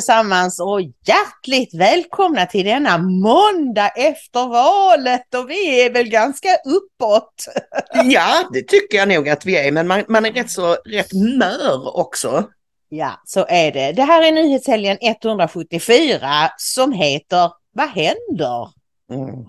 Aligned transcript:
Allesammans 0.00 0.60
och 0.60 0.80
hjärtligt 0.80 1.74
välkomna 1.74 2.46
till 2.46 2.64
denna 2.64 2.98
måndag 2.98 3.88
efter 3.88 4.48
valet 4.48 5.34
och 5.34 5.50
vi 5.50 5.80
är 5.80 5.92
väl 5.92 6.08
ganska 6.08 6.48
uppåt. 6.64 7.34
Ja, 8.04 8.48
det 8.52 8.62
tycker 8.62 8.98
jag 8.98 9.08
nog 9.08 9.28
att 9.28 9.46
vi 9.46 9.56
är, 9.56 9.72
men 9.72 9.86
man, 9.86 10.04
man 10.08 10.26
är 10.26 10.32
rätt 10.32 10.50
så 10.50 10.74
rätt 10.74 11.12
mör 11.12 11.96
också. 11.96 12.44
Ja, 12.88 13.22
så 13.24 13.46
är 13.48 13.72
det. 13.72 13.92
Det 13.92 14.02
här 14.02 14.22
är 14.22 14.32
nyhetshelgen 14.32 14.98
174 15.00 16.50
som 16.58 16.92
heter 16.92 17.50
Vad 17.72 17.88
händer? 17.88 18.68
Mm. 19.12 19.44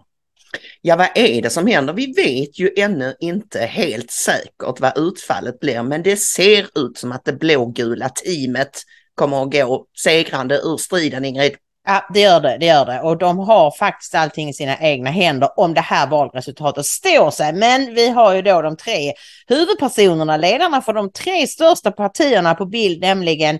Ja, 0.81 0.95
vad 0.95 1.09
är 1.15 1.41
det 1.41 1.49
som 1.49 1.67
händer? 1.67 1.93
Vi 1.93 2.13
vet 2.13 2.59
ju 2.59 2.71
ännu 2.77 3.15
inte 3.19 3.59
helt 3.59 4.11
säkert 4.11 4.79
vad 4.79 4.97
utfallet 4.97 5.59
blir, 5.59 5.83
men 5.83 6.03
det 6.03 6.17
ser 6.17 6.67
ut 6.75 6.97
som 6.97 7.11
att 7.11 7.25
det 7.25 7.33
blågula 7.33 8.09
teamet 8.09 8.83
kommer 9.15 9.43
att 9.43 9.51
gå 9.51 9.85
segrande 9.97 10.55
ur 10.55 10.77
striden, 10.77 11.25
Ingrid. 11.25 11.55
Ja, 11.87 12.07
det 12.13 12.19
gör 12.19 12.39
det, 12.39 12.57
det 12.59 12.65
gör 12.65 12.85
det. 12.85 13.01
Och 13.01 13.17
de 13.17 13.39
har 13.39 13.71
faktiskt 13.71 14.15
allting 14.15 14.49
i 14.49 14.53
sina 14.53 14.77
egna 14.79 15.09
händer 15.09 15.59
om 15.59 15.73
det 15.73 15.81
här 15.81 16.07
valresultatet 16.07 16.85
står 16.85 17.31
sig. 17.31 17.53
Men 17.53 17.93
vi 17.93 18.09
har 18.09 18.33
ju 18.33 18.41
då 18.41 18.61
de 18.61 18.77
tre 18.77 19.13
huvudpersonerna, 19.47 20.37
ledarna 20.37 20.81
för 20.81 20.93
de 20.93 21.11
tre 21.11 21.47
största 21.47 21.91
partierna 21.91 22.55
på 22.55 22.65
bild, 22.65 23.01
nämligen 23.01 23.59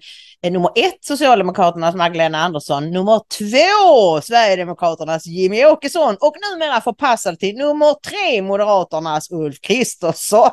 nummer 0.50 0.72
ett 0.76 0.98
Socialdemokraternas 1.02 1.96
Magdalena 1.96 2.38
Andersson, 2.38 2.92
nummer 2.92 3.22
två 3.40 4.22
Sverigedemokraternas 4.22 5.26
Jimmy 5.26 5.66
Åkesson 5.66 6.18
och 6.20 6.36
numera 6.52 6.82
förpassad 6.82 7.40
till 7.40 7.56
nummer 7.56 7.96
tre 8.10 8.42
Moderaternas 8.42 9.32
Ulf 9.32 9.62
Kristersson. 9.62 10.50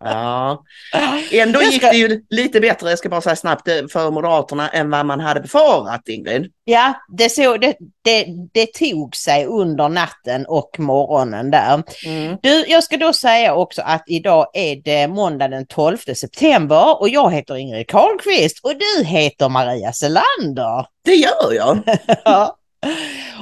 Ja, 0.00 0.62
ja. 0.92 1.18
Ändå 1.32 1.62
gick 1.62 1.82
det 1.82 1.96
ju 1.96 2.24
lite 2.30 2.60
bättre, 2.60 2.90
jag 2.90 2.98
ska 2.98 3.08
bara 3.08 3.20
säga 3.20 3.36
snabbt, 3.36 3.68
för 3.92 4.10
Moderaterna 4.10 4.68
än 4.68 4.90
vad 4.90 5.06
man 5.06 5.20
hade 5.20 5.40
befarat, 5.40 6.08
Ingrid. 6.08 6.52
Ja, 6.64 6.94
det, 7.08 7.28
så, 7.28 7.56
det, 7.56 7.76
det, 8.04 8.26
det 8.52 8.66
tog 8.66 9.16
sig 9.16 9.46
under 9.46 9.88
natten 9.88 10.46
och 10.46 10.76
morgonen 10.78 11.50
där. 11.50 11.82
Mm. 12.06 12.36
Du, 12.42 12.64
jag 12.68 12.84
ska 12.84 12.96
då 12.96 13.12
säga 13.12 13.54
också 13.54 13.82
att 13.84 14.04
idag 14.06 14.46
är 14.54 14.76
det 14.76 15.08
måndag 15.08 15.48
den 15.48 15.66
12 15.66 15.96
september 15.96 17.00
och 17.00 17.08
jag 17.08 17.32
heter 17.32 17.56
Ingrid 17.56 17.86
Carlqvist 17.86 18.64
och 18.64 18.72
du 18.78 19.04
heter 19.04 19.48
Maria 19.48 19.92
Selander. 19.92 20.86
Det 21.04 21.14
gör 21.14 21.52
jag. 21.52 21.78
ja. 22.24 22.56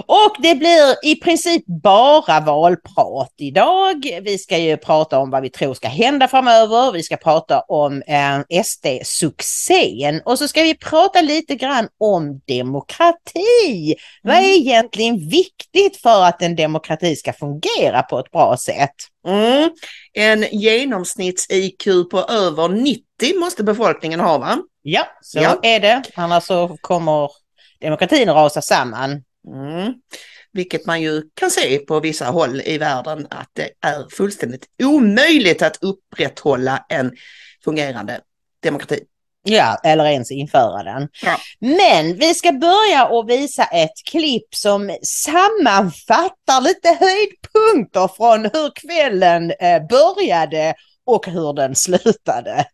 Och 0.06 0.36
det 0.38 0.54
blir 0.54 1.04
i 1.04 1.16
princip 1.16 1.64
bara 1.66 2.40
valprat 2.40 3.34
idag. 3.36 4.20
Vi 4.22 4.38
ska 4.38 4.58
ju 4.58 4.76
prata 4.76 5.18
om 5.18 5.30
vad 5.30 5.42
vi 5.42 5.50
tror 5.50 5.74
ska 5.74 5.88
hända 5.88 6.28
framöver. 6.28 6.92
Vi 6.92 7.02
ska 7.02 7.16
prata 7.16 7.60
om 7.60 8.02
eh, 8.02 8.62
SD-succén 8.62 10.22
och 10.24 10.38
så 10.38 10.48
ska 10.48 10.62
vi 10.62 10.74
prata 10.74 11.20
lite 11.20 11.54
grann 11.54 11.88
om 11.98 12.40
demokrati. 12.44 13.94
Mm. 13.94 13.96
Vad 14.22 14.36
är 14.36 14.56
egentligen 14.56 15.28
viktigt 15.28 15.96
för 16.02 16.24
att 16.24 16.42
en 16.42 16.56
demokrati 16.56 17.16
ska 17.16 17.32
fungera 17.32 18.02
på 18.02 18.18
ett 18.18 18.30
bra 18.30 18.56
sätt? 18.56 18.94
Mm. 19.26 19.70
En 20.12 20.44
genomsnitts-IQ 20.44 22.04
på 22.10 22.18
över 22.18 22.68
90 22.68 23.04
måste 23.40 23.64
befolkningen 23.64 24.20
ha 24.20 24.38
va? 24.38 24.58
Ja, 24.82 25.06
så 25.22 25.38
ja. 25.38 25.60
är 25.62 25.80
det. 25.80 26.02
Annars 26.14 26.44
så 26.44 26.76
kommer 26.80 27.30
demokratin 27.80 28.30
rasa 28.30 28.62
samman. 28.62 29.22
Mm. 29.48 29.94
Vilket 30.52 30.86
man 30.86 31.02
ju 31.02 31.22
kan 31.34 31.50
se 31.50 31.78
på 31.78 32.00
vissa 32.00 32.24
håll 32.24 32.60
i 32.64 32.78
världen 32.78 33.26
att 33.30 33.50
det 33.52 33.70
är 33.80 34.06
fullständigt 34.16 34.66
omöjligt 34.82 35.62
att 35.62 35.78
upprätthålla 35.82 36.86
en 36.88 37.12
fungerande 37.64 38.20
demokrati. 38.62 39.00
Ja, 39.42 39.80
eller 39.84 40.04
ens 40.04 40.30
införa 40.30 40.82
den. 40.82 41.08
Ja. 41.22 41.36
Men 41.58 42.14
vi 42.14 42.34
ska 42.34 42.52
börja 42.52 43.06
och 43.06 43.30
visa 43.30 43.64
ett 43.64 44.04
klipp 44.10 44.54
som 44.54 44.96
sammanfattar 45.02 46.60
lite 46.60 46.88
höjdpunkter 46.88 48.08
från 48.16 48.44
hur 48.44 48.70
kvällen 48.74 49.50
eh, 49.50 49.86
började 49.86 50.74
och 51.06 51.26
hur 51.26 51.52
den 51.52 51.74
slutade. 51.74 52.66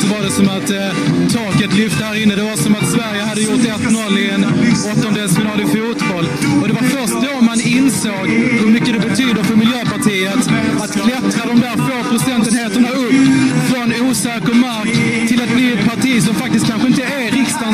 Så 0.00 0.06
var 0.14 0.22
det 0.24 0.30
som 0.30 0.48
att 0.48 0.70
eh, 0.70 0.90
taket 1.32 1.72
lyfte 1.78 2.04
här 2.04 2.22
inne. 2.22 2.34
Det 2.34 2.42
var 2.42 2.56
som 2.56 2.74
att 2.74 2.88
Sverige 2.90 3.22
hade 3.22 3.40
gjort 3.40 3.60
1-0 3.60 4.18
i 4.18 4.30
en 4.30 4.44
åttondelsfinal 4.92 5.60
i 5.60 5.66
fotboll. 5.66 6.26
Och 6.62 6.68
det 6.68 6.74
var 6.74 6.82
först 6.82 7.14
då 7.26 7.40
man 7.40 7.60
insåg 7.60 8.26
hur 8.60 8.70
mycket 8.70 8.92
det 8.96 9.08
betyder 9.08 9.42
för 9.42 9.56
miljön 9.56 9.75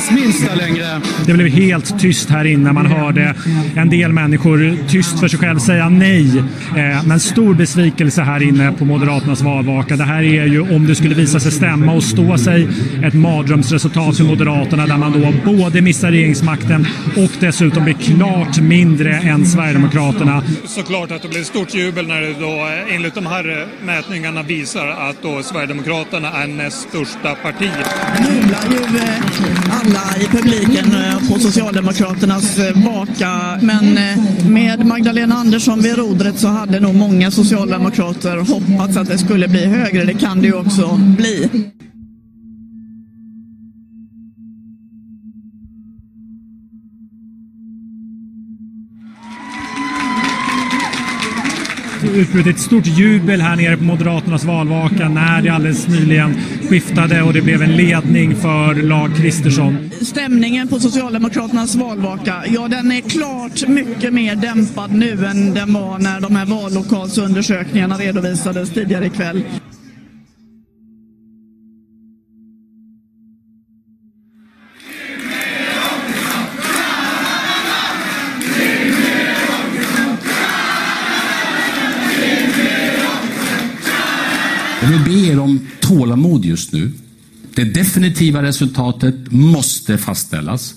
riksdagens 0.03 0.11
minsta 0.11 0.55
längre. 0.55 1.01
Det 1.27 1.33
blev 1.33 1.49
helt 1.49 2.01
tyst 2.01 2.31
här 2.31 2.45
inne. 2.45 2.73
Man 2.73 2.87
hörde 2.87 3.35
en 3.77 3.91
del 3.91 4.13
människor 4.13 4.89
tyst 4.89 5.21
för 5.21 5.29
sig 5.29 5.39
själv 5.39 5.59
säga 5.59 5.89
nej. 5.89 6.39
Eh, 6.77 7.05
men 7.05 7.21
stor 7.21 7.55
besvikelse 7.55 8.23
här 8.23 8.43
inne 8.43 8.73
på 8.73 8.85
Moderaternas 8.85 9.43
valvaka. 9.43 9.97
Det 9.97 10.05
här 10.05 10.23
är 10.23 10.47
ju, 10.47 10.61
om 10.61 10.87
det 10.87 10.95
skulle 10.95 11.15
visa 11.15 11.41
sig 11.41 11.53
stämma 11.53 11.93
och 11.93 12.05
stå 12.05 12.39
sig, 12.39 12.69
ett 13.05 13.15
mardrömsresultat 13.15 14.17
för 14.17 14.25
Moderaterna 14.25 14.87
där 14.87 14.97
man 14.97 15.13
då 15.13 15.53
både 15.53 15.81
missar 15.81 16.11
regeringsmakten 16.11 16.87
och 17.17 17.31
dessutom 17.41 17.85
blir 17.85 17.95
klart 17.95 18.61
mindre 18.61 19.11
än 19.19 19.47
Sverigedemokraterna. 19.47 20.43
Såklart 20.65 21.11
att 21.11 21.23
det 21.23 21.29
blir 21.29 21.43
stort 21.43 21.75
jubel 21.75 22.07
när 22.07 22.21
det 22.21 22.35
då 22.41 22.69
enligt 22.89 23.15
de 23.15 23.27
här 23.27 23.67
mätningarna 23.85 24.43
visar 24.43 24.87
att 24.89 25.23
då 25.23 25.43
Sverigedemokraterna 25.43 26.33
är 26.43 26.47
näst 26.47 26.89
största 26.89 27.35
parti. 27.35 27.71
Alla 29.93 30.17
i 30.17 30.25
publiken 30.27 30.95
eh, 30.95 31.29
på 31.29 31.39
Socialdemokraternas 31.39 32.59
eh, 32.59 32.85
vaka. 32.85 33.59
Men 33.63 33.99
eh, 33.99 34.49
med 34.49 34.87
Magdalena 34.87 35.35
Andersson 35.35 35.83
vid 35.83 35.97
rodret 35.97 36.39
så 36.39 36.49
hade 36.49 36.81
nog 36.81 36.95
många 36.95 37.31
socialdemokrater 37.31 38.37
hoppats 38.37 38.97
att 38.97 39.09
det 39.09 39.19
skulle 39.19 39.49
bli 39.49 39.67
högre. 39.67 40.05
Det 40.05 40.15
kan 40.15 40.41
det 40.41 40.47
ju 40.47 40.55
också 40.55 41.01
bli. 41.17 41.51
Utbrutit 52.15 52.57
ett 52.57 52.63
stort 52.63 52.87
jubel 52.87 53.41
här 53.41 53.57
nere 53.57 53.77
på 53.77 53.85
Moderaternas 53.85 54.45
valvaka 54.45 55.09
när 55.09 55.43
det 55.43 55.49
alldeles 55.49 55.89
nyligen 55.89 56.35
skiftade 56.69 57.23
och 57.23 57.33
det 57.33 57.43
blev 57.43 57.63
en 57.63 57.77
ledning 57.77 58.37
för 58.37 58.75
lag 58.75 59.17
Kristersson. 59.17 59.91
Stämningen 60.01 60.69
på 60.69 60.81
Socialdemokraternas 60.81 61.75
valvaka, 61.75 62.45
ja 62.47 62.69
den 62.69 62.93
är 62.93 63.01
klart 63.01 63.69
mycket 63.69 64.13
mer 64.13 64.37
dämpad 64.37 64.95
nu 64.95 65.27
än 65.27 65.55
den 65.55 65.73
var 65.73 65.99
när 65.99 66.21
de 66.21 66.37
här 66.37 66.47
vallokalsundersökningarna 66.47 67.97
redovisades 67.97 68.71
tidigare 68.71 69.07
ikväll. 69.07 69.43
Tålamod 85.93 86.45
just 86.45 86.73
nu. 86.73 86.93
Det 87.55 87.65
definitiva 87.65 88.43
resultatet 88.43 89.33
måste 89.33 89.99
fastställas. 89.99 90.75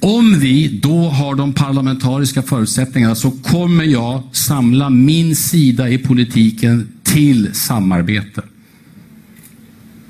Om 0.00 0.38
vi 0.38 0.80
då 0.82 1.08
har 1.08 1.34
de 1.34 1.52
parlamentariska 1.52 2.42
förutsättningarna 2.42 3.14
så 3.14 3.30
kommer 3.30 3.84
jag 3.84 4.22
samla 4.32 4.90
min 4.90 5.36
sida 5.36 5.88
i 5.88 5.98
politiken 5.98 6.88
till 7.02 7.54
samarbete. 7.54 8.42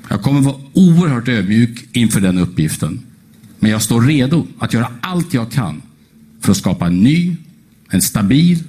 Jag 0.09 0.21
kommer 0.21 0.41
vara 0.41 0.55
oerhört 0.73 1.27
ödmjuk 1.27 1.85
inför 1.91 2.21
den 2.21 2.37
uppgiften. 2.37 2.99
Men 3.59 3.71
jag 3.71 3.81
står 3.81 4.01
redo 4.01 4.47
att 4.59 4.73
göra 4.73 4.91
allt 5.01 5.33
jag 5.33 5.51
kan 5.51 5.81
för 6.41 6.51
att 6.51 6.57
skapa 6.57 6.87
en 6.87 7.03
ny, 7.03 7.35
en 7.89 8.01
stabil 8.01 8.63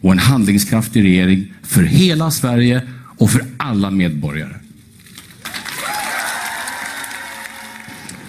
och 0.00 0.12
en 0.12 0.18
handlingskraftig 0.18 1.04
regering 1.04 1.52
för 1.62 1.82
hela 1.82 2.30
Sverige 2.30 2.82
och 3.18 3.30
för 3.30 3.44
alla 3.56 3.90
medborgare. 3.90 4.57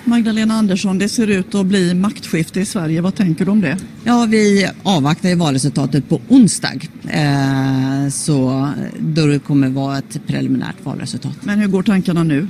Magdalena 0.10 0.54
Andersson, 0.54 1.00
det 1.00 1.10
ser 1.10 1.28
ut 1.28 1.56
att 1.56 1.66
bli 1.66 1.94
maktskifte 1.94 2.60
i 2.60 2.66
Sverige. 2.66 3.02
Vad 3.02 3.16
tänker 3.16 3.46
du 3.46 3.52
om 3.52 3.62
det? 3.62 3.78
Ja, 4.04 4.26
vi 4.30 4.70
avvaktar 4.84 5.36
valresultatet 5.36 6.10
på 6.10 6.22
onsdag. 6.30 6.80
Eh, 7.10 8.10
så 8.12 8.70
då 9.00 9.26
det 9.26 9.40
kommer 9.40 9.70
vara 9.70 9.98
ett 9.98 10.28
preliminärt 10.28 10.76
valresultat. 10.84 11.34
Men 11.42 11.60
hur 11.60 11.68
går 11.68 11.84
tankarna 11.84 12.24
nu? 12.24 12.48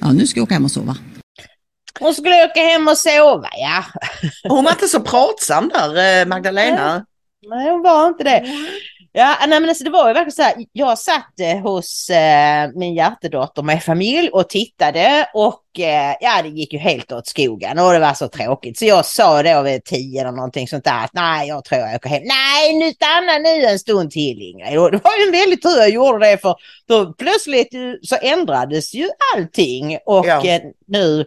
Ja, 0.00 0.12
nu 0.12 0.26
ska 0.26 0.40
jag 0.40 0.44
åka 0.44 0.54
hem 0.54 0.64
och 0.64 0.70
sova. 0.70 0.96
Hon 2.00 2.14
skulle 2.14 2.44
åka 2.44 2.60
hem 2.60 2.88
och 2.88 2.98
sova, 2.98 3.48
ja. 3.52 3.84
Hon 4.48 4.64
var 4.64 4.72
inte 4.72 4.88
så 4.88 5.00
pratsam 5.00 5.70
där, 5.74 6.20
eh, 6.20 6.26
Magdalena. 6.26 7.04
Nej, 7.50 7.70
hon 7.70 7.82
var 7.82 8.08
inte 8.08 8.24
det. 8.24 8.44
Ja, 9.12 9.36
nej, 9.48 9.60
men 9.60 9.68
alltså, 9.68 9.84
det 9.84 9.90
var 9.90 10.08
ju 10.08 10.14
verkligen 10.14 10.32
så 10.32 10.42
här. 10.42 10.54
Jag 10.72 10.98
satt 10.98 11.40
eh, 11.40 11.58
hos 11.58 12.10
eh, 12.10 12.70
min 12.74 12.94
hjärtedotter 12.94 13.62
med 13.62 13.82
familj 13.82 14.28
och 14.28 14.48
tittade 14.48 15.28
och 15.34 15.80
eh, 15.80 16.14
ja, 16.20 16.42
det 16.42 16.48
gick 16.48 16.72
ju 16.72 16.78
helt 16.78 17.12
åt 17.12 17.26
skogen 17.26 17.78
och 17.78 17.92
det 17.92 17.98
var 17.98 18.14
så 18.14 18.28
tråkigt. 18.28 18.78
Så 18.78 18.84
jag 18.84 19.06
sa 19.06 19.42
då 19.42 19.62
vid 19.62 19.84
tio 19.84 20.20
eller 20.20 20.32
någonting 20.32 20.68
sånt 20.68 20.84
där 20.84 21.04
att 21.04 21.12
nej, 21.12 21.48
jag 21.48 21.64
tror 21.64 21.80
jag 21.80 21.94
åker 21.94 22.08
hem. 22.08 22.22
Nej, 22.24 22.74
nu 22.78 22.92
stanna 22.92 23.38
nu 23.38 23.64
en 23.64 23.78
stund 23.78 24.10
till 24.10 24.42
Ingrid. 24.42 24.78
Och 24.78 24.90
det 24.90 25.04
var 25.04 25.16
ju 25.20 25.26
en 25.26 25.32
väldigt 25.32 25.62
tur 25.62 25.78
jag 25.78 25.90
gjorde 25.90 26.26
det 26.30 26.38
för 26.38 26.56
då 26.88 27.12
plötsligt 27.12 27.74
så 28.02 28.16
ändrades 28.22 28.94
ju 28.94 29.08
allting 29.36 29.98
och 30.06 30.26
Ja. 30.26 30.44
eh, 30.46 30.60
nu 30.86 31.26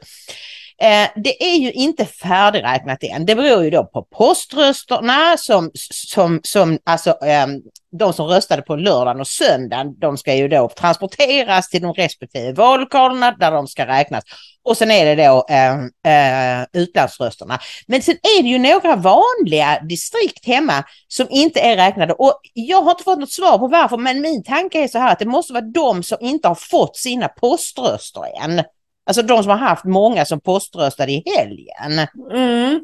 Eh, 0.77 1.09
det 1.15 1.43
är 1.43 1.57
ju 1.57 1.71
inte 1.71 2.05
färdigräknat 2.05 3.03
än. 3.03 3.25
Det 3.25 3.35
beror 3.35 3.63
ju 3.63 3.69
då 3.69 3.83
på 3.83 4.03
poströsterna 4.03 5.37
som, 5.37 5.71
som, 5.73 6.39
som 6.43 6.79
alltså 6.83 7.09
eh, 7.09 7.47
de 7.91 8.13
som 8.13 8.27
röstade 8.27 8.61
på 8.61 8.75
lördagen 8.75 9.21
och 9.21 9.27
söndagen, 9.27 9.99
de 9.99 10.17
ska 10.17 10.35
ju 10.35 10.47
då 10.47 10.69
transporteras 10.69 11.69
till 11.69 11.81
de 11.81 11.93
respektive 11.93 12.53
vallokalerna 12.53 13.31
där 13.31 13.51
de 13.51 13.67
ska 13.67 13.87
räknas. 13.87 14.23
Och 14.63 14.77
sen 14.77 14.91
är 14.91 15.15
det 15.15 15.27
då 15.27 15.45
eh, 15.49 16.61
eh, 16.61 16.67
utlandsrösterna. 16.73 17.59
Men 17.87 18.01
sen 18.01 18.15
är 18.15 18.43
det 18.43 18.49
ju 18.49 18.59
några 18.59 18.95
vanliga 18.95 19.79
distrikt 19.79 20.45
hemma 20.45 20.83
som 21.07 21.27
inte 21.29 21.59
är 21.59 21.75
räknade. 21.75 22.13
Och 22.13 22.39
jag 22.53 22.81
har 22.81 22.91
inte 22.91 23.03
fått 23.03 23.19
något 23.19 23.31
svar 23.31 23.57
på 23.57 23.67
varför, 23.67 23.97
men 23.97 24.21
min 24.21 24.43
tanke 24.43 24.83
är 24.83 24.87
så 24.87 24.99
här 24.99 25.11
att 25.11 25.19
det 25.19 25.25
måste 25.25 25.53
vara 25.53 25.65
de 25.65 26.03
som 26.03 26.17
inte 26.21 26.47
har 26.47 26.55
fått 26.55 26.97
sina 26.97 27.27
poströster 27.27 28.43
än. 28.43 28.63
Alltså 29.05 29.21
de 29.21 29.43
som 29.43 29.49
har 29.49 29.57
haft 29.57 29.85
många 29.85 30.25
som 30.25 30.41
poströstade 30.41 31.11
i 31.11 31.23
helgen. 31.37 32.07
Mm. 32.31 32.79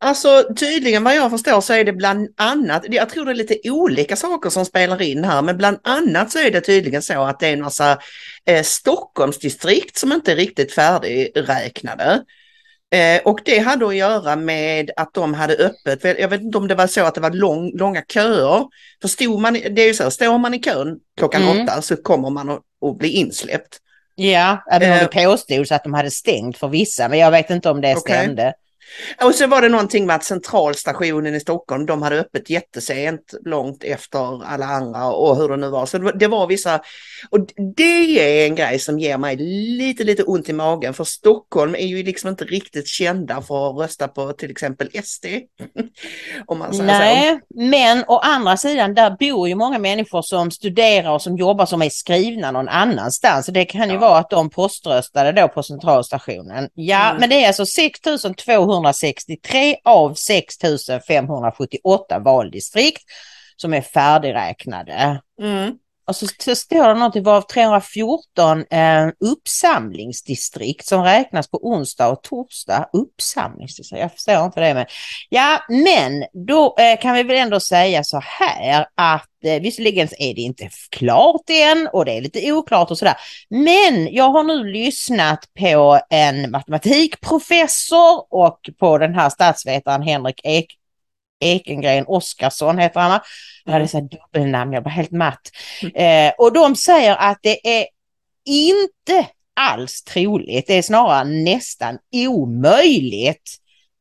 Alltså 0.00 0.44
tydligen 0.56 1.04
vad 1.04 1.16
jag 1.16 1.30
förstår 1.30 1.60
så 1.60 1.72
är 1.72 1.84
det 1.84 1.92
bland 1.92 2.28
annat, 2.36 2.84
jag 2.88 3.08
tror 3.08 3.24
det 3.24 3.30
är 3.30 3.34
lite 3.34 3.70
olika 3.70 4.16
saker 4.16 4.50
som 4.50 4.64
spelar 4.64 5.02
in 5.02 5.24
här, 5.24 5.42
men 5.42 5.56
bland 5.56 5.78
annat 5.82 6.32
så 6.32 6.38
är 6.38 6.50
det 6.50 6.60
tydligen 6.60 7.02
så 7.02 7.22
att 7.22 7.40
det 7.40 7.46
är 7.46 7.52
en 7.52 7.62
massa 7.62 7.98
eh, 8.46 8.62
Stockholmsdistrikt 8.62 9.96
som 9.96 10.12
inte 10.12 10.32
är 10.32 10.36
riktigt 10.36 10.72
färdigräknade. 10.72 12.22
Eh, 12.90 13.22
och 13.24 13.40
det 13.44 13.58
hade 13.58 13.86
att 13.86 13.96
göra 13.96 14.36
med 14.36 14.90
att 14.96 15.14
de 15.14 15.34
hade 15.34 15.54
öppet, 15.54 16.18
jag 16.18 16.28
vet 16.28 16.40
inte 16.40 16.58
om 16.58 16.68
det 16.68 16.74
var 16.74 16.86
så 16.86 17.04
att 17.04 17.14
det 17.14 17.20
var 17.20 17.30
lång, 17.30 17.78
långa 17.78 18.02
köer. 18.02 18.66
För 19.02 19.38
man, 19.38 19.52
det 19.52 19.82
är 19.82 19.86
ju 19.86 19.94
så, 19.94 20.10
står 20.10 20.38
man 20.38 20.54
i 20.54 20.58
kön 20.58 20.98
klockan 21.16 21.42
Mm. 21.42 21.62
åtta 21.62 21.82
så 21.82 21.96
kommer 21.96 22.30
man 22.30 22.50
att, 22.50 22.62
att 22.82 22.98
bli 22.98 23.08
insläppt. 23.08 23.78
Ja, 24.20 24.64
även 24.70 24.92
om 24.92 24.98
det 24.98 25.24
påstods 25.24 25.72
att 25.72 25.84
de 25.84 25.94
hade 25.94 26.10
stängt 26.10 26.58
för 26.58 26.68
vissa, 26.68 27.08
men 27.08 27.18
jag 27.18 27.30
vet 27.30 27.50
inte 27.50 27.70
om 27.70 27.80
det 27.80 27.96
Okej. 27.96 28.14
stämde. 28.14 28.54
Och 29.24 29.34
så 29.34 29.46
var 29.46 29.62
det 29.62 29.68
någonting 29.68 30.06
med 30.06 30.16
att 30.16 30.24
centralstationen 30.24 31.34
i 31.34 31.40
Stockholm, 31.40 31.86
de 31.86 32.02
hade 32.02 32.20
öppet 32.20 32.50
jättesent, 32.50 33.34
långt 33.44 33.84
efter 33.84 34.44
alla 34.44 34.66
andra 34.66 35.06
och 35.12 35.36
hur 35.36 35.48
det 35.48 35.56
nu 35.56 35.68
var. 35.68 35.86
Så 35.86 35.98
det 35.98 36.26
var, 36.26 36.46
vissa, 36.46 36.80
och 37.30 37.40
det 37.76 38.42
är 38.42 38.46
en 38.46 38.54
grej 38.54 38.78
som 38.78 38.98
ger 38.98 39.18
mig 39.18 39.36
lite, 39.78 40.04
lite 40.04 40.22
ont 40.22 40.48
i 40.48 40.52
magen, 40.52 40.94
för 40.94 41.04
Stockholm 41.04 41.74
är 41.74 41.86
ju 41.86 42.02
liksom 42.02 42.30
inte 42.30 42.44
riktigt 42.44 42.88
kända 42.88 43.42
för 43.42 43.70
att 43.70 43.76
rösta 43.84 44.08
på 44.08 44.32
till 44.32 44.50
exempel 44.50 44.90
SD. 45.04 45.26
Om 46.46 46.58
man 46.58 46.72
säger 46.74 46.82
så. 46.82 46.98
Nej, 46.98 47.40
men 47.54 48.04
å 48.08 48.18
andra 48.18 48.56
sidan, 48.56 48.94
där 48.94 49.10
bor 49.20 49.48
ju 49.48 49.54
många 49.54 49.78
människor 49.78 50.22
som 50.22 50.50
studerar 50.50 51.10
och 51.12 51.22
som 51.22 51.36
jobbar 51.36 51.66
som 51.66 51.82
är 51.82 51.88
skrivna 51.90 52.50
någon 52.50 52.68
annanstans. 52.68 53.46
Så 53.46 53.52
det 53.52 53.64
kan 53.64 53.88
ju 53.88 53.94
Ja. 53.94 54.00
vara 54.00 54.18
att 54.18 54.30
de 54.30 54.50
poströstade 54.50 55.32
då 55.32 55.48
på 55.48 55.62
centralstationen. 55.62 56.68
Ja, 56.74 57.06
Mm. 57.08 57.20
men 57.20 57.28
det 57.30 57.44
är 57.44 57.48
alltså 57.48 57.66
763 58.84 59.76
av 59.84 60.14
6578 60.14 62.18
valdistrikt 62.18 63.02
som 63.56 63.74
är 63.74 63.80
färdigräknade. 63.80 65.20
Mm. 65.42 65.78
Och 66.08 66.16
så, 66.16 66.54
står 66.54 66.88
det 66.88 66.94
någonting 66.94 67.22
varav 67.22 67.42
314 67.42 68.64
eh, 68.70 69.08
uppsamlingsdistrikt 69.20 70.86
som 70.86 71.02
räknas 71.02 71.50
på 71.50 71.58
onsdag 71.62 72.08
och 72.08 72.22
torsdag. 72.22 72.88
Uppsamlingsdistrikt, 72.92 74.00
jag 74.00 74.12
förstår 74.12 74.44
inte 74.44 74.60
det. 74.60 74.74
Men, 74.74 74.86
ja, 75.28 75.58
men 75.68 76.24
då 76.46 76.76
eh, 76.78 77.00
kan 77.00 77.14
vi 77.14 77.22
väl 77.22 77.36
ändå 77.36 77.60
säga 77.60 78.04
så 78.04 78.20
här 78.24 78.86
att 78.94 79.28
eh, 79.44 79.62
visserligen 79.62 80.08
är 80.18 80.34
det 80.34 80.40
inte 80.40 80.68
klart 80.90 81.50
än 81.50 81.88
och 81.92 82.04
det 82.04 82.12
är 82.12 82.20
lite 82.20 82.52
oklart 82.52 82.90
och 82.90 82.98
sådär. 82.98 83.16
Men 83.50 84.14
jag 84.14 84.30
har 84.30 84.44
nu 84.44 84.64
lyssnat 84.64 85.44
på 85.58 86.00
en 86.10 86.50
matematikprofessor 86.50 88.26
och 88.30 88.60
på 88.78 88.98
den 88.98 89.14
här 89.14 89.28
statsvetaren 89.28 90.02
Henrik 90.02 90.40
Ek 90.44 90.78
Ekengren 91.40 92.04
Oskarsson 92.06 92.78
heter 92.78 93.00
han? 93.00 93.20
Jag 93.64 93.72
hade 93.72 93.88
så 93.88 93.98
här 93.98 94.08
dubbelnamn, 94.08 94.72
jag 94.72 94.82
var 94.82 94.90
helt 94.90 95.10
matt. 95.10 95.50
Eh, 95.94 96.32
och 96.38 96.52
de 96.52 96.76
säger 96.76 97.16
att 97.16 97.38
det 97.42 97.78
är 97.78 97.86
inte 98.46 99.26
alls 99.60 100.02
troligt, 100.02 100.66
det 100.66 100.74
är 100.74 100.82
snarare 100.82 101.24
nästan 101.24 101.98
omöjligt 102.12 103.58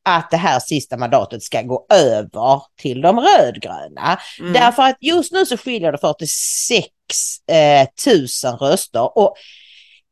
att 0.07 0.31
det 0.31 0.38
här 0.38 0.59
sista 0.59 0.97
mandatet 0.97 1.43
ska 1.43 1.62
gå 1.62 1.85
över 1.89 2.62
till 2.81 3.01
de 3.01 3.19
rödgröna. 3.19 4.19
Mm. 4.39 4.53
Därför 4.53 4.83
att 4.83 4.97
just 5.01 5.31
nu 5.31 5.45
så 5.45 5.57
skiljer 5.57 5.91
det 5.91 5.97
46 5.97 6.88
eh, 7.51 7.88
000 8.43 8.57
röster 8.59 9.17
och 9.17 9.35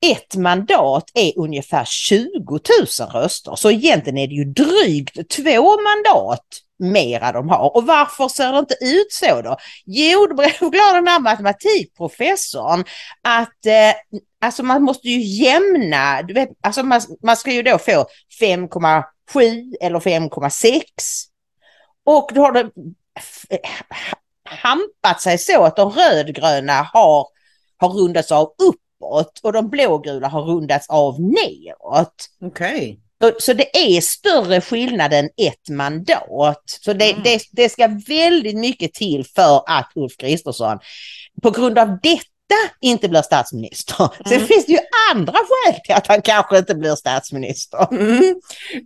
ett 0.05 0.35
mandat 0.35 1.11
är 1.13 1.39
ungefär 1.39 1.85
20 1.85 2.59
000 2.99 3.09
röster. 3.09 3.55
Så 3.55 3.71
egentligen 3.71 4.17
är 4.17 4.27
det 4.27 4.35
ju 4.35 4.45
drygt 4.45 5.29
två 5.29 5.81
mandat 5.81 6.45
mera 6.79 7.31
de 7.31 7.49
har. 7.49 7.75
Och 7.75 7.85
varför 7.85 8.27
ser 8.27 8.51
det 8.51 8.59
inte 8.59 8.77
ut 8.81 9.13
så 9.13 9.41
då? 9.41 9.57
Jo, 9.85 10.27
då 10.27 10.43
förklarar 10.43 10.95
den 10.95 11.07
här 11.07 11.19
matematikprofessorn 11.19 12.83
att 13.21 13.65
eh, 13.65 14.21
alltså 14.41 14.63
man 14.63 14.83
måste 14.83 15.07
ju 15.09 15.43
jämna, 15.43 16.21
du 16.21 16.33
vet, 16.33 16.49
alltså 16.61 16.83
man, 16.83 17.01
man 17.23 17.37
ska 17.37 17.51
ju 17.51 17.63
då 17.63 17.77
få 17.77 18.05
5,7 18.41 19.73
eller 19.81 19.99
5,6. 19.99 20.81
Och 22.05 22.31
då 22.33 22.41
har 22.41 22.51
det 22.51 22.69
hampat 24.49 25.21
sig 25.21 25.37
så 25.37 25.63
att 25.63 25.75
de 25.75 25.89
rödgröna 25.89 26.73
har, 26.73 27.27
har 27.77 27.89
rundats 27.89 28.31
av 28.31 28.53
uppåt 28.57 29.39
och 29.43 29.53
de 29.53 29.69
blågula 29.69 30.27
har 30.27 30.41
rundats 30.41 30.89
av 30.89 31.21
neråt. 31.21 32.29
Okej. 32.41 32.99
Så- 33.21 33.35
Så 33.39 33.53
det 33.53 33.77
är 33.77 34.01
större 34.01 34.61
skillnad 34.61 35.13
än 35.13 35.25
ett 35.25 35.69
mandat. 35.69 36.63
Så 36.65 36.93
det, 36.93 37.11
Mm. 37.11 37.23
det, 37.23 37.41
det 37.51 37.69
ska 37.69 37.87
väldigt 38.07 38.57
mycket 38.57 38.93
till 38.93 39.25
för 39.35 39.63
att 39.67 39.91
Ulf 39.95 40.17
Kristersson 40.17 40.79
på 41.43 41.51
grund 41.51 41.79
av 41.79 41.87
detta 42.03 42.25
inte 42.81 43.09
blir 43.09 43.21
statsminister. 43.21 44.09
Sen 44.27 44.33
Mm. 44.37 44.47
finns 44.47 44.65
det 44.65 44.71
ju 44.71 44.79
andra 45.13 45.33
skäl 45.33 45.75
till 45.85 45.93
att 45.95 46.07
han 46.07 46.21
kanske 46.21 46.57
inte 46.57 46.75
blir 46.75 46.95
statsminister. 46.95 47.87
Mm. 47.91 48.35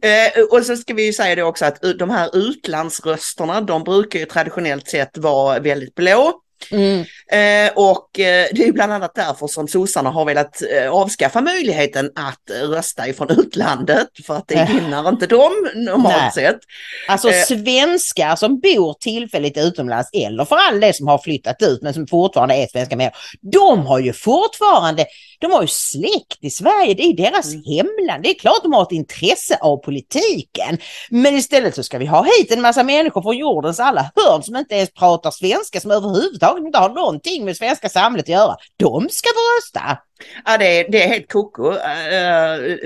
Eh, 0.02 0.44
och 0.52 0.66
så 0.66 0.76
ska 0.78 0.94
vi 0.94 1.06
ju 1.06 1.14
säga 1.14 1.36
det 1.36 1.44
också 1.44 1.66
att 1.66 1.82
de 2.00 2.10
här 2.10 2.30
utlandsrösterna, 2.38 3.62
de 3.62 3.84
brukar 3.84 4.20
ju 4.20 4.26
traditionellt 4.26 4.88
sett 4.88 5.18
vara 5.18 5.60
väldigt 5.60 5.96
blå. 5.96 6.34
Mm. 6.72 7.00
Eh, 7.32 7.72
och 7.76 8.20
eh, 8.20 8.48
det 8.52 8.64
är 8.68 8.72
bland 8.72 8.94
annat 8.94 9.16
därför 9.16 9.48
som 9.48 9.68
sossarna 9.68 10.10
har 10.10 10.26
velat 10.26 10.62
eh, 10.62 10.92
avskaffa 10.92 11.42
möjligheten 11.42 12.12
att 12.16 12.50
eh, 12.50 12.68
rösta 12.70 13.08
ifrån 13.08 13.30
utlandet 13.30 14.08
för 14.28 14.36
att 14.36 14.48
det 14.48 14.56
Äh. 14.56 14.76
gynnar 14.76 15.10
inte 15.10 15.28
dem 15.28 15.52
normalt 15.76 16.16
Nej. 16.18 16.32
sett. 16.32 16.60
Alltså 17.08 17.30
Eh. 17.30 17.44
svenskar 17.44 18.36
som 18.36 18.60
bor 18.60 18.94
tillfälligt 19.00 19.58
utomlands 19.58 20.10
eller 20.14 20.46
för 20.46 20.56
all 20.56 20.80
det 20.80 20.94
som 20.94 21.08
har 21.08 21.18
flyttat 21.18 21.62
ut 21.62 21.82
men 21.82 21.94
som 21.94 22.08
fortfarande 22.08 22.56
är 22.56 22.68
svenska 22.68 22.96
med. 22.96 23.12
De 23.42 23.86
har 23.86 24.00
ju 24.00 24.14
fortfarande 24.14 25.06
De 25.42 25.52
har 25.52 25.62
ju 25.62 25.68
släkt 25.68 26.38
i 26.42 26.50
Sverige, 26.50 26.94
det 26.94 27.04
är 27.04 27.14
deras 27.14 27.54
Mm. 27.54 27.64
hemland. 27.66 28.24
Det 28.24 28.30
är 28.30 28.40
klart 28.40 28.60
de 28.64 28.74
har 28.74 28.82
ett 28.84 28.92
intresse 28.92 29.58
av 29.62 29.78
politiken. 29.78 30.78
Men 31.10 31.36
istället 31.36 31.76
så 31.76 31.84
ska 31.84 31.98
vi 31.98 32.06
ha 32.06 32.24
hit 32.24 32.52
en 32.52 32.62
massa 32.62 32.84
människor 32.84 33.22
från 33.22 33.38
jordens 33.38 33.80
alla 33.80 34.12
hörn 34.16 34.44
som 34.44 34.56
inte 34.56 34.76
ens 34.76 34.94
pratar 34.94 35.32
svenska, 35.32 35.80
som 35.80 35.92
överhuvudtaget 35.92 36.49
inte 36.58 36.80
har 36.80 36.90
någonting 36.90 37.46
med 37.46 37.58
svenska 37.58 37.90
samhället 37.90 38.26
att 38.26 38.30
göra. 38.30 38.56
De 38.78 39.10
ska 39.10 39.30
få 39.30 39.58
rösta. 39.58 39.98
Ja, 40.46 40.58
det 40.58 40.80
är, 40.80 40.92
det 40.92 41.04
är 41.04 41.08
helt 41.08 41.32
koko. 41.32 41.72
Uh, 41.72 42.78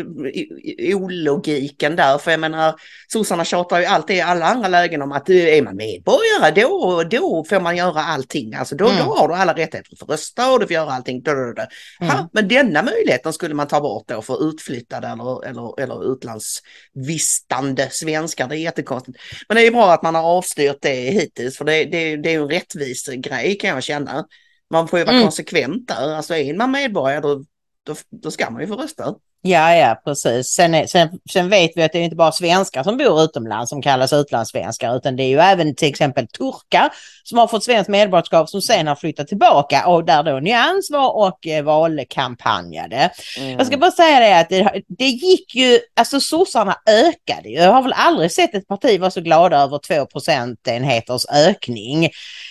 ologiken 0.96 1.96
där. 1.96 2.18
För 2.18 2.32
jag 2.32 2.40
menar, 2.40 2.75
sossarna 3.08 3.46
tjatar 3.46 3.80
ju 3.80 3.86
alltid 3.86 4.16
i 4.16 4.22
alla 4.22 4.46
andra 4.46 4.68
lägen 4.68 5.02
om 5.02 5.12
att 5.12 5.30
eh, 5.30 5.58
är 5.58 5.62
man 5.62 5.75
medborgare 5.75 6.62
då, 6.62 7.04
då 7.04 7.46
får 7.50 7.60
man 7.60 7.78
göra 7.78 8.04
allting. 8.04 8.54
Alltså 8.54 8.75
då, 8.75 8.86
Mm. 8.86 9.06
då 9.06 9.16
har 9.16 9.28
du 9.28 9.34
alla 9.34 9.54
rättigheter. 9.54 9.88
Du 9.90 9.96
får 9.96 10.06
rösta 10.06 10.52
och 10.52 10.60
du 10.60 10.66
får 10.66 10.74
göra 10.74 10.92
allting. 10.92 11.22
Då, 11.22 11.34
då, 11.34 11.54
då. 11.54 11.66
Mm. 12.02 12.18
Ha, 12.18 12.30
men 12.34 12.48
denna 12.48 12.84
möjligheten 12.84 13.34
skulle 13.34 13.56
man 13.56 13.68
ta 13.68 13.82
bort 13.82 14.08
då 14.08 14.22
för 14.22 14.50
utflyttade 14.50 15.08
eller, 15.08 15.46
eller, 15.46 15.80
eller 15.82 16.13
utlandsvistande 16.13 17.88
svenskar. 17.92 18.48
Det 18.48 18.56
är 18.56 18.60
jättekonstigt. 18.60 19.18
Men 19.48 19.58
det 19.58 19.68
är 19.68 19.72
bra 19.72 19.94
att 19.94 20.04
man 20.04 20.16
har 20.16 20.24
avstyrt 20.24 20.78
det 20.82 20.94
hittills 20.94 21.58
för 21.58 21.66
det, 21.66 21.86
det, 21.86 22.18
det 22.18 22.30
är 22.30 22.34
ju 22.34 22.42
en 22.42 22.50
rättvis 22.50 23.08
grej 23.08 23.58
kan 23.58 23.70
jag 23.70 23.84
känna. 23.84 24.25
Man 24.74 24.88
får 24.88 25.00
ju 25.00 25.06
vara 25.06 25.15
Mm. 25.15 25.25
konsekvent 25.25 25.88
där. 25.88 26.15
Alltså 26.15 26.36
är 26.36 26.53
man 26.53 26.72
medborgare 26.72 27.20
då, 27.22 27.44
då, 27.84 27.96
då 28.10 28.32
ska 28.32 28.50
man 28.50 28.62
ju 28.62 28.68
få 28.68 28.75
rösta. 28.75 29.15
Ja, 29.46 29.76
ja, 29.76 30.02
precis. 30.06 30.48
Sen, 30.48 30.74
är, 30.74 30.88
sen, 30.88 31.10
sen 31.32 31.50
vet 31.50 31.72
vi 31.76 31.84
att 31.84 31.92
det 31.92 32.00
är 32.00 32.04
inte 32.04 32.16
bara 32.16 32.32
svenskar 32.32 32.84
som 32.84 32.98
bor 32.98 33.22
utomlands 33.22 33.70
som 33.70 33.82
kallas 33.82 34.14
utlandssvenskar, 34.14 34.96
utan 34.96 35.16
det 35.16 35.24
är 35.24 35.28
ju 35.28 35.40
även 35.40 35.76
till 35.76 35.90
exempel 35.90 36.28
turkar 36.28 36.90
som 37.24 37.38
har 37.38 37.48
fått 37.48 37.64
svenskt 37.64 37.90
medborgarskap 37.90 38.50
som 38.50 38.62
sen 38.62 38.88
har 38.88 38.96
flyttat 38.96 39.28
tillbaka 39.28 39.88
och 39.88 40.06
där 40.06 40.24
då 40.24 40.40
Nyans 40.40 40.92
var 40.92 41.28
och 41.28 41.48
eh, 41.48 41.64
valkampanjade. 41.64 43.10
Mm. 43.38 43.52
Jag 43.52 43.68
ska 43.68 43.78
bara 43.78 43.92
säga 43.92 44.20
det 44.20 44.40
att 44.40 44.50
det, 44.50 44.84
det 44.88 45.08
gick 45.08 45.56
ju, 45.56 45.80
alltså 45.96 46.20
sossarna 46.20 46.76
ökade 46.86 47.50
ju. 47.50 47.56
Jag 47.56 47.74
har 47.74 47.84
väl 47.84 47.94
aldrig 47.96 48.32
sett 48.32 48.56
ett 48.56 48.68
parti 48.68 49.00
vara 49.00 49.12
så 49.12 49.22
glada 49.22 49.58
över 49.58 49.80
2 49.80 50.06
procentenheters 50.06 51.26
ökning. 51.34 52.10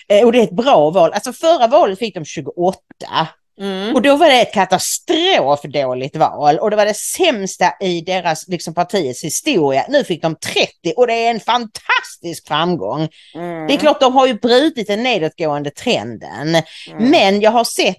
Eh, 0.09 0.25
och 0.25 0.33
det 0.33 0.39
är 0.39 0.45
ett 0.45 0.57
bra 0.57 0.91
val. 0.91 1.13
Alltså 1.13 1.33
förra 1.33 1.67
valet 1.67 1.99
fick 1.99 2.15
de 2.15 2.25
28. 2.25 2.79
Mm. 3.61 3.95
Och 3.95 4.03
då 4.03 4.17
var 4.17 4.29
det 4.29 4.41
ett 4.41 4.55
katastrofdåligt 4.55 6.17
val 6.17 6.59
och 6.59 6.71
det 6.71 6.77
var 6.77 6.87
det 6.87 6.95
sämsta 6.95 7.75
i 7.81 8.01
deras 8.01 8.49
liksom, 8.49 8.75
partiets 8.75 9.25
historia. 9.25 9.87
Nu 9.89 10.05
fick 10.05 10.23
de 10.23 10.37
30 10.37 10.71
och 10.97 11.07
det 11.07 11.15
är 11.15 11.31
en 11.31 11.41
fantastisk 11.41 12.49
framgång. 12.49 13.09
Mm. 13.35 13.67
Det 13.67 13.75
är 13.75 13.79
klart 13.79 14.01
de 14.01 14.15
har 14.15 14.27
ju 14.27 14.35
brutit 14.35 14.87
den 14.87 15.03
nedåtgående 15.03 15.71
trenden. 15.71 16.49
Mm. 16.49 17.11
Men 17.11 17.41
jag 17.41 17.51
har 17.51 17.65
sett 17.65 17.97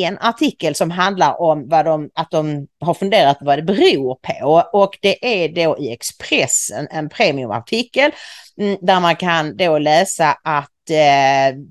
en 0.00 0.18
artikel 0.18 0.74
som 0.74 0.90
handlar 0.90 1.40
om 1.40 1.68
vad 1.68 1.84
de, 1.84 2.10
att 2.14 2.30
de 2.30 2.66
har 2.80 2.94
funderat 2.94 3.38
på 3.38 3.44
vad 3.44 3.58
det 3.58 3.62
beror 3.62 4.14
på 4.14 4.64
och 4.72 4.98
det 5.02 5.44
är 5.44 5.48
då 5.48 5.78
i 5.78 5.92
Expressen, 5.92 6.88
en 6.90 7.08
premiumartikel 7.08 8.10
mm, 8.60 8.78
där 8.80 9.00
man 9.00 9.16
kan 9.16 9.56
då 9.56 9.78
läsa 9.78 10.36
att 10.44 10.70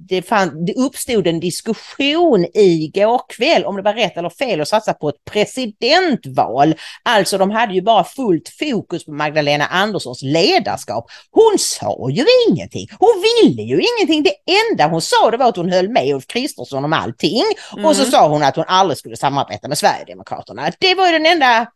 det, 0.09 0.21
fann, 0.21 0.65
det 0.65 0.73
uppstod 0.73 1.27
en 1.27 1.39
diskussion 1.39 2.45
igår 2.53 3.21
kväll 3.29 3.65
om 3.65 3.75
det 3.75 3.81
var 3.81 3.93
rätt 3.93 4.17
eller 4.17 4.29
fel 4.29 4.61
att 4.61 4.67
satsa 4.67 4.93
på 4.93 5.09
ett 5.09 5.25
presidentval. 5.31 6.75
Alltså 7.03 7.37
de 7.37 7.51
hade 7.51 7.73
ju 7.73 7.81
bara 7.81 8.03
fullt 8.03 8.49
fokus 8.59 9.05
på 9.05 9.11
Magdalena 9.11 9.65
Anderssons 9.65 10.21
ledarskap. 10.23 11.05
Hon 11.31 11.55
sa 11.59 12.09
ju 12.09 12.25
ingenting. 12.49 12.87
Hon 12.99 13.23
ville 13.23 13.61
ju 13.61 13.81
ingenting. 13.97 14.23
Det 14.23 14.53
enda 14.71 14.87
hon 14.87 15.01
sa 15.01 15.31
det 15.31 15.37
var 15.37 15.49
att 15.49 15.55
hon 15.57 15.71
höll 15.71 15.89
med 15.89 16.15
Ulf 16.15 16.27
Kristersson 16.27 16.85
om 16.85 16.93
allting. 16.93 17.43
Och 17.83 17.95
så 17.95 18.01
Mm. 18.01 18.11
sa 18.11 18.27
hon 18.27 18.43
att 18.43 18.55
hon 18.55 18.65
aldrig 18.67 18.97
skulle 18.97 19.17
samarbeta 19.17 19.67
med 19.67 19.77
Sverigedemokraterna. 19.77 20.71
Det 20.79 20.95
var 20.95 21.05
ju 21.07 21.11
den 21.11 21.25
enda 21.25 21.67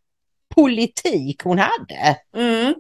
politik 0.55 1.41
hon 1.43 1.59
hade. 1.59 2.17
Mm. 2.37 2.73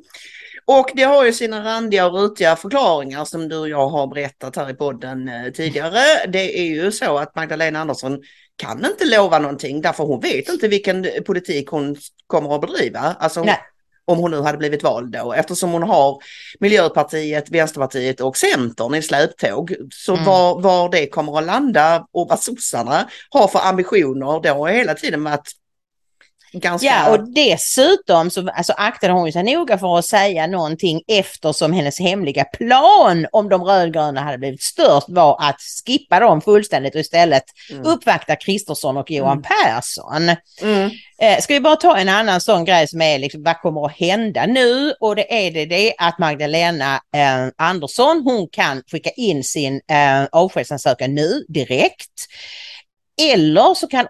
Och 0.71 0.91
det 0.95 1.03
har 1.03 1.25
ju 1.25 1.33
sina 1.33 1.63
randiga 1.65 2.07
och 2.07 2.13
rutiga 2.13 2.55
förklaringar 2.55 3.25
som 3.25 3.49
du 3.49 3.57
och 3.57 3.69
jag 3.69 3.87
har 3.87 4.07
berättat 4.07 4.55
här 4.55 4.69
i 4.69 4.73
podden 4.73 5.29
eh, 5.29 5.51
tidigare. 5.51 5.99
Det 6.27 6.59
är 6.59 6.63
ju 6.63 6.91
så 6.91 7.17
att 7.17 7.35
Magdalena 7.35 7.79
Andersson 7.79 8.19
kan 8.55 8.85
inte 8.85 9.05
lova 9.05 9.39
någonting 9.39 9.81
därför 9.81 10.03
hon 10.03 10.19
vet 10.19 10.49
inte 10.49 10.67
vilken 10.67 11.07
politik 11.25 11.67
hon 11.69 11.95
kommer 12.27 12.55
att 12.55 12.61
bedriva. 12.61 12.99
Alltså 12.99 13.43
Nej. 13.43 13.57
om 14.05 14.17
hon 14.17 14.31
nu 14.31 14.41
hade 14.41 14.57
blivit 14.57 14.83
vald 14.83 15.11
då 15.11 15.33
eftersom 15.33 15.71
hon 15.71 15.83
har 15.83 16.17
Miljöpartiet, 16.59 17.49
Vänsterpartiet 17.49 18.21
och 18.21 18.37
Centern 18.37 18.95
i 18.95 19.01
släptåg. 19.01 19.75
Så 19.93 20.13
Mm. 20.13 20.25
var, 20.25 20.61
var 20.61 20.89
det 20.89 21.07
kommer 21.07 21.37
att 21.37 21.45
landa 21.45 22.07
och 22.11 22.27
vad 22.29 22.39
sossarna 22.39 23.09
har 23.29 23.47
för 23.47 23.59
ambitioner 23.59 24.39
då 24.43 24.49
har 24.49 24.69
hela 24.69 24.93
tiden 24.93 25.23
varit 25.23 25.51
ganska... 26.53 26.87
Ja, 26.87 27.09
och 27.09 27.33
dessutom 27.33 28.29
så 28.29 28.49
alltså, 28.49 28.73
aktade 28.73 29.13
hon 29.13 29.31
sig 29.31 29.43
noga 29.43 29.77
för 29.77 29.97
att 29.99 30.05
säga 30.05 30.47
någonting 30.47 31.01
eftersom 31.07 31.73
hennes 31.73 31.99
hemliga 31.99 32.43
plan 32.43 33.27
om 33.31 33.49
de 33.49 33.63
rödgröna 33.63 34.21
hade 34.21 34.37
blivit 34.37 34.61
störst 34.61 35.09
var 35.09 35.37
att 35.49 35.57
skippa 35.85 36.19
dem 36.19 36.41
fullständigt 36.41 36.95
och 36.95 37.01
istället 37.01 37.43
Mm. 37.71 37.85
uppvakta 37.85 38.35
Kristersson 38.35 38.97
och 38.97 39.11
Johan 39.11 39.31
Mm. 39.31 39.43
Persson. 39.43 40.35
Mm. 40.61 40.91
Eh, 41.21 41.39
ska 41.41 41.53
vi 41.53 41.59
bara 41.59 41.75
ta 41.75 41.97
en 41.97 42.09
annan 42.09 42.41
sån 42.41 42.65
grej 42.65 42.87
som 42.87 43.01
är 43.01 43.19
liksom, 43.19 43.43
vad 43.43 43.61
kommer 43.61 43.85
att 43.85 43.97
hända 43.99 44.45
nu? 44.45 44.93
Och 44.99 45.15
det 45.15 45.47
är 45.47 45.51
det, 45.51 45.65
det 45.65 45.93
att 45.97 46.19
Magdalena 46.19 46.95
eh, 46.95 47.67
Andersson, 47.67 48.21
hon 48.25 48.47
kan 48.51 48.83
skicka 48.91 49.09
in 49.09 49.43
sin 49.43 49.81
eh, 49.91 50.25
avskedsansökan 50.31 51.15
nu 51.15 51.45
direkt. 51.47 52.11
Eller 53.21 53.73
så 53.73 53.87
kan, 53.87 54.07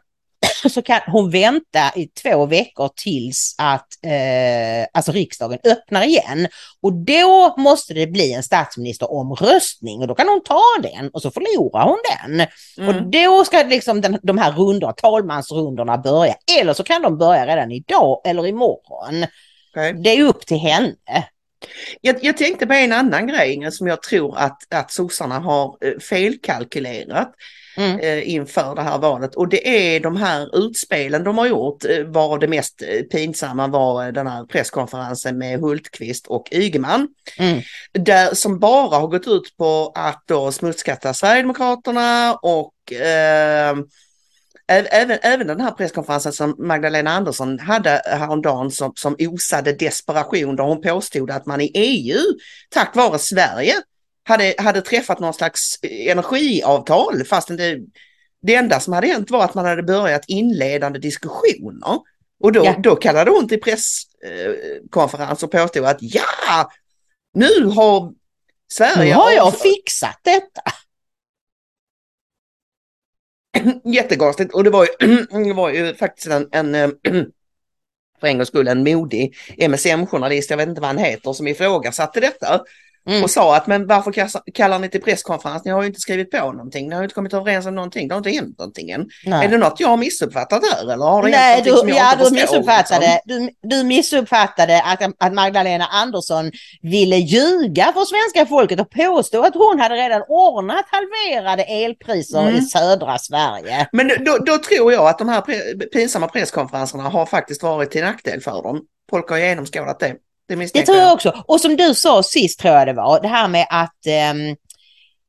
så 0.69 0.81
kan 0.81 1.01
hon 1.07 1.29
vänta 1.29 1.91
i 1.95 2.07
två 2.07 2.45
veckor 2.45 2.89
tills 2.95 3.55
att 3.57 3.87
eh, 4.05 4.87
alltså 4.93 5.11
riksdagen 5.11 5.59
öppnar 5.63 6.03
igen. 6.03 6.47
Och 6.81 6.93
då 6.93 7.55
måste 7.57 7.93
det 7.93 8.07
bli 8.07 8.33
en 8.33 8.43
statsministeromröstning 8.43 10.01
och 10.01 10.07
då 10.07 10.15
kan 10.15 10.27
hon 10.27 10.43
ta 10.43 10.63
den 10.81 11.09
och 11.09 11.21
så 11.21 11.31
förlorar 11.31 11.85
hon 11.85 11.99
den. 12.17 12.47
Mm. 12.77 12.95
Och 12.95 13.11
då 13.11 13.45
ska 13.45 13.63
liksom 13.63 14.01
den, 14.01 14.19
de 14.23 14.37
här 14.37 14.51
rundorna, 14.51 14.93
talmansrundorna 14.93 15.97
börja. 15.97 16.35
Eller 16.59 16.73
så 16.73 16.83
kan 16.83 17.01
de 17.01 17.17
börja 17.17 17.47
redan 17.47 17.71
idag 17.71 18.21
eller 18.25 18.47
imorgon. 18.47 19.25
Okej. 19.71 19.93
Det 19.93 20.09
är 20.09 20.23
upp 20.23 20.45
till 20.45 20.57
henne. 20.57 20.95
Jag, 22.01 22.15
jag 22.21 22.37
tänkte 22.37 22.67
på 22.67 22.73
en 22.73 22.93
annan 22.93 23.27
grej 23.27 23.71
som 23.71 23.87
jag 23.87 24.01
tror 24.03 24.37
att, 24.37 24.73
att 24.73 24.91
sossarna 24.91 25.39
har 25.39 25.77
eh, 25.85 25.99
felkalkylerat 25.99 27.31
Mm. 27.79 27.99
eh, 27.99 28.29
inför 28.29 28.75
det 28.75 28.81
här 28.81 28.97
valet 28.97 29.35
och 29.35 29.47
det 29.47 29.95
är 29.95 29.99
de 29.99 30.15
här 30.15 30.57
utspelen 30.57 31.23
de 31.23 31.37
har 31.37 31.47
gjort 31.47 31.85
eh, 31.85 32.03
var 32.03 32.39
det 32.39 32.47
mest 32.47 32.81
eh, 32.81 33.01
pinsamma 33.01 33.67
var 33.67 34.05
eh, 34.05 34.11
den 34.11 34.27
här 34.27 34.45
presskonferensen 34.45 35.37
med 35.37 35.59
Hultqvist 35.59 36.27
och 36.27 36.47
Ygeman. 36.51 37.07
Mm. 37.37 37.61
Där, 37.93 38.33
som 38.33 38.59
bara 38.59 38.97
har 38.97 39.07
gått 39.07 39.27
ut 39.27 39.57
på 39.57 39.91
att 39.95 40.23
då 40.25 40.51
smutskatta 40.51 41.13
Sverigedemokraterna 41.13 42.35
och 42.35 42.93
eh, 42.93 43.75
Även, 44.71 45.17
även 45.21 45.47
den 45.47 45.61
här 45.61 45.71
presskonferensen 45.71 46.33
som 46.33 46.55
Magdalena 46.57 47.11
Andersson 47.11 47.59
hade 47.59 48.01
häromdagen 48.05 48.71
som, 48.71 48.93
som 48.95 49.15
osade 49.19 49.73
desperation 49.73 50.55
där 50.55 50.63
hon 50.63 50.81
påstod 50.81 51.31
att 51.31 51.45
man 51.45 51.61
i 51.61 51.71
EU 51.73 52.19
tack 52.69 52.95
vare 52.95 53.19
Sverige 53.19 53.73
hade, 54.29 54.55
hade 54.57 54.81
träffat 54.81 55.19
någon 55.19 55.33
slags 55.33 55.79
energiavtal 55.83 57.23
fastän 57.25 57.57
det, 57.57 57.79
det 58.41 58.55
enda 58.55 58.79
som 58.79 58.93
hade 58.93 59.07
hänt 59.07 59.31
var 59.31 59.43
att 59.45 59.53
man 59.55 59.65
hade 59.65 59.83
börjat 59.83 60.25
inledande 60.27 60.99
diskussioner. 60.99 61.99
Och 62.39 62.51
då, 62.51 62.65
Ja. 62.65 62.75
då 62.83 62.95
kallade 62.95 63.31
hon 63.31 63.47
till 63.47 63.61
presskonferens 63.61 65.43
och 65.43 65.51
påstod 65.51 65.85
att 65.85 65.97
ja, 66.01 66.71
nu 67.33 67.63
har 67.65 68.13
Sverige... 68.73 69.05
Nu 69.05 69.13
har 69.13 69.31
jag 69.31 69.47
av- 69.47 69.51
fixat 69.51 70.19
detta. 70.23 70.61
Jättekonstigt 73.93 74.53
och 74.53 74.63
det 74.63 74.69
var 74.69 74.87
ju, 75.01 75.25
det 75.45 75.53
var 75.53 75.69
ju 75.69 75.95
faktiskt 75.95 76.27
en, 76.27 76.49
en 76.51 76.75
eh, 76.75 76.89
för 78.19 78.27
en 78.27 78.37
gångs 78.37 78.47
skull 78.47 78.67
en 78.67 78.83
modig 78.83 79.35
MSM-journalist, 79.57 80.49
jag 80.49 80.57
vet 80.57 80.69
inte 80.69 80.81
vad 80.81 80.87
han 80.87 80.97
heter, 80.97 81.33
som 81.33 81.47
ifrågasatte 81.47 82.19
detta 82.19 82.61
Mm. 83.09 83.23
och 83.23 83.29
sa 83.29 83.55
att 83.55 83.67
men 83.67 83.87
varför 83.87 84.13
kallar 84.53 84.79
ni 84.79 84.89
till 84.89 85.01
presskonferens? 85.01 85.65
Ni 85.65 85.71
har 85.71 85.81
ju 85.81 85.87
inte 85.87 85.99
skrivit 85.99 86.31
på 86.31 86.51
någonting, 86.51 86.89
ni 86.89 86.95
har 86.95 87.01
ju 87.01 87.05
inte 87.05 87.15
kommit 87.15 87.33
överens 87.33 87.65
om 87.65 87.75
någonting, 87.75 88.07
det 88.07 88.13
har 88.15 88.17
inte 88.17 88.29
hänt 88.29 88.59
någonting 88.59 88.89
än. 88.89 89.09
Nej. 89.25 89.45
Är 89.45 89.49
det 89.49 89.57
något 89.57 89.79
jag 89.79 89.87
har 89.87 89.97
missuppfattat 89.97 90.61
här 90.73 90.93
eller 90.93 91.05
har 91.05 91.23
det 91.23 91.29
Nej, 91.29 91.55
hänt 91.55 91.65
någonting 91.65 91.77
som 91.77 91.87
du, 91.87 91.93
jag 91.93 92.05
ja, 92.05 92.11
inte 92.11 92.23
du 92.23 92.29
förstår? 92.29 92.57
missuppfattade, 92.57 93.21
liksom? 93.25 93.49
du, 93.61 93.69
du 93.77 93.83
missuppfattade 93.83 94.81
att, 94.81 95.01
att 95.17 95.33
Magdalena 95.33 95.85
Andersson 95.85 96.51
ville 96.81 97.15
ljuga 97.15 97.83
för 97.93 98.05
svenska 98.05 98.49
folket 98.49 98.79
och 98.79 98.89
påstå 98.89 99.41
att 99.43 99.53
hon 99.55 99.79
hade 99.79 99.95
redan 99.95 100.21
ordnat 100.27 100.85
halverade 100.91 101.63
elpriser 101.63 102.39
Mm. 102.41 102.55
i 102.55 102.61
södra 102.61 103.17
Sverige. 103.17 103.87
Men 103.91 104.07
då, 104.25 104.37
då 104.37 104.57
tror 104.57 104.93
jag 104.93 105.07
att 105.07 105.17
de 105.19 105.29
här 105.29 105.41
pre, 105.41 105.55
pinsamma 105.93 106.27
presskonferenserna 106.27 107.03
har 107.03 107.25
faktiskt 107.25 107.63
varit 107.63 107.91
till 107.91 108.03
nackdel 108.03 108.41
för 108.41 108.63
dem. 108.63 108.81
Folk 109.09 109.29
har 109.29 109.37
genomskådat 109.37 109.99
det. 109.99 110.15
Det 110.49 110.73
Det 110.73 110.85
tror 110.85 110.97
jag 110.97 111.13
också. 111.13 111.43
Och 111.47 111.61
som 111.61 111.75
du 111.75 111.93
sa 111.93 112.23
sist 112.23 112.59
tror 112.59 112.73
jag 112.73 112.87
det 112.87 112.93
var, 112.93 113.21
det 113.21 113.27
här 113.27 113.47
med 113.47 113.67
att, 113.69 114.05
ehm, 114.05 114.55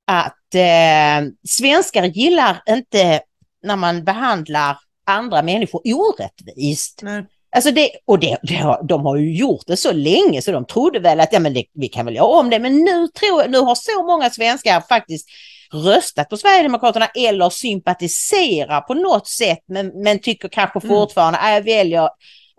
att 0.06 0.54
eh, 0.54 1.30
svenskar 1.48 2.04
gillar 2.04 2.62
inte 2.68 3.20
när 3.62 3.76
man 3.76 4.04
behandlar 4.04 4.76
andra 5.06 5.42
människor 5.42 5.82
orättvist. 5.84 7.00
Nej. 7.02 7.24
Alltså 7.56 7.70
det, 7.70 7.90
och 8.06 8.18
det, 8.18 8.38
det 8.42 8.54
har, 8.54 8.82
de 8.82 9.06
har 9.06 9.16
ju 9.16 9.36
gjort 9.36 9.66
det 9.66 9.76
så 9.76 9.92
länge 9.92 10.42
så 10.42 10.52
de 10.52 10.66
trodde 10.66 10.98
väl 10.98 11.20
att 11.20 11.32
ja, 11.32 11.40
men 11.40 11.54
det, 11.54 11.64
vi 11.74 11.88
kan 11.88 12.06
väl 12.06 12.16
göra 12.16 12.26
om 12.26 12.50
det. 12.50 12.58
Men 12.58 12.76
nu, 12.76 13.08
tror, 13.08 13.48
nu 13.48 13.58
har 13.58 13.74
så 13.74 14.06
många 14.06 14.30
svenskar 14.30 14.80
faktiskt 14.80 15.28
röstat 15.72 16.28
på 16.28 16.36
Sverigedemokraterna 16.36 17.06
eller 17.06 17.50
sympatiserar 17.50 18.80
på 18.80 18.94
något 18.94 19.28
sätt 19.28 19.58
men, 19.68 20.02
men 20.02 20.18
tycker 20.18 20.48
kanske 20.48 20.80
fortfarande 20.80 21.38
att 21.38 21.52
jag 21.52 21.62
väljer 21.62 22.08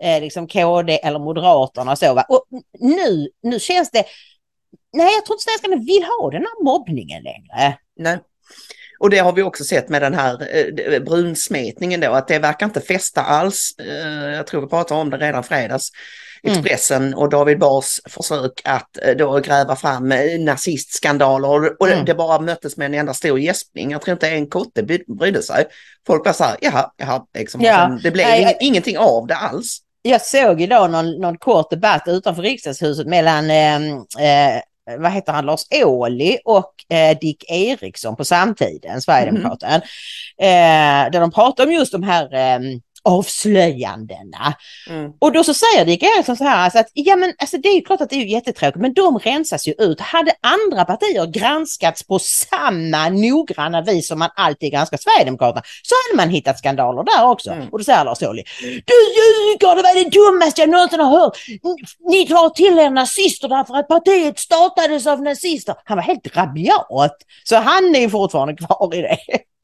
eh, 0.02 0.20
liksom 0.20 0.48
KD 0.48 0.98
eller 1.02 1.18
Moderaterna 1.18 1.92
och 1.92 1.98
så. 1.98 2.14
Va? 2.14 2.24
Och 2.28 2.44
nu, 2.80 3.28
nu 3.42 3.60
känns 3.60 3.90
det, 3.90 4.04
nej 4.92 5.14
jag 5.14 5.26
tror 5.26 5.34
inte 5.34 5.44
svenskarna 5.44 5.76
vill 5.76 6.04
ha 6.04 6.30
den 6.30 6.42
här 6.42 6.64
mobbningen 6.64 7.22
längre. 7.22 7.78
Nej. 7.96 8.18
Och 8.98 9.10
det 9.10 9.18
har 9.18 9.32
vi 9.32 9.42
också 9.42 9.64
sett 9.64 9.88
med 9.88 10.02
den 10.02 10.14
här 10.14 10.56
eh, 10.92 11.00
brunsmetningen 11.02 12.00
då, 12.00 12.12
att 12.12 12.28
det 12.28 12.38
verkar 12.38 12.66
inte 12.66 12.80
fästa 12.80 13.22
alls. 13.22 13.74
Eh, 13.78 14.30
jag 14.34 14.46
tror 14.46 14.60
vi 14.60 14.66
pratade 14.68 15.00
om 15.00 15.10
det 15.10 15.16
redan 15.16 15.44
fredags. 15.44 15.88
Expressen 16.44 17.14
och 17.14 17.28
David 17.30 17.58
Bars 17.58 18.00
försök 18.08 18.60
att 18.64 18.98
eh, 19.02 19.10
då 19.16 19.40
gräva 19.40 19.76
fram 19.76 20.12
eh, 20.12 20.40
nazistskandaler 20.40 21.82
och, 21.82 21.88
Mm. 21.88 22.04
det 22.04 22.14
bara 22.14 22.40
möttes 22.40 22.76
med 22.76 22.86
en 22.86 22.94
enda 22.94 23.14
stor 23.14 23.38
gäspning. 23.38 23.90
Jag 23.90 24.02
tror 24.02 24.12
inte 24.12 24.28
en 24.28 24.50
kotte 24.50 24.82
brydde 25.08 25.42
sig. 25.42 25.64
Folk 26.06 26.24
bara 26.24 26.34
så 26.34 26.44
här, 26.44 26.56
jaha, 26.60 26.90
jaha, 26.96 27.26
liksom. 27.38 27.60
Ja. 27.60 27.98
det 28.02 28.10
blev 28.10 28.26
Nej, 28.26 28.56
ingenting 28.60 28.98
av 28.98 29.26
det 29.26 29.34
alls. 29.34 29.78
Jag 30.02 30.22
såg 30.22 30.60
idag 30.60 30.90
någon, 30.90 31.20
någon 31.20 31.38
kort 31.38 31.70
debatt 31.70 32.02
utanför 32.06 32.42
riksdagshuset 32.42 33.06
mellan 33.06 33.50
eh, 33.50 33.76
eh, 34.26 34.62
vad 34.98 35.12
heter 35.12 35.32
han, 35.32 35.46
Lars 35.46 35.62
Ohly 35.84 36.38
och 36.44 36.94
eh, 36.94 37.18
Dick 37.18 37.50
Eriksson 37.50 38.16
på 38.16 38.24
samtiden, 38.24 39.02
Sverigedemokraten. 39.02 39.80
Eh, 40.38 41.10
där 41.12 41.20
de 41.20 41.30
pratar 41.30 41.66
om 41.66 41.72
just 41.72 41.92
de 41.92 42.02
här 42.02 42.34
eh, 42.34 42.60
avslöjandena. 43.04 44.54
Mm. 44.88 45.12
Och 45.18 45.32
då 45.32 45.44
så 45.44 45.54
säger 45.54 45.84
Dick 45.84 46.02
Eriksson 46.02 46.36
så 46.36 46.44
här 46.44 46.64
alltså 46.64 46.78
att 46.78 46.90
ja 46.92 47.16
men 47.16 47.32
alltså 47.38 47.58
det 47.58 47.68
är 47.68 47.74
ju 47.74 47.80
klart 47.80 48.00
att 48.00 48.10
det 48.10 48.16
är 48.16 48.24
jättetråkigt 48.24 48.80
men 48.80 48.94
de 48.94 49.18
rensas 49.18 49.68
ju 49.68 49.72
ut. 49.78 50.00
Hade 50.00 50.32
andra 50.40 50.84
partier 50.84 51.26
granskats 51.26 52.06
på 52.06 52.18
samma 52.18 53.08
noggranna 53.08 53.82
vis 53.82 54.08
som 54.08 54.18
man 54.18 54.30
alltid 54.36 54.72
granskar 54.72 54.96
Sverigedemokraterna 54.96 55.62
så 55.82 55.94
hade 55.94 56.22
man 56.22 56.34
hittat 56.34 56.58
skandaler 56.58 57.04
där 57.04 57.26
också. 57.26 57.50
Mm. 57.50 57.68
Och 57.68 57.78
då 57.78 57.84
säger 57.84 58.04
Lars 58.04 58.22
Ohly 58.22 58.42
Du 58.86 58.94
ljuger, 59.16 59.76
det 59.76 59.82
var 59.82 60.04
det 60.04 60.10
dummaste 60.10 60.60
jag 60.60 60.70
någonsin 60.70 61.00
har 61.00 61.20
hört. 61.20 61.36
Ni 62.08 62.26
tar 62.26 62.50
till 62.50 62.78
er 62.78 62.90
nazister 62.90 63.48
därför 63.48 63.74
att 63.76 63.88
partiet 63.88 64.38
startades 64.38 65.06
av 65.06 65.22
nazister. 65.22 65.74
Han 65.84 65.96
var 65.96 66.04
helt 66.04 66.36
rabiat. 66.36 67.16
Så 67.44 67.56
han 67.56 67.96
är 67.96 68.08
fortfarande 68.08 68.56
kvar 68.56 68.94
i 68.94 69.02
det. 69.02 69.18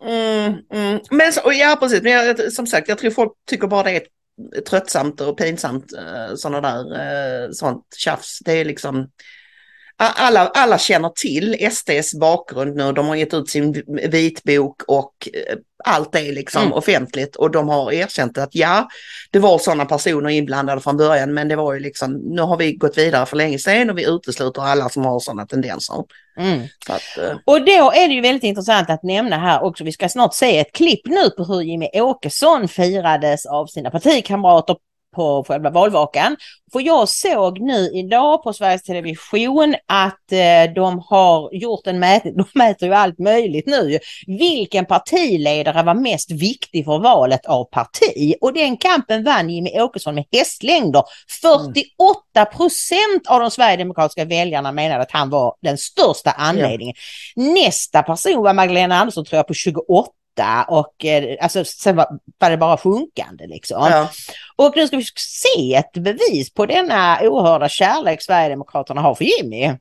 Mm, 0.04 0.54
mm. 0.72 1.00
Men 1.10 1.32
så, 1.32 1.40
ja, 1.52 1.76
precis. 1.80 2.02
Men 2.02 2.12
jag, 2.12 2.52
som 2.52 2.66
sagt, 2.66 2.88
jag 2.88 2.98
tror 2.98 3.10
folk 3.10 3.32
tycker 3.46 3.66
bara 3.66 3.82
det 3.82 3.90
är 3.96 4.02
tröttsamt 4.60 5.20
och 5.20 5.38
pinsamt. 5.38 5.92
Eh, 5.92 6.34
Sådana 6.34 6.60
där, 6.60 7.00
eh, 7.44 7.50
sånt 7.50 7.84
tjafs. 7.96 8.38
Det 8.44 8.52
är 8.52 8.64
liksom... 8.64 9.08
Alla, 10.00 10.46
alla 10.54 10.78
känner 10.78 11.08
till 11.08 11.70
SDs 11.72 12.14
bakgrund 12.14 12.76
nu. 12.76 12.92
De 12.92 13.08
har 13.08 13.16
gett 13.16 13.34
ut 13.34 13.50
sin 13.50 13.82
vitbok 14.10 14.82
och 14.88 15.28
eh, 15.32 15.56
allt 15.84 16.14
är 16.14 16.32
liksom 16.32 16.62
Mm. 16.62 16.72
offentligt 16.72 17.36
och 17.36 17.50
de 17.50 17.68
har 17.68 17.92
erkänt 17.92 18.38
att 18.38 18.54
ja, 18.54 18.88
det 19.30 19.38
var 19.38 19.58
sådana 19.58 19.84
personer 19.84 20.30
inblandade 20.30 20.80
från 20.80 20.96
början 20.96 21.34
men 21.34 21.48
det 21.48 21.56
var 21.56 21.74
ju 21.74 21.80
liksom, 21.80 22.12
nu 22.12 22.42
har 22.42 22.56
vi 22.56 22.72
gått 22.72 22.98
vidare 22.98 23.26
för 23.26 23.36
länge 23.36 23.58
sedan 23.58 23.90
och 23.90 23.98
vi 23.98 24.08
utesluter 24.08 24.62
alla 24.62 24.88
som 24.88 25.04
har 25.04 25.20
sådana 25.20 25.46
tendenser. 25.46 25.94
Mm. 26.38 26.60
Så 26.86 26.92
att, 26.92 27.18
eh, 27.18 27.36
Och 27.44 27.64
då 27.64 27.92
är 27.94 28.08
det 28.08 28.14
ju 28.14 28.20
väldigt 28.20 28.42
intressant 28.44 28.90
att 28.90 29.02
nämna 29.02 29.38
här 29.38 29.62
också, 29.62 29.84
vi 29.84 29.92
ska 29.92 30.08
snart 30.08 30.34
se 30.34 30.58
ett 30.58 30.72
klipp 30.72 31.06
nu 31.06 31.30
på 31.30 31.44
hur 31.44 31.60
Jimmy 31.60 31.88
Åkesson 31.92 32.68
firades 32.68 33.46
av 33.46 33.66
sina 33.66 33.90
partikamrater 33.90 34.76
på 35.18 35.44
själva 35.48 35.70
valvakan. 35.70 36.36
För 36.72 36.80
jag 36.80 37.08
såg 37.08 37.60
nu 37.60 37.90
idag 37.94 38.42
på 38.42 38.52
Sveriges 38.52 38.82
Television 38.82 39.74
att 39.86 40.32
eh, 40.32 40.74
de 40.74 41.02
har 41.06 41.50
gjort 41.52 41.86
en 41.86 41.98
mätning, 41.98 42.34
de 42.36 42.44
mäter 42.54 42.88
ju 42.88 42.94
allt 42.94 43.18
möjligt 43.18 43.66
nu. 43.66 43.98
Vilken 44.26 44.86
partiledare 44.86 45.82
var 45.82 45.94
mest 45.94 46.30
viktig 46.30 46.84
för 46.84 46.98
valet 46.98 47.46
av 47.46 47.64
parti? 47.64 48.34
Och 48.40 48.52
den 48.52 48.76
kampen 48.76 49.24
vann 49.24 49.50
Jimmy 49.50 49.80
Åkesson 49.80 50.14
med 50.14 50.24
hästlängder. 50.32 51.02
48 51.42 52.44
procent 52.56 53.26
av 53.28 53.40
de 53.40 53.50
sverigedemokratiska 53.50 54.24
väljarna 54.24 54.72
menade 54.72 55.02
att 55.02 55.12
han 55.12 55.30
var 55.30 55.54
den 55.62 55.78
största 55.78 56.30
anledningen. 56.30 56.94
Nästa 57.36 58.02
person 58.02 58.42
var 58.42 58.54
Magdalena 58.54 59.00
Andersson 59.00 59.24
tror 59.24 59.36
jag 59.36 59.46
på 59.46 59.54
28 59.54 60.17
och 60.68 61.04
eh, 61.04 61.36
alltså, 61.40 61.64
sen 61.64 61.96
var, 61.96 62.06
var 62.38 62.50
det 62.50 62.56
bara 62.56 62.76
sjunkande 62.76 63.46
liksom. 63.46 63.86
ja. 63.90 64.08
Och 64.56 64.76
nu 64.76 64.86
ska 64.86 64.96
vi 64.96 65.04
se 65.16 65.74
ett 65.74 65.92
bevis 65.92 66.54
på 66.54 66.66
denna 66.66 67.18
oerhörda 67.22 67.68
kärlek 67.68 68.22
Sverigedemokraterna 68.22 69.00
har 69.00 69.14
för 69.14 69.24
Jimmy. 69.24 69.78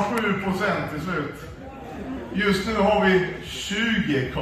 20,7 0.00 0.44
procent 0.44 0.90
till 0.92 1.00
slut. 1.00 1.34
Just 2.32 2.66
nu 2.66 2.74
har 2.74 3.04
vi 3.04 3.26
20,7. 3.44 4.40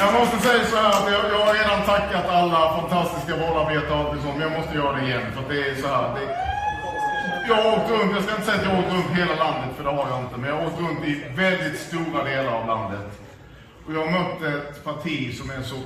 Jag 0.00 0.14
måste 0.14 0.38
säga 0.48 0.64
så 0.64 0.76
här 0.76 0.88
att 0.88 1.12
jag, 1.12 1.32
jag 1.32 1.46
har 1.46 1.54
redan 1.54 1.82
tackat 1.86 2.28
alla 2.28 2.80
fantastiska 2.80 3.36
vårdarbetare 3.36 4.04
och 4.04 4.10
allt 4.10 4.22
sånt, 4.22 4.36
men 4.38 4.48
jag 4.48 4.60
måste 4.60 4.74
göra 4.74 4.96
det 4.96 5.06
igen. 5.06 5.22
För 5.34 5.54
det 5.54 5.70
är 5.70 5.74
så 5.74 5.88
här, 5.88 6.14
det, 6.14 6.45
jag 7.48 7.54
har 7.54 7.72
åkt 7.72 7.90
runt, 7.90 8.12
jag 8.14 8.22
ska 8.22 8.32
inte 8.32 8.46
säga 8.46 8.58
att 8.58 8.64
jag 8.64 8.70
har 8.70 8.82
åkt 8.82 8.92
runt 8.92 9.18
hela 9.18 9.34
landet, 9.34 9.76
för 9.76 9.84
det 9.84 9.90
har 9.90 10.08
jag 10.10 10.20
inte. 10.20 10.36
Men 10.36 10.50
jag 10.50 10.56
har 10.56 10.66
åkt 10.66 10.80
runt 10.80 11.04
i 11.04 11.24
väldigt 11.36 11.80
stora 11.80 12.24
delar 12.24 12.52
av 12.52 12.66
landet. 12.66 13.20
Och 13.86 13.92
jag 13.94 14.06
har 14.06 14.10
mött 14.10 14.42
ett 14.42 14.84
parti 14.84 15.38
som 15.38 15.50
är 15.50 15.62
så 15.62 15.76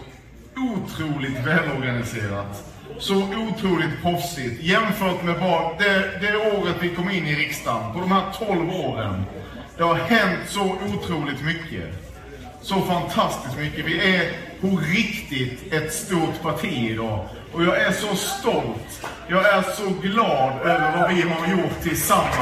otroligt 0.57 1.46
välorganiserat. 1.46 2.64
Så 2.99 3.14
otroligt 3.16 4.03
proffsigt 4.03 4.62
jämfört 4.62 5.23
med 5.23 5.40
bara 5.40 5.79
det, 5.79 6.20
det 6.20 6.37
året 6.37 6.77
vi 6.81 6.94
kom 6.94 7.11
in 7.11 7.27
i 7.27 7.35
riksdagen. 7.35 7.92
På 7.92 8.01
de 8.01 8.12
här 8.12 8.25
12 8.46 8.70
åren. 8.70 9.25
Det 9.77 9.83
har 9.83 9.94
hänt 9.94 10.40
så 10.49 10.62
otroligt 10.62 11.44
mycket. 11.44 11.85
Så 12.62 12.81
fantastiskt 12.81 13.59
mycket. 13.59 13.87
Vi 13.87 14.16
är 14.16 14.33
på 14.61 14.66
riktigt 14.66 15.73
ett 15.73 15.92
stort 15.92 16.42
parti 16.42 16.90
idag. 16.90 17.29
Och 17.53 17.65
jag 17.65 17.81
är 17.81 17.93
så 17.93 18.17
stolt. 18.17 19.07
Jag 19.29 19.49
är 19.49 19.63
så 19.63 19.91
glad 20.03 20.61
över 20.61 21.01
vad 21.01 21.15
vi 21.15 21.23
har 21.23 21.47
gjort 21.47 21.83
tillsammans. 21.83 22.37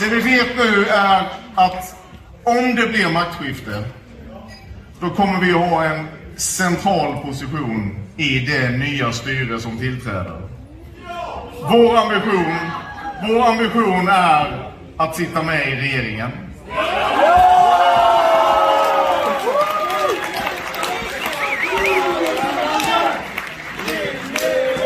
Det 0.00 0.08
vi 0.08 0.20
vet 0.20 0.56
nu 0.56 0.86
är 0.86 1.28
att 1.54 1.96
om 2.44 2.74
det 2.74 2.86
blir 2.86 3.12
maktskifte, 3.12 3.84
då 5.00 5.10
kommer 5.10 5.40
vi 5.40 5.52
att 5.52 5.70
ha 5.70 5.84
en 5.84 6.06
central 6.36 7.22
position 7.24 8.06
i 8.16 8.38
det 8.38 8.70
nya 8.70 9.12
styre 9.12 9.60
som 9.60 9.78
tillträder. 9.78 10.40
Vår 11.70 11.96
ambition, 11.96 12.56
vår 13.28 13.46
ambition 13.46 14.08
är 14.08 14.72
att 14.96 15.16
sitta 15.16 15.42
med 15.42 15.68
i 15.68 15.74
regeringen. 15.76 16.30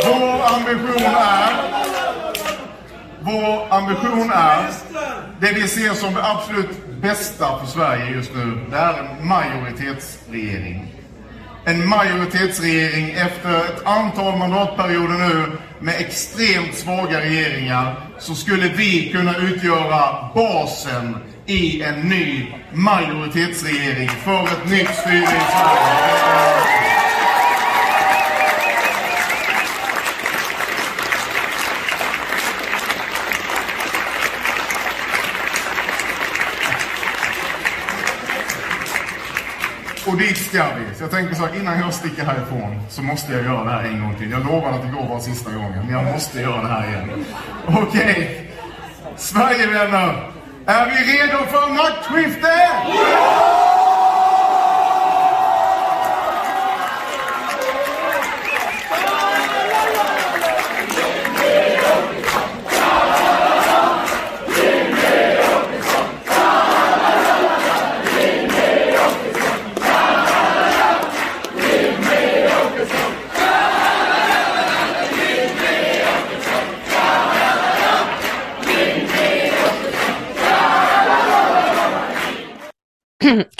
Vår 0.05 0.43
ambition 0.71 1.05
är 1.05 1.71
vår 3.23 3.75
ambition 3.75 4.31
är, 4.35 4.71
det 5.41 5.53
vi 5.53 5.69
ser 5.69 5.95
som 5.95 6.15
det 6.15 6.25
absolut 6.25 7.01
bästa 7.01 7.59
för 7.59 7.67
Sverige 7.67 8.11
just 8.11 8.35
nu, 8.35 8.59
det 8.71 8.77
är 8.77 8.99
en 8.99 9.29
majoritetsregering. 9.29 10.95
En 11.65 11.89
majoritetsregering 11.89 13.11
efter 13.11 13.59
ett 13.59 13.87
antal 13.87 14.39
mandatperioder 14.39 15.29
nu 15.29 15.53
med 15.81 15.95
extremt 15.99 16.75
svaga 16.75 17.21
regeringar 17.21 17.95
så 18.19 18.35
skulle 18.35 18.69
vi 18.69 19.13
kunna 19.13 19.37
utgöra 19.37 20.29
basen 20.35 21.17
i 21.47 21.83
en 21.83 22.01
ny 22.01 22.47
majoritetsregering 22.73 24.09
för 24.09 24.43
ett 24.43 24.71
nytt 24.71 24.95
styre 24.95 25.23
i 25.23 25.47
Sverige. 25.53 26.60
Och 40.07 40.17
dit 40.17 40.37
ska 40.39 40.65
vi. 40.65 40.95
Så 40.97 41.03
jag 41.05 41.11
tänker 41.11 41.35
så 41.35 41.47
här, 41.47 41.57
innan 41.57 41.81
jag 41.81 41.95
sticker 41.95 42.25
härifrån 42.25 42.83
så 42.91 43.03
måste 43.03 43.33
jag 43.33 43.45
göra 43.45 43.65
det 43.65 43.71
här 43.71 43.85
en 43.85 44.01
gång 44.01 44.15
till. 44.19 44.31
Jag 44.31 44.47
lovar 44.47 44.71
att 44.71 44.83
det 44.83 44.89
går 44.89 45.09
bara 45.09 45.21
sista 45.21 45.51
gången, 45.51 45.87
men 45.87 45.91
jag 45.91 46.05
måste 46.05 46.41
göra 46.41 46.63
det 46.63 46.69
här 46.69 46.89
igen. 46.89 47.25
Okej. 47.67 47.83
Okay. 47.83 48.27
Sverigevänner, 49.17 50.31
är 50.67 50.87
vi 50.87 51.13
redo 51.13 51.39
för 51.47 51.73
maktskifte? 51.73 52.71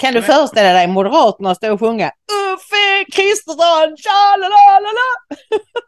Kan 0.01 0.13
du 0.13 0.21
föreställa 0.21 0.73
dig 0.73 0.87
Moderaterna 0.87 1.55
stå 1.55 1.73
och 1.73 1.79
sjunga 1.79 2.11
Uffe 2.53 3.05
Kristersson, 3.11 3.97
tjalalalala? 3.97 5.07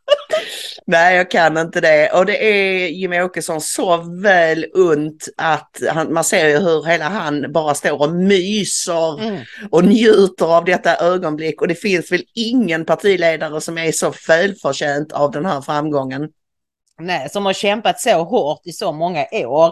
Nej, 0.88 1.16
jag 1.16 1.32
kan 1.32 1.58
inte 1.58 1.82
det. 1.82 2.12
Och 2.12 2.26
det 2.26 2.46
är 2.46 2.88
Jimmie 2.88 3.24
Åkesson 3.24 3.62
så 3.62 3.98
väl 4.22 4.66
unt 4.74 5.28
att 5.38 5.78
han, 5.90 6.14
man 6.14 6.24
ser 6.24 6.48
ju 6.48 6.58
hur 6.58 6.84
hela 6.84 7.10
han 7.10 7.52
bara 7.52 7.74
står 7.74 8.02
och 8.02 8.12
myser 8.12 9.22
mm. 9.22 9.42
och 9.72 9.84
njuter 9.84 10.58
av 10.58 10.66
detta 10.66 10.96
ögonblick. 10.96 11.62
Och 11.62 11.68
det 11.68 11.76
finns 11.76 12.12
väl 12.12 12.24
ingen 12.36 12.86
partiledare 12.86 13.62
som 13.62 13.78
är 13.78 13.92
så 13.92 14.14
välförtjänt 14.28 15.12
av 15.12 15.32
den 15.32 15.46
här 15.46 15.62
framgången. 15.62 16.30
Nej, 17.02 17.30
som 17.30 17.46
har 17.46 17.54
kämpat 17.54 18.00
så 18.00 18.24
hårt 18.24 18.62
i 18.68 18.72
så 18.72 18.92
många 18.92 19.26
år. 19.32 19.68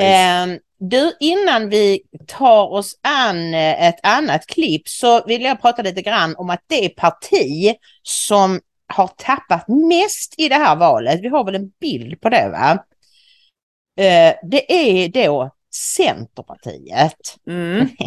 Eh, 0.00 0.46
du, 0.78 1.16
innan 1.20 1.68
vi 1.68 2.02
tar 2.26 2.72
oss 2.72 2.98
an 3.02 3.54
eh, 3.54 3.88
ett 3.88 4.00
annat 4.02 4.46
klipp 4.46 4.88
så 4.88 5.26
vill 5.26 5.42
jag 5.42 5.60
prata 5.60 5.82
lite 5.82 6.02
grann 6.02 6.36
om 6.36 6.50
att 6.50 6.64
det 6.66 6.88
parti 6.88 7.74
som 8.02 8.60
har 8.86 9.06
tappat 9.06 9.68
mest 9.68 10.34
i 10.38 10.48
det 10.48 10.54
här 10.54 10.76
valet, 10.76 11.20
vi 11.20 11.28
har 11.28 11.44
väl 11.44 11.54
en 11.54 11.72
bild 11.80 12.20
på 12.20 12.28
det 12.28 12.48
va? 12.48 12.84
Eh, 14.04 14.34
det 14.42 14.72
är 14.72 15.08
då 15.08 15.50
Centerpartiet. 15.96 17.36
Mm. 17.46 17.88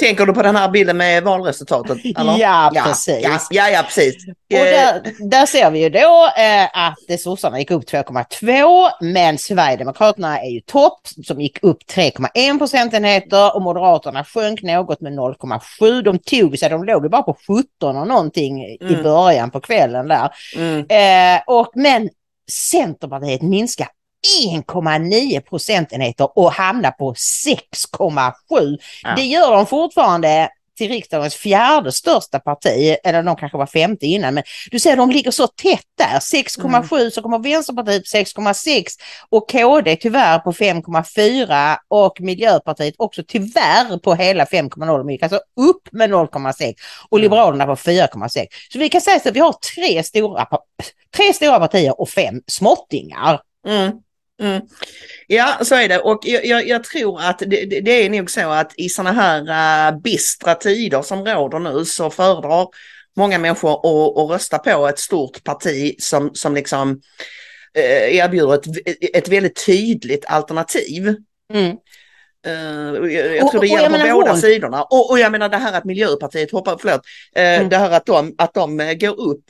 Tänker 0.00 0.26
du 0.26 0.32
på 0.32 0.42
den 0.42 0.56
här 0.56 0.68
bilden 0.68 0.96
med 0.96 1.22
valresultatet? 1.22 1.98
Eller? 2.18 2.38
Ja, 2.38 2.72
precis. 2.84 3.20
Ja, 3.22 3.38
ja, 3.50 3.70
ja, 3.70 3.82
precis. 3.82 4.14
Och 4.28 4.34
där, 4.50 5.02
där 5.30 5.46
ser 5.46 5.70
vi 5.70 5.82
ju 5.82 5.88
då 5.88 6.30
eh, 6.36 6.86
att 6.88 7.20
sossarna 7.20 7.58
gick 7.58 7.70
upp 7.70 7.84
2,2 7.84 8.90
men 9.00 9.38
Sverigedemokraterna 9.38 10.40
är 10.40 10.50
ju 10.50 10.60
topp 10.60 11.00
som 11.24 11.40
gick 11.40 11.62
upp 11.62 11.78
3,1 11.94 12.58
procentenheter 12.58 13.56
och 13.56 13.62
Moderaterna 13.62 14.24
sjönk 14.24 14.62
något 14.62 15.00
med 15.00 15.12
0,7. 15.12 16.02
De 16.02 16.18
tog 16.18 16.58
sig, 16.58 16.68
de 16.70 16.84
låg 16.84 17.04
ju 17.04 17.08
bara 17.08 17.22
på 17.22 17.36
17 17.46 17.96
och 17.96 18.08
någonting 18.08 18.64
mm. 18.64 18.94
i 18.94 19.02
början 19.02 19.50
på 19.50 19.60
kvällen 19.60 20.08
där. 20.08 20.30
Mm. 20.56 20.86
Eh, 20.88 21.42
och, 21.46 21.70
men 21.74 22.10
Centerpartiet 22.50 23.42
minskar 23.42 23.88
1,9 24.50 25.40
procentenheter 25.40 26.38
och 26.38 26.52
hamnar 26.52 26.90
på 26.90 27.14
6,7. 27.14 28.78
Ja. 29.02 29.14
Det 29.16 29.22
gör 29.22 29.52
de 29.52 29.66
fortfarande 29.66 30.48
till 30.80 30.88
riksdagens 30.88 31.34
fjärde 31.34 31.92
största 31.92 32.38
parti, 32.38 32.96
eller 33.04 33.22
de 33.22 33.36
kanske 33.36 33.58
var 33.58 33.66
femte 33.66 34.06
innan, 34.06 34.34
men 34.34 34.44
du 34.70 34.78
ser 34.78 34.96
de 34.96 35.10
ligger 35.10 35.30
så 35.30 35.46
tätt 35.46 35.84
där. 35.98 36.18
6,7 36.18 36.98
mm. 36.98 37.10
så 37.10 37.22
kommer 37.22 37.38
Vänsterpartiet 37.38 38.02
på 38.02 38.16
6,6 38.16 38.84
och 39.28 39.50
KD 39.50 39.96
tyvärr 39.96 40.38
på 40.38 40.52
5,4 40.52 41.76
och 41.88 42.20
Miljöpartiet 42.20 42.94
också 42.98 43.22
tyvärr 43.28 43.98
på 43.98 44.14
hela 44.14 44.44
5,0. 44.44 44.98
De 44.98 45.10
gick 45.10 45.22
alltså 45.22 45.40
upp 45.56 45.88
med 45.92 46.10
0,6 46.10 46.74
och 47.10 47.18
mm. 47.18 47.22
Liberalerna 47.22 47.66
på 47.66 47.74
4,6. 47.74 48.46
Så 48.72 48.78
vi 48.78 48.88
kan 48.88 49.00
säga 49.00 49.16
att 49.16 49.36
vi 49.36 49.40
har 49.40 49.52
tre 49.74 50.02
stora, 50.02 50.46
tre 51.16 51.32
stora 51.32 51.58
partier 51.58 52.00
och 52.00 52.08
fem 52.08 52.42
småttingar. 52.46 53.40
Mm. 53.66 53.92
Mm. 54.40 54.60
Ja, 55.26 55.58
så 55.62 55.74
är 55.74 55.88
det. 55.88 55.98
Och 55.98 56.20
jag, 56.22 56.46
jag, 56.46 56.68
jag 56.68 56.84
tror 56.84 57.20
att 57.22 57.38
det, 57.38 57.80
det, 57.80 57.90
är 57.90 58.10
nog 58.10 58.30
så 58.30 58.50
att 58.50 58.72
i 58.76 58.88
sådana 58.88 59.12
här 59.12 59.92
uh, 59.92 60.00
bistra 60.00 60.54
tider 60.54 61.02
som 61.02 61.24
råder 61.24 61.58
nu 61.58 61.84
så 61.84 62.10
föredrar 62.10 62.68
många 63.16 63.38
människor 63.38 63.72
att, 63.72 64.18
att 64.18 64.30
rösta 64.30 64.58
på 64.58 64.88
ett 64.88 64.98
stort 64.98 65.44
parti 65.44 65.94
som, 65.98 66.30
som 66.34 66.54
liksom 66.54 66.90
uh, 67.78 68.16
erbjuder 68.16 68.54
ett, 68.54 68.66
ett 69.16 69.28
väldigt 69.28 69.66
tydligt 69.66 70.24
alternativ. 70.26 71.14
Mm. 71.52 71.76
Uh, 72.46 73.12
jag, 73.12 73.36
jag 73.36 73.50
tror 73.50 73.60
det 73.60 73.66
gäller 73.66 74.08
på 74.08 74.14
båda 74.14 74.30
hon... 74.30 74.40
sidorna. 74.40 74.82
Och, 74.82 75.10
och, 75.10 75.18
jag 75.18 75.32
menar 75.32 75.48
det 75.48 75.56
här 75.56 75.78
att 75.78 75.84
Miljöpartiet 75.84 76.52
hoppar, 76.52 76.76
förlåt, 76.80 77.00
uh, 77.38 77.42
mm. 77.42 77.68
det 77.68 77.76
här 77.76 77.90
att 77.90 78.06
de, 78.06 78.34
att 78.38 78.54
de 78.54 78.80
uh, 78.80 78.92
går 78.92 79.20
upp, 79.20 79.40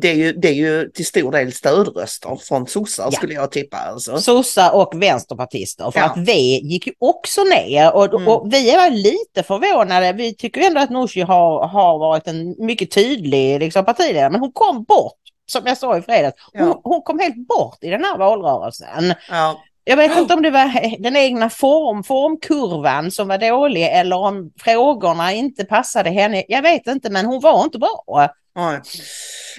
det, 0.00 0.10
är 0.10 0.14
ju, 0.14 0.32
det 0.32 0.48
är 0.48 0.52
ju 0.52 0.88
till 0.88 1.06
stor 1.06 1.32
del 1.32 1.52
stödröster 1.52 2.38
från 2.48 2.66
sossar 2.66 3.04
ja. 3.04 3.10
skulle 3.10 3.34
jag 3.34 3.50
tippa. 3.50 3.76
Alltså. 3.76 4.18
Sossar 4.18 4.74
och 4.74 5.02
vänsterpartister, 5.02 5.90
för 5.90 6.00
ja. 6.00 6.06
att 6.06 6.18
V 6.18 6.32
gick 6.62 6.86
ju 6.86 6.92
också 6.98 7.44
ner 7.44 7.94
och, 7.94 8.14
mm. 8.14 8.28
och 8.28 8.52
vi 8.52 8.70
är 8.70 8.90
lite 8.90 9.42
förvånade. 9.42 10.12
Vi 10.12 10.34
tycker 10.34 10.60
ändå 10.60 10.80
att 10.80 10.90
Nooshi 10.90 11.20
har, 11.20 11.68
har 11.68 11.98
varit 11.98 12.26
en 12.26 12.54
mycket 12.58 12.90
tydlig 12.90 13.60
liksom, 13.60 13.84
partiledare, 13.84 14.30
men 14.30 14.40
hon 14.40 14.52
kom 14.52 14.84
bort 14.84 15.18
som 15.46 15.62
jag 15.66 15.78
sa 15.78 15.98
i 15.98 16.02
fredags, 16.02 16.36
hon, 16.52 16.68
ja. 16.68 16.80
hon, 16.84 17.02
kom 17.02 17.18
helt 17.18 17.48
bort 17.48 17.78
i 17.80 17.90
den 17.90 18.04
här 18.04 18.18
valrörelsen. 18.18 19.14
Ja. 19.30 19.62
Jag 19.84 19.96
vet 19.96 20.18
inte 20.18 20.34
om 20.34 20.42
det 20.42 20.50
var 20.50 20.98
den 21.02 21.16
egna 21.16 21.50
form, 21.50 22.04
formkurvan 22.04 23.10
som 23.10 23.28
var 23.28 23.38
dålig 23.38 23.88
eller 23.92 24.16
om 24.16 24.52
frågorna 24.58 25.32
inte 25.32 25.64
passade 25.64 26.10
henne. 26.10 26.44
Jag 26.48 26.62
vet 26.62 26.86
inte, 26.86 27.10
men 27.10 27.26
hon 27.26 27.40
var 27.40 27.64
inte 27.64 27.78
bra. 27.78 28.28
Ja. 28.54 28.72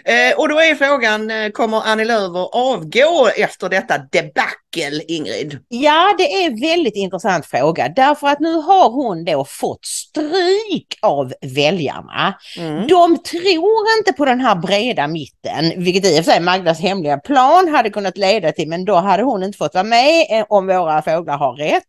Eh, 0.05 0.37
och 0.37 0.49
då 0.49 0.59
är 0.59 0.75
frågan, 0.75 1.31
eh, 1.31 1.49
kommer 1.49 1.81
Annie 1.85 2.05
Lööf 2.05 2.49
avgå 2.51 3.29
efter 3.37 3.69
detta 3.69 3.97
debacle, 3.97 5.03
Ingrid? 5.07 5.59
Ja, 5.67 6.15
det 6.17 6.23
är 6.23 6.45
en 6.45 6.61
väldigt 6.61 6.95
intressant 6.95 7.45
fråga 7.45 7.89
därför 7.89 8.27
att 8.27 8.39
nu 8.39 8.53
har 8.53 8.89
hon 8.89 9.25
då 9.25 9.45
fått 9.45 9.85
stryk 9.85 10.97
av 11.01 11.33
väljarna. 11.41 12.37
Mm. 12.57 12.87
De 12.87 13.17
tror 13.17 13.97
inte 13.97 14.13
på 14.17 14.25
den 14.25 14.39
här 14.39 14.55
breda 14.55 15.07
mitten, 15.07 15.83
vilket 15.83 16.05
i 16.05 16.19
och 16.19 16.25
för 16.25 16.31
sig 16.31 16.39
Magdas 16.39 16.79
hemliga 16.79 17.17
plan 17.17 17.67
hade 17.67 17.89
kunnat 17.89 18.17
leda 18.17 18.51
till, 18.51 18.69
men 18.69 18.85
då 18.85 18.95
hade 18.95 19.23
hon 19.23 19.43
inte 19.43 19.57
fått 19.57 19.73
vara 19.73 19.83
med 19.83 20.27
eh, 20.29 20.45
om 20.49 20.67
våra 20.67 21.01
fåglar 21.01 21.37
har 21.37 21.53
rätt. 21.53 21.83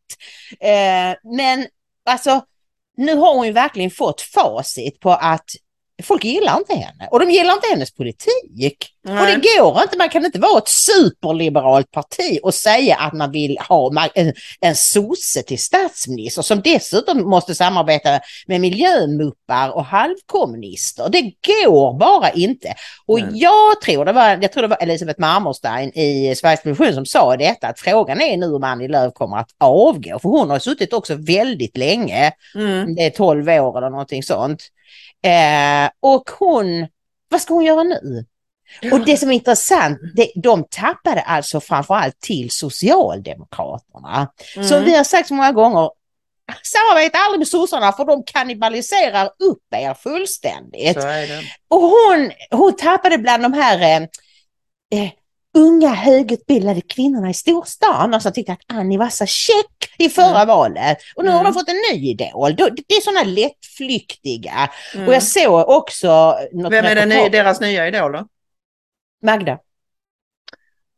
Eh, 0.61 1.33
men 1.37 1.67
alltså, 2.11 2.41
nu 2.97 3.17
har 3.17 3.35
hon 3.35 3.47
ju 3.47 3.53
verkligen 3.53 3.91
fått 3.91 4.21
facit 4.21 5.01
på 5.01 5.11
att 5.11 5.51
folk 6.03 6.25
gillar 6.25 6.57
inte 6.57 6.75
henne 6.75 7.09
och 7.11 7.21
de 7.21 7.31
gillar 7.31 7.55
inte 7.55 7.67
hennes 7.71 7.95
politik. 7.95 8.91
Nej. 9.05 9.21
Och 9.21 9.27
det 9.27 9.49
går 9.59 9.83
inte, 9.83 9.99
man 9.99 10.09
kan 10.09 10.25
inte 10.25 10.39
vara 10.39 10.59
ett 10.59 10.69
superliberalt 10.69 11.91
parti 11.91 12.39
och 12.43 12.55
säga 12.55 12.97
att 12.97 13.13
man 13.13 13.31
vill 13.31 13.59
ha 13.69 14.11
en, 14.15 14.33
en 14.61 14.75
sosse 14.75 15.43
till 15.43 15.59
statsminister 15.59 16.43
som 16.43 16.63
dessutom 16.63 17.31
måste 17.31 17.55
samarbeta 17.55 18.21
med 18.47 18.61
miljömuppar 18.61 19.71
och 19.71 19.85
halvkommunister. 19.85 21.09
Det 21.09 21.23
går 21.23 21.99
bara 21.99 22.31
inte. 22.31 22.75
Och 23.07 23.21
Nej. 23.21 23.31
jag 23.33 23.81
tror 23.81 24.05
det 24.05 24.13
var, 24.13 24.39
jag 24.43 24.53
tror 24.53 24.63
det 24.63 24.69
var 24.69 24.83
Elisabeth 24.83 25.21
Marmorstein 25.21 25.99
i 25.99 26.35
Sveriges 26.37 26.63
Television 26.63 26.95
som 26.95 27.07
sa 27.07 27.37
detta, 27.37 27.69
att 27.69 27.81
frågan 27.81 28.21
är 28.21 28.37
nu 28.37 28.53
om 28.53 28.65
Annie 28.65 28.89
Lööf 28.89 29.15
kommer 29.15 29.37
att 29.37 29.51
avgå, 29.61 30.19
för 30.19 30.29
hon 30.29 30.51
har 30.51 30.59
suttit 30.59 30.93
också 30.93 31.15
väldigt 31.15 31.77
länge, 31.77 32.33
mm. 32.55 32.95
det 32.95 33.03
är 33.03 33.11
12 33.11 33.49
år 33.49 33.79
eller 33.79 33.91
någonting 33.91 34.23
sånt. 34.23 34.71
Eh, 35.25 35.91
och 36.01 36.31
hon, 36.39 36.87
vad 37.29 37.41
ska 37.41 37.55
hon 37.55 37.65
göra 37.65 37.83
nu? 37.83 38.25
Och 38.93 39.01
det 39.01 39.17
som 39.17 39.31
är 39.31 39.35
intressant, 39.35 39.99
det, 40.17 40.33
de 40.35 40.65
tappade 40.71 41.21
alltså 41.21 41.61
framförallt 41.61 42.21
till 42.21 42.51
Socialdemokraterna. 42.51 44.33
Mm. 44.57 44.69
Som 44.69 44.85
vi 44.85 44.97
har 44.97 45.05
sagt 45.05 45.29
så 45.29 45.35
många 45.35 45.53
gånger, 45.53 45.91
samarbeta 46.63 47.19
aldrig 47.19 47.39
med 47.39 47.49
sossarna 47.49 47.93
för 47.93 48.05
de 48.05 48.25
kannibaliserar 48.25 49.27
upp 49.27 49.63
er 49.75 49.95
fullständigt. 49.95 50.97
Och 51.69 51.81
hon, 51.81 52.33
hon 52.51 52.77
tappade 52.77 53.19
bland 53.19 53.43
de 53.43 53.53
här 53.53 53.81
eh, 53.81 54.03
eh, 55.01 55.11
unga 55.55 55.89
högutbildade 55.89 56.81
kvinnorna 56.81 57.31
i 57.31 57.35
storstan 57.35 58.15
och 58.15 58.23
så 58.23 58.31
tyckte 58.31 58.53
att 58.53 58.63
Annie 58.67 58.99
var 58.99 59.09
så 59.09 59.27
check 59.27 59.91
i 59.99 60.09
förra 60.09 60.45
valet. 60.45 60.99
Och 61.17 61.25
nu 61.25 61.31
har 61.31 61.45
de 61.45 61.55
fått 61.55 61.69
en 61.69 61.83
ny 61.93 62.11
idol. 62.11 62.57
Det 62.57 62.95
är 62.95 63.01
sådana 63.01 63.25
lättflyktiga. 63.25 64.71
Mm. 64.95 65.09
Och 65.09 65.15
jag 65.15 65.23
såg 65.23 65.69
också 65.69 66.39
något 66.53 66.73
Vem 66.73 66.85
är 66.85 67.07
ny, 67.07 67.29
deras 67.29 67.61
nya 67.61 67.89
idol 67.89 68.13
då? 68.13 68.27
Magda. 69.23 69.59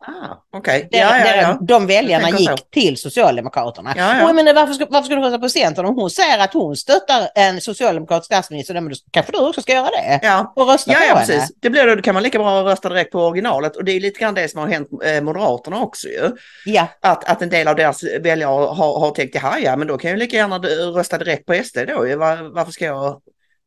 Ah, 0.07 0.37
Okej, 0.53 0.89
Där, 0.93 0.99
ja, 0.99 1.19
ja, 1.19 1.25
där. 1.25 1.59
De 1.61 1.87
väljarna 1.87 2.31
gick 2.31 2.71
till 2.71 2.97
Socialdemokraterna. 2.97 3.95
Ja, 3.97 4.19
ja. 4.19 4.29
Och 4.29 4.35
menar, 4.35 4.55
varför, 4.55 4.75
ska, 4.75 4.87
varför 4.91 5.07
ska 5.07 5.15
du 5.15 5.21
rösta 5.23 5.39
på 5.39 5.49
Centern 5.49 5.87
om 5.87 5.95
hon 5.99 6.11
säger 6.11 6.39
att 6.39 6.53
hon 6.53 6.77
stöttar 6.77 7.29
en 7.35 7.61
socialdemokratisk 7.61 8.27
statsminister? 8.27 8.75
Men 8.75 8.89
då 8.89 8.95
kanske 9.11 9.33
du 9.33 9.39
också 9.49 9.63
ska 9.63 9.73
göra 9.73 9.91
det 9.91 10.21
Ja. 10.23 10.53
och 10.57 10.67
rösta 10.69 10.93
Ja, 10.93 10.99
på 10.99 11.05
ja 11.05 11.15
henne. 11.15 11.27
precis. 11.27 11.57
Det 11.61 11.71
blir 11.71 11.87
då, 11.87 11.95
då 11.95 12.03
kan 12.03 12.15
man 12.15 12.23
lika 12.23 12.39
bra 12.39 12.63
rösta 12.63 12.89
direkt 12.89 13.13
på 13.13 13.27
originalet 13.27 13.77
och 13.77 13.85
det 13.85 13.93
är 13.93 14.01
lite 14.01 14.21
grann 14.21 14.35
det 14.35 14.49
som 14.49 14.61
har 14.61 14.69
hänt 14.69 14.89
eh, 15.05 15.23
Moderaterna 15.23 15.81
också 15.81 16.09
ju. 16.09 16.31
Ja. 16.65 16.87
Att, 17.03 17.25
att 17.25 17.43
en 17.43 17.49
del 17.51 17.69
av 17.69 17.77
deras 17.77 18.03
väljare 18.21 18.51
har, 18.67 18.99
har 19.01 19.11
tänkt, 19.11 19.35
jaha 19.35 19.59
ja 19.59 19.77
men 19.77 19.87
då 19.89 19.99
kan 19.99 20.11
jag 20.11 20.19
lika 20.19 20.37
gärna 20.37 20.59
rösta 20.99 21.19
direkt 21.19 21.47
på 21.47 21.55
SD 21.65 21.79
då. 21.89 21.95
Var, 22.17 22.55
varför 22.55 22.73
ska 22.73 22.85
jag 22.85 23.21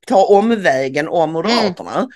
ta 0.07 0.25
omvägen 0.25 1.07
om 1.07 1.31
Moderaterna? 1.33 2.07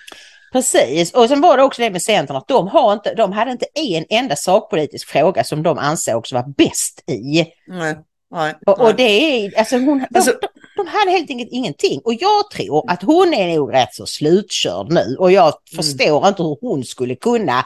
Precis, 0.54 1.14
och 1.14 1.28
sen 1.28 1.42
var 1.42 1.58
det 1.58 1.64
också 1.64 1.82
det 1.82 1.90
med 1.90 2.02
Centern 2.02 2.38
att 2.38 2.48
de, 2.48 2.68
har 2.68 2.94
inte, 2.94 3.14
de 3.14 3.32
hade 3.32 3.52
inte 3.52 3.66
en 3.74 4.06
enda 4.10 4.36
sakpolitisk 4.36 5.08
fråga 5.08 5.44
som 5.44 5.64
de 5.64 5.78
ansågs 5.78 6.34
vara 6.34 6.46
bäst 6.58 7.04
i. 7.10 7.46
Nej, 7.68 7.98
nej, 8.32 8.54
Och, 8.66 8.78
nej. 8.78 8.88
och 8.88 8.96
det 8.96 9.04
är, 9.04 9.60
alltså 9.60 9.76
hon, 9.78 10.00
de, 10.10 10.18
Alltså- 10.18 10.32
de, 10.42 10.48
de 10.76 10.88
hade 10.88 11.12
helt 11.12 11.30
enkelt 11.30 11.50
ingenting. 11.52 12.02
Och 12.06 12.14
jag 12.14 12.52
tror 12.52 12.92
att 12.92 13.04
hon 13.04 13.34
är 13.34 13.56
nog 13.56 13.74
rätt 13.74 13.94
så 13.96 14.06
slutkörd 14.06 14.92
nu 14.92 15.16
och 15.20 15.32
jag 15.32 15.54
förstår 15.76 16.28
inte 16.28 16.44
hur 16.44 16.58
hon 16.62 16.84
skulle 16.84 17.16
kunna 17.16 17.60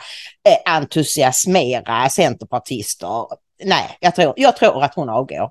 eh, 0.49 0.73
entusiasmera 0.75 2.09
centerpartister. 2.09 3.25
Nej, 3.63 3.97
jag 3.99 4.15
tror, 4.15 4.33
jag 4.37 4.55
tror 4.55 4.83
att 4.83 4.95
hon 4.95 5.09
avgår. 5.09 5.49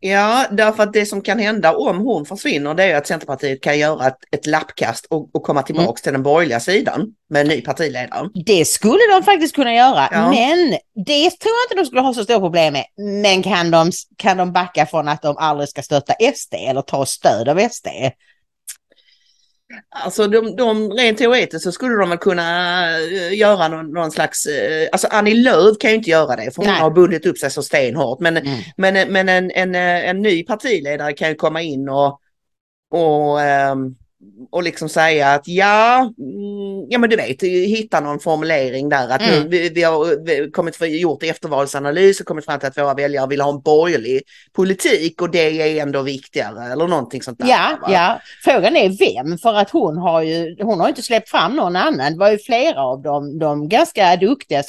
Ja, 0.00 0.44
därför 0.50 0.82
att 0.82 0.92
det 0.92 1.06
som 1.06 1.20
kan 1.22 1.38
hända 1.38 1.76
om 1.76 1.98
hon 1.98 2.26
försvinner 2.26 2.74
det 2.74 2.84
är 2.84 2.96
att 2.96 3.06
Centerpartiet 3.06 3.62
kan 3.62 3.78
göra 3.78 4.06
ett, 4.06 4.18
ett 4.30 4.46
lappkast 4.46 5.06
och, 5.10 5.34
och 5.34 5.42
komma 5.42 5.62
tillbaks 5.62 6.02
till 6.02 6.12
den 6.12 6.22
borgerliga 6.22 6.60
sidan 6.60 7.06
med 7.30 7.42
en 7.42 7.48
ny 7.48 7.60
partiledare. 7.60 8.28
Det 8.46 8.64
skulle 8.64 9.00
de 9.12 9.22
faktiskt 9.22 9.54
kunna 9.54 9.74
göra, 9.74 10.08
Ja. 10.12 10.30
men 10.30 10.70
det 11.06 11.30
tror 11.30 11.52
jag 11.54 11.64
inte 11.64 11.74
de 11.76 11.86
skulle 11.86 12.00
ha 12.00 12.14
så 12.14 12.24
stora 12.24 12.40
problem 12.40 12.72
med. 12.72 12.84
Men 13.22 13.42
kan 13.42 13.70
de, 13.70 13.90
kan 14.16 14.36
de 14.36 14.52
backa 14.52 14.86
från 14.86 15.08
att 15.08 15.22
de 15.22 15.36
aldrig 15.36 15.68
ska 15.68 15.82
stötta 15.82 16.14
SD 16.34 16.54
eller 16.54 16.82
ta 16.82 17.06
stöd 17.06 17.48
av 17.48 17.68
SD? 17.68 17.86
Alltså 19.90 20.26
de, 20.26 20.56
de, 20.56 20.90
rent 20.92 21.18
teoretiskt 21.18 21.64
så 21.64 21.72
skulle 21.72 21.96
de 21.96 22.08
väl 22.08 22.18
kunna 22.18 22.90
eh, 22.98 23.34
göra 23.38 23.68
någon, 23.68 23.92
någon 23.92 24.10
slags, 24.10 24.46
eh, 24.46 24.88
alltså 24.92 25.08
Annie 25.10 25.34
Lööf 25.34 25.78
kan 25.78 25.90
ju 25.90 25.96
inte 25.96 26.10
göra 26.10 26.36
det 26.36 26.50
för 26.54 26.62
hon 26.62 26.66
Nej. 26.72 26.80
har 26.80 26.90
bundit 26.90 27.26
upp 27.26 27.38
sig 27.38 27.50
så 27.50 27.62
stenhårt. 27.62 28.20
Men, 28.20 28.36
Mm. 28.36 28.58
men, 28.76 29.12
men 29.12 29.28
en, 29.28 29.50
en, 29.50 29.74
eh, 29.74 30.08
en 30.08 30.22
ny 30.22 30.44
partiledare 30.44 31.12
kan 31.12 31.28
ju 31.28 31.34
komma 31.34 31.62
in 31.62 31.88
och, 31.88 32.20
och, 32.90 33.40
ehm, 33.40 33.94
och 34.50 34.62
liksom 34.62 34.88
säga 34.88 35.28
att 35.28 35.48
ja, 35.48 36.00
mm, 36.00 36.86
ja 36.88 36.98
men 36.98 37.10
du 37.10 37.16
vet, 37.16 37.42
hitta 37.42 38.00
någon 38.00 38.20
formulering 38.20 38.88
där 38.88 39.08
att 39.08 39.22
Mm. 39.22 39.42
nu, 39.42 39.48
vi, 39.48 39.68
vi 39.68 39.82
har 39.82 40.50
kommit 40.50 40.76
för, 40.76 40.86
gjort 40.86 41.22
eftervalsanalys 41.22 42.20
och 42.20 42.26
kommit 42.26 42.44
fram 42.44 42.58
till 42.58 42.68
att 42.68 42.78
våra 42.78 42.94
väljare 42.94 43.28
vill 43.28 43.40
ha 43.40 43.50
en 43.50 43.60
borgerlig 43.60 44.22
politik 44.52 45.22
och 45.22 45.30
det 45.30 45.62
är 45.62 45.82
ändå 45.82 46.02
viktigare 46.02 46.72
eller 46.72 46.86
någonting 46.86 47.22
sånt 47.22 47.38
där. 47.38 47.48
Ja, 47.48 47.78
va? 47.82 47.88
ja. 47.92 48.20
Frågan 48.44 48.76
är 48.76 48.88
vem, 48.88 49.38
för 49.38 49.54
att 49.54 49.70
hon 49.70 49.98
har 49.98 50.22
ju 50.22 50.56
hon 50.62 50.80
har 50.80 50.88
inte 50.88 51.02
släppt 51.02 51.28
fram 51.28 51.56
någon 51.56 51.76
annan. 51.76 52.12
Det 52.12 52.18
var 52.18 52.30
ju 52.30 52.38
flera 52.38 52.82
av 52.82 53.02
de, 53.02 53.38
de 53.38 53.68
ganska 53.68 54.16
duktiga 54.16 54.62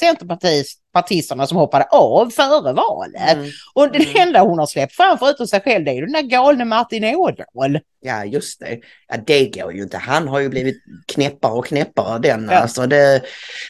centerpartisterna 0.90 1.46
som 1.46 1.56
hoppade 1.56 1.84
av 1.84 2.30
före 2.30 2.72
valet. 2.72 3.32
Mm. 3.32 3.50
Och 3.74 3.92
det 3.92 4.18
enda 4.18 4.40
hon 4.40 4.58
har 4.58 4.66
släppt 4.66 4.94
fram 4.94 5.18
förutom 5.18 5.46
sig 5.46 5.60
själv 5.60 5.84
det 5.84 5.90
är 5.90 5.94
ju 5.94 6.00
den 6.00 6.12
där 6.12 6.22
galne 6.22 6.64
Martin 6.64 7.04
Ådahl. 7.04 7.80
Ja, 8.02 8.24
just 8.24 8.60
det. 8.60 8.78
Ja, 9.08 9.16
det 9.26 9.44
går 9.44 9.72
ju 9.72 9.82
inte. 9.82 9.98
Han 9.98 10.28
har 10.28 10.40
ju 10.40 10.48
blivit 10.48 10.82
knäppare 11.12 11.52
och 11.52 11.66
knäppare 11.66 12.18
den. 12.18 12.48
Ja. 12.50 12.56
Alltså 12.56 12.86
det, 12.86 13.22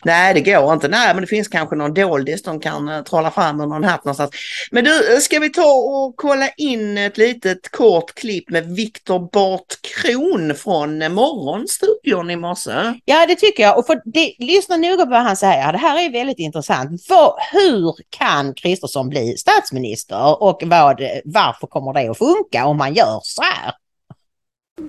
nej, 0.04 0.35
det 0.35 0.40
går 0.40 0.72
inte. 0.72 0.88
Nej, 0.88 1.14
men 1.14 1.20
det 1.20 1.26
finns 1.26 1.48
kanske 1.48 1.76
någon 1.76 1.94
doldis 1.94 2.42
de 2.42 2.61
kan 2.61 2.88
uh, 2.88 3.02
trolla 3.02 3.30
fram 3.30 3.61
ur 3.61 3.66
någon 3.66 3.85
hatt 3.85 4.04
någonstans. 4.04 4.30
Men 4.70 4.85
du, 4.85 5.14
eh, 5.14 5.18
ska 5.18 5.38
vi 5.38 5.50
ta 5.50 5.72
och 5.72 6.16
kolla 6.16 6.48
in 6.56 6.98
ett 6.98 7.18
litet 7.18 7.70
kort 7.70 8.14
klipp 8.14 8.50
med 8.50 8.66
Viktor 8.76 9.30
Bart 9.33 9.74
Kron 9.83 10.54
från 10.54 11.02
eh, 11.02 11.09
Morgonstudion 11.09 12.30
i 12.30 12.37
morse? 12.37 12.94
Ja, 13.04 13.26
det 13.26 13.37
tycker 13.37 13.62
jag. 13.62 13.78
Och 13.78 13.87
för 13.87 14.00
det, 14.04 14.35
lyssna 14.38 14.76
noga 14.76 15.04
på 15.04 15.11
vad 15.11 15.22
han 15.22 15.37
säger. 15.37 15.72
Det 15.72 15.78
här 15.78 16.06
är 16.06 16.12
väldigt 16.12 16.38
intressant. 16.38 17.06
Vad, 17.10 17.34
hur 17.52 17.94
kan 18.10 18.54
Kristersson 18.54 19.08
bli 19.08 19.36
statsminister 19.36 20.42
och 20.42 20.62
vad, 20.66 21.00
varför 21.24 21.66
kommer 21.66 21.92
det 21.92 22.08
att 22.08 22.18
funka 22.18 22.66
om 22.66 22.76
man 22.76 22.94
gör 22.94 23.20
så 23.22 23.42
här? 23.42 23.74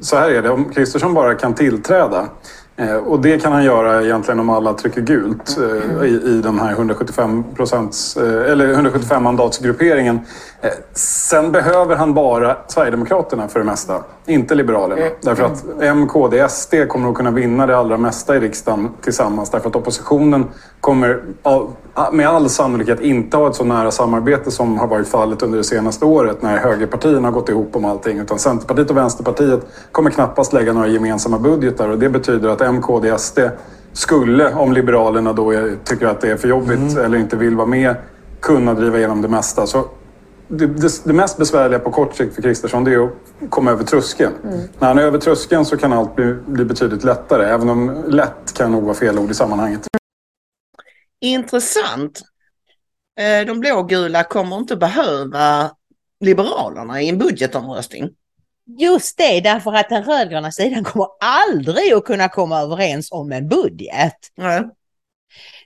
Så 0.02 0.16
här 0.16 0.30
är 0.30 0.42
det, 0.42 0.50
om 0.50 0.74
Kristersson 0.74 1.14
bara 1.14 1.36
kan 1.36 1.56
tillträda 1.56 2.30
eh, 2.76 2.96
och 2.96 3.22
det 3.22 3.40
kan 3.40 3.52
han 3.52 3.64
göra 3.64 4.04
egentligen 4.04 4.40
om 4.40 4.50
alla 4.50 4.74
trycker 4.74 5.02
gult 5.02 5.58
eh, 5.58 6.04
i, 6.06 6.22
i 6.26 6.42
den 6.44 6.60
här 6.60 6.72
175, 6.72 7.44
procents, 7.56 8.18
eh, 8.18 8.52
eller 8.52 8.70
175 8.70 9.24
mandatsgrupperingen. 9.24 10.20
Eh, 10.62 10.70
Sen 10.94 11.52
behöver 11.52 11.96
han 11.96 12.14
bara 12.14 12.58
Sverigedemokraterna 12.68 13.48
för 13.48 13.60
det 13.60 13.66
mesta, 13.66 14.04
inte 14.26 14.56
Liberalerna. 14.56 15.02
Därför 15.22 15.44
att 15.44 15.64
M, 15.82 16.08
KD, 16.08 16.50
SD 16.50 16.74
kommer 16.90 17.10
att 17.10 17.16
kunna 17.16 17.32
vinna 17.32 17.66
det 17.66 17.78
allra 17.78 17.98
mesta 17.98 18.36
i 18.36 18.40
riksdagen 18.40 18.90
tillsammans. 19.02 19.50
Därför 19.50 19.70
att 19.70 19.76
oppositionen 19.76 20.46
kommer 20.82 21.22
med 22.12 22.28
all 22.30 22.50
sannolikhet 22.50 23.00
inte 23.02 23.38
ha 23.38 23.50
ett 23.50 23.56
så 23.56 23.64
nära 23.64 23.92
samarbete 23.92 24.52
som 24.52 24.78
har 24.78 24.88
varit 24.88 25.08
fallet 25.08 25.42
under 25.42 25.58
det 25.58 25.64
senaste 25.64 26.06
året 26.06 26.42
när 26.42 26.58
högerpartierna 26.58 27.28
har 27.28 27.34
gått 27.34 27.50
ihop 27.50 27.76
om 27.76 27.86
allting. 27.86 28.20
Utan 28.20 28.40
Centerpartiet 28.40 28.90
och 28.90 28.98
Vänsterpartiet 28.98 29.60
kommer 29.92 30.10
knappast 30.10 30.54
lägga 30.54 30.74
några 30.74 30.88
gemensamma 30.88 31.40
budgetar 31.40 31.90
och 31.90 32.00
det 32.00 32.10
betyder 32.10 32.50
att 32.50 32.62
M, 32.62 32.82
KD, 32.82 33.18
SD 33.18 33.40
skulle, 33.94 34.54
om 34.54 34.74
Liberalerna 34.74 35.34
då 35.34 35.54
tycker 35.84 36.08
att 36.08 36.22
det 36.22 36.32
är 36.32 36.38
för 36.38 36.48
jobbigt 36.48 36.98
eller 36.98 37.18
inte 37.18 37.36
vill 37.36 37.56
vara 37.56 37.68
med, 37.68 37.96
kunna 38.40 38.74
driva 38.74 38.98
igenom 38.98 39.22
det 39.22 39.28
mesta. 39.28 39.68
Så 39.68 39.86
det, 40.52 40.68
det, 40.68 41.04
det 41.06 41.14
mest 41.14 41.38
besvärliga 41.38 41.80
på 41.80 41.92
kort 41.92 42.16
sikt 42.16 42.36
för 42.36 42.42
Kristersson 42.42 42.84
det 42.84 42.94
är 42.94 43.06
att 43.06 43.14
komma 43.50 43.72
över 43.72 43.84
tröskeln. 43.84 44.34
När 44.80 44.88
han 44.88 44.98
är 44.98 45.04
över 45.04 45.18
tröskeln 45.18 45.66
så 45.66 45.78
kan 45.78 45.94
allt 45.94 46.16
bli, 46.16 46.34
bli 46.34 46.66
betydligt 46.66 47.04
lättare. 47.04 47.46
Även 47.46 47.70
om 47.70 48.04
lätt 48.08 48.54
kan 48.54 48.72
nog 48.72 48.84
vara 48.84 48.94
fel 48.94 49.20
ord 49.20 49.32
i 49.32 49.34
sammanhanget. 49.34 49.88
Intressant. 51.22 52.22
Eh, 53.20 53.46
De 53.48 53.60
blågula 53.60 54.24
kommer 54.24 54.58
inte 54.58 54.76
behöva 54.76 55.72
Liberalerna 56.20 57.02
i 57.02 57.10
en 57.10 57.18
budgetomröstning. 57.18 58.10
Just 58.80 59.18
det, 59.18 59.42
därför 59.42 59.74
att 59.74 59.90
den 59.90 60.04
rödgröna 60.04 60.52
sidan 60.52 60.84
kommer 60.84 61.08
aldrig 61.20 61.94
att 61.94 62.06
kunna 62.06 62.30
komma 62.30 62.60
överens 62.60 63.12
om 63.12 63.32
en 63.32 63.48
budget 63.50 64.18
Nej. 64.38 64.70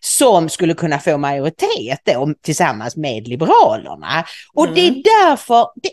Som 0.05 0.49
skulle 0.49 0.73
kunna 0.73 0.99
få 0.99 1.17
majoritet 1.17 1.99
då, 2.05 2.33
tillsammans 2.41 2.95
med 2.95 3.27
Liberalerna. 3.27 4.25
Och 4.53 4.67
det 4.73 4.87
Mm. 4.87 4.99
är 4.99 5.03
därför 5.03 5.67
det 5.75 5.91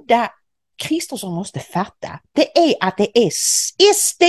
enda 0.00 0.30
Kristersson 0.82 1.32
måste 1.34 1.60
fatta, 1.60 2.08
det 2.34 2.58
är 2.58 2.74
att 2.80 2.96
det 2.96 3.18
är 3.18 3.30
SD 3.94 4.22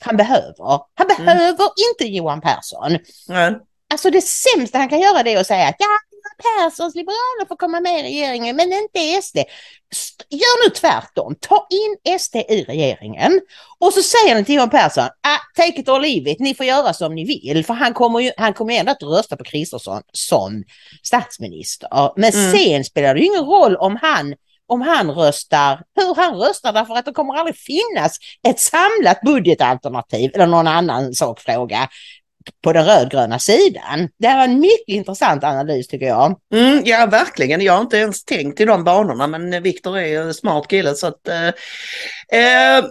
han 0.00 0.16
behöver. 0.16 0.80
Han 0.94 1.10
Mm. 1.10 1.24
behöver 1.26 1.68
inte 1.90 2.04
Johan 2.16 2.40
Persson. 2.40 2.98
Nej. 3.28 3.54
Alltså 3.90 4.10
det 4.10 4.20
sämsta 4.24 4.78
han 4.78 4.88
kan 4.88 5.00
göra 5.00 5.22
det 5.22 5.32
är 5.34 5.40
att 5.40 5.46
säga 5.46 5.68
att 5.68 5.76
ja, 5.78 5.86
Perssons 6.42 6.94
liberaler 6.94 7.48
får 7.48 7.56
komma 7.56 7.80
med 7.80 8.00
i 8.00 8.02
regeringen 8.02 8.56
men 8.56 8.72
inte 8.72 9.22
SD. 9.22 9.36
Gör 10.30 10.68
nu 10.68 10.70
tvärtom, 10.74 11.34
ta 11.40 11.66
in 11.70 12.18
SD 12.18 12.36
i 12.36 12.64
regeringen 12.68 13.40
och 13.78 13.92
så 13.92 14.02
säger 14.02 14.34
ni 14.34 14.44
till 14.44 14.54
Johan 14.54 14.70
Persson, 14.70 15.04
ah, 15.04 15.38
take 15.56 15.80
it 15.80 15.88
or 15.88 16.00
leave 16.00 16.30
it, 16.30 16.38
ni 16.40 16.54
får 16.54 16.66
göra 16.66 16.92
som 16.94 17.14
ni 17.14 17.24
vill 17.24 17.64
för 17.64 17.74
han 17.74 17.94
kommer 17.94 18.20
ju 18.20 18.30
han 18.36 18.54
kommer 18.54 18.74
ändå 18.74 18.92
att 18.92 19.02
rösta 19.02 19.36
på 19.36 19.44
Kristersson 19.44 20.02
som 20.12 20.64
statsminister. 21.02 21.88
Men 22.16 22.32
Mm. 22.34 22.52
sen 22.52 22.84
spelar 22.84 23.14
det 23.14 23.20
ju 23.20 23.26
ingen 23.26 23.44
roll 23.44 23.76
om 23.76 23.98
han 24.02 24.34
om 24.66 24.80
han 24.80 25.10
röstar, 25.10 25.82
hur 25.96 26.14
han 26.14 26.34
röstar 26.34 26.72
därför 26.72 26.94
att 26.94 27.04
det 27.04 27.12
kommer 27.12 27.34
aldrig 27.34 27.56
finnas 27.56 28.16
ett 28.48 28.60
samlat 28.60 29.20
budgetalternativ 29.24 30.30
eller 30.34 30.46
någon 30.46 30.66
annan 30.68 31.14
sakfråga 31.14 31.88
på 32.64 32.72
den 32.72 32.86
rödgröna 32.86 33.38
sidan. 33.38 34.08
Det 34.18 34.26
här 34.26 34.36
var 34.36 34.44
en 34.44 34.60
mycket 34.60 34.88
intressant 34.88 35.44
analys 35.44 35.88
tycker 35.88 36.06
jag. 36.06 36.38
Mm, 36.54 36.82
ja, 36.84 37.06
verkligen. 37.06 37.60
Jag 37.60 37.72
har 37.72 37.80
inte 37.80 37.96
ens 37.96 38.24
tänkt 38.24 38.60
i 38.60 38.64
de 38.64 38.84
banorna, 38.84 39.26
men 39.26 39.62
Viktor 39.62 39.98
är 39.98 40.20
en 40.20 40.34
smart 40.34 40.68
kille 40.68 40.94
så 40.94 41.06
att 41.06 41.28
eh, 41.28 41.46
eh, 42.38 42.84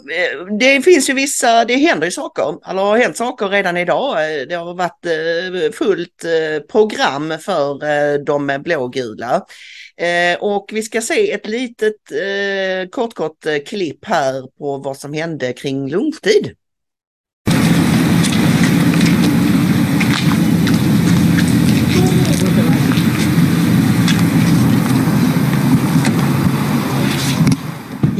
det 0.59 0.81
finns 0.81 1.09
ju 1.09 1.13
vissa, 1.13 1.65
det 1.65 1.75
händer 1.75 2.07
ju 2.07 2.11
saker, 2.11 2.69
eller 2.69 2.81
har 2.81 2.97
hänt 2.97 3.17
saker 3.17 3.49
redan 3.49 3.77
idag. 3.77 4.09
Eh, 4.09 4.47
det 4.47 4.55
har 4.55 4.73
varit 4.73 5.05
eh, 5.05 5.71
fullt 5.71 6.25
eh, 6.25 6.63
program 6.71 7.33
för 7.39 7.83
eh, 7.83 8.19
de 8.19 8.61
blågula. 8.63 9.45
Eh, 9.97 10.39
och 10.39 10.69
vi 10.73 10.83
ska 10.83 11.01
se 11.01 11.31
ett 11.31 11.47
litet 11.47 12.11
eh, 12.11 12.89
kort, 12.89 13.13
kort 13.13 13.45
klipp 13.67 14.05
här 14.05 14.57
på 14.57 14.77
vad 14.77 14.97
som 14.97 15.13
hände 15.13 15.53
kring 15.53 15.89
lunchtid. 15.89 16.55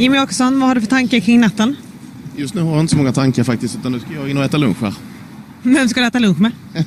Jimmy 0.02 0.18
Åkesson, 0.18 0.60
vad 0.60 0.68
har 0.68 0.74
du 0.74 0.80
för 0.80 0.88
tankar 0.88 1.20
kring 1.20 1.40
natten? 1.40 1.76
Just 2.36 2.54
nu 2.54 2.60
har 2.60 2.72
jag 2.72 2.80
inte 2.80 2.90
så 2.90 2.96
många 2.96 3.12
tankar 3.12 3.44
faktiskt, 3.44 3.76
utan 3.76 3.92
nu 3.92 4.00
ska 4.00 4.12
jag 4.12 4.30
in 4.30 4.36
och 4.36 4.44
äta 4.44 4.56
lunch 4.56 4.76
här. 4.80 4.94
Vem 5.62 5.88
ska 5.88 6.00
du 6.00 6.06
äta 6.06 6.18
lunch 6.18 6.40
med? 6.40 6.52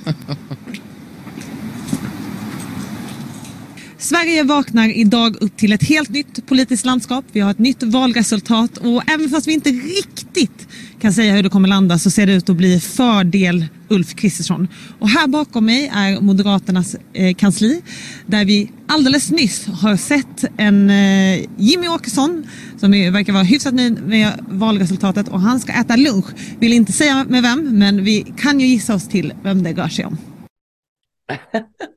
Sverige 3.98 4.44
vaknar 4.44 4.98
idag 4.98 5.36
upp 5.42 5.58
till 5.58 5.74
ett 5.74 5.84
helt 5.84 6.10
nytt 6.10 6.46
politiskt 6.46 6.86
landskap. 6.86 7.26
Vi 7.32 7.40
har 7.40 7.52
ett 7.52 7.60
nytt 7.60 7.84
valresultat 7.84 8.78
och 8.78 9.10
även 9.10 9.30
fast 9.30 9.48
vi 9.48 9.54
inte 9.54 9.70
riktigt 9.70 10.68
kan 11.06 11.14
säga 11.14 11.34
hur 11.34 11.44
det 11.44 11.50
kommer 11.50 11.68
landa 11.68 12.00
så 12.00 12.12
ser 12.12 12.26
det 12.26 12.34
ut 12.34 12.50
att 12.50 12.56
bli 12.56 12.80
fördel 12.80 13.66
Ulf 13.90 14.16
Kristersson. 14.16 14.68
Och 15.00 15.10
här 15.10 15.28
bakom 15.28 15.66
mig 15.66 15.92
är 15.96 16.22
Moderaternas 16.22 16.96
eh, 17.14 17.36
kansli 17.36 17.82
där 18.26 18.46
vi 18.46 18.72
alldeles 18.88 19.32
nyss 19.32 19.66
har 19.66 19.98
sett 19.98 20.46
en 20.58 20.90
eh, 20.90 21.46
Jimmy 21.58 21.88
Åkesson 21.88 22.48
som 22.78 22.94
är, 22.94 23.12
verkar 23.12 23.34
vara 23.34 23.44
hyfsat 23.44 23.74
nöjd 23.74 24.08
med 24.08 24.32
valresultatet 24.50 25.28
och 25.28 25.42
han 25.42 25.60
ska 25.60 25.74
äta 25.74 25.96
lunch. 25.96 26.26
Vill 26.60 26.74
inte 26.74 26.92
säga 26.92 27.26
med 27.30 27.42
vem 27.42 27.80
men 27.80 28.04
vi 28.04 28.34
kan 28.38 28.60
ju 28.60 28.68
gissa 28.68 28.96
oss 28.96 29.08
till 29.08 29.34
vem 29.44 29.64
det 29.64 29.74
rör 29.74 29.88
sig 29.88 30.06
om. 30.06 30.18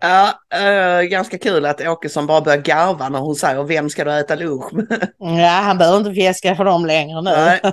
Ja, 0.00 0.40
äh, 0.54 1.02
ganska 1.02 1.38
kul 1.38 1.66
att 1.66 1.80
Åkesson 1.80 2.26
bara 2.26 2.40
börjar 2.40 2.58
garva 2.58 3.08
när 3.08 3.18
hon 3.18 3.34
säger 3.34 3.62
vem 3.64 3.90
ska 3.90 4.04
du 4.04 4.18
äta 4.18 4.34
lunch 4.34 4.72
med? 4.72 5.08
Ja, 5.18 5.48
han 5.48 5.78
behöver 5.78 5.98
inte 5.98 6.14
fjäska 6.14 6.56
för 6.56 6.64
dem 6.64 6.86
längre 6.86 7.22
nu. 7.22 7.30
Nej, 7.30 7.60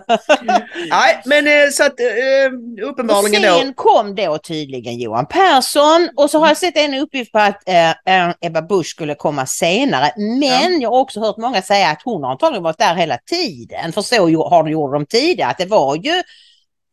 Nej 0.90 1.22
men 1.26 1.48
äh, 1.48 1.70
så 1.72 1.84
att 1.84 2.00
äh, 2.00 2.88
uppenbarligen 2.90 3.42
då. 3.42 3.60
Sen 3.60 3.74
kom 3.74 4.16
då 4.16 4.38
tydligen 4.38 5.00
Johan 5.00 5.26
Persson 5.26 6.10
och 6.16 6.30
så 6.30 6.40
har 6.40 6.48
jag 6.48 6.58
sett 6.58 6.78
en 6.78 6.94
uppgift 6.94 7.32
på 7.32 7.40
att 7.40 7.70
äh, 7.70 8.30
Ebba 8.42 8.62
Busch 8.62 8.88
skulle 8.88 9.16
komma 9.16 9.46
senare. 9.46 10.12
Men 10.18 10.74
ja. 10.74 10.80
jag 10.82 10.90
har 10.90 11.00
också 11.00 11.20
hört 11.20 11.38
många 11.38 11.62
säga 11.62 11.90
att 11.90 12.02
hon 12.06 12.24
har 12.24 12.32
antagligen 12.32 12.64
varit 12.64 12.80
där 12.80 12.96
hela 12.96 13.18
tiden. 13.18 13.92
För 13.92 14.02
så 14.02 14.16
har 14.50 14.64
de 14.64 14.72
gjort 14.72 14.94
de 14.94 15.06
tidigare, 15.06 15.52
att 15.52 15.58
det 15.58 15.66
var 15.66 15.96
ju 15.96 16.24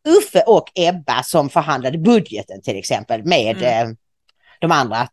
Uffe 0.07 0.41
och 0.41 0.71
Ebba 0.75 1.23
som 1.23 1.49
förhandlade 1.49 1.97
budgeten 1.97 2.61
till 2.61 2.77
exempel 2.77 3.23
med 3.23 3.57
mm 3.63 3.95
de 4.59 4.71
andra 4.71 5.07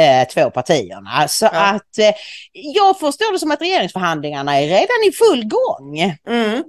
eh, 0.00 0.28
två 0.28 0.50
partierna. 0.50 1.28
Så 1.28 1.44
ja. 1.52 1.70
att 1.70 1.98
eh, 1.98 2.14
jag 2.52 2.98
förstår 2.98 3.32
det 3.32 3.38
som 3.38 3.50
att 3.50 3.62
regeringsförhandlingarna 3.62 4.60
är 4.60 4.66
redan 4.66 5.08
i 5.08 5.12
full 5.12 5.44
gång. 5.44 5.98
Mm. 6.26 6.64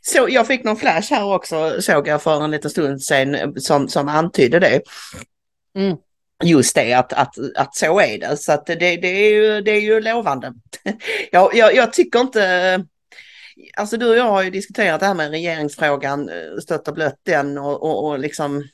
Så 0.00 0.26
jag 0.28 0.46
fick 0.46 0.64
någon 0.64 0.76
flash 0.76 1.14
här 1.14 1.24
också, 1.24 1.82
såg 1.82 2.08
jag 2.08 2.22
för 2.22 2.44
en 2.44 2.50
liten 2.50 2.70
stund 2.70 3.02
sedan, 3.02 3.54
som, 3.60 3.88
som 3.88 4.08
antydde 4.08 4.58
det. 4.58 4.80
Mm. 5.76 5.96
Just 6.44 6.74
det, 6.74 6.92
att, 6.92 7.12
att, 7.12 7.34
att 7.56 7.76
så 7.76 8.00
är 8.00 8.18
det. 8.18 8.36
Så 8.36 8.52
att 8.52 8.66
det, 8.66 8.74
det, 8.74 9.08
är, 9.08 9.34
ju, 9.34 9.60
det 9.60 9.70
är 9.70 9.80
ju 9.80 10.00
lovande. 10.00 10.54
jag, 11.30 11.54
jag, 11.54 11.74
jag 11.74 11.92
tycker 11.92 12.20
inte... 12.20 12.84
Alltså 13.76 13.96
du 13.96 14.10
och 14.10 14.16
jag 14.16 14.30
har 14.30 14.42
ju 14.42 14.50
diskuterat 14.50 15.00
det 15.00 15.06
här 15.06 15.14
med 15.14 15.30
regeringsfrågan, 15.30 16.28
eh, 16.28 16.58
stött 16.62 16.88
och 16.88 16.94
blött 16.94 17.20
den 17.22 17.58
och, 17.58 17.82
och, 17.82 18.04
och 18.04 18.18
liksom 18.18 18.64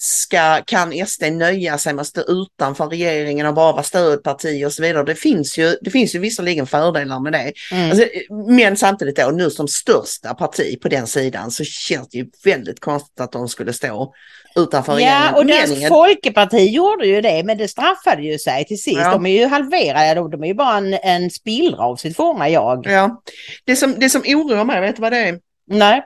ska, 0.00 0.62
kan 0.66 1.06
SD 1.06 1.22
nöja 1.32 1.78
sig 1.78 1.94
med 1.94 2.00
att 2.00 2.06
stå 2.06 2.20
utanför 2.20 2.86
regeringen 2.86 3.46
och 3.46 3.54
bara 3.54 3.72
vara 3.72 3.82
stödparti 3.82 4.64
och 4.64 4.72
så 4.72 4.82
vidare. 4.82 5.04
Det 5.04 5.14
finns 5.14 5.58
ju, 5.58 5.76
det 5.80 5.90
finns 5.90 6.14
ju 6.14 6.18
visserligen 6.18 6.66
fördelar 6.66 7.20
med 7.20 7.32
det. 7.32 7.52
Mm. 7.72 7.90
Alltså, 7.90 8.06
men 8.48 8.76
samtidigt 8.76 9.16
då, 9.16 9.30
nu 9.30 9.50
som 9.50 9.68
största 9.68 10.34
parti 10.34 10.80
på 10.80 10.88
den 10.88 11.06
sidan 11.06 11.50
så 11.50 11.64
känns 11.64 12.08
det 12.08 12.18
ju 12.18 12.26
väldigt 12.44 12.80
konstigt 12.80 13.20
att 13.20 13.32
de 13.32 13.48
skulle 13.48 13.72
stå 13.72 14.14
utanför 14.56 14.92
ja, 14.92 14.98
regeringen. 14.98 15.32
Ja, 15.34 15.38
och 15.38 15.46
deras 15.46 15.88
Folkeparti 15.88 16.70
gjorde 16.70 17.06
ju 17.06 17.20
det, 17.20 17.42
men 17.44 17.58
det 17.58 17.68
straffade 17.68 18.22
ju 18.22 18.38
sig 18.38 18.64
till 18.64 18.82
sist. 18.82 18.98
Ja. 18.98 19.10
De 19.10 19.26
är 19.26 19.40
ju 19.40 19.46
halverade, 19.46 20.30
de 20.30 20.42
är 20.42 20.46
ju 20.46 20.54
bara 20.54 20.76
en, 20.76 20.94
en 20.94 21.30
spillra 21.30 21.82
av 21.82 21.96
sitt 21.96 22.16
forna 22.16 22.48
jag. 22.48 22.86
Ja, 22.86 23.22
det 23.64 23.76
som, 23.76 23.94
det 23.98 24.10
som 24.10 24.20
oroar 24.20 24.64
mig, 24.64 24.80
vet 24.80 24.96
du 24.96 25.02
vad 25.02 25.12
det 25.12 25.18
är? 25.18 25.38
Nej 25.70 26.02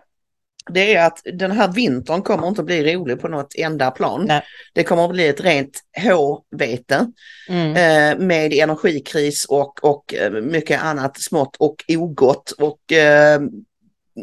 det 0.71 0.95
är 0.95 1.07
att 1.07 1.23
den 1.33 1.51
här 1.51 1.73
vintern 1.73 2.23
kommer 2.23 2.49
inte 2.49 2.63
bli 2.63 2.95
rolig 2.95 3.21
på 3.21 3.29
något 3.29 3.55
enda 3.55 3.91
plan. 3.91 4.25
Nej. 4.29 4.43
Det 4.73 4.85
kommer 4.85 5.05
att 5.05 5.11
bli 5.11 5.29
ett 5.29 5.41
rent 5.41 5.81
H-vete 6.03 7.13
mm. 7.49 7.71
eh, 7.71 8.27
med 8.27 8.53
energikris 8.53 9.45
och, 9.45 9.85
och 9.85 10.15
eh, 10.15 10.31
mycket 10.31 10.83
annat 10.83 11.23
smått 11.23 11.57
och 11.57 11.85
ogott. 11.89 12.51
Och 12.51 12.93
eh, 12.93 13.41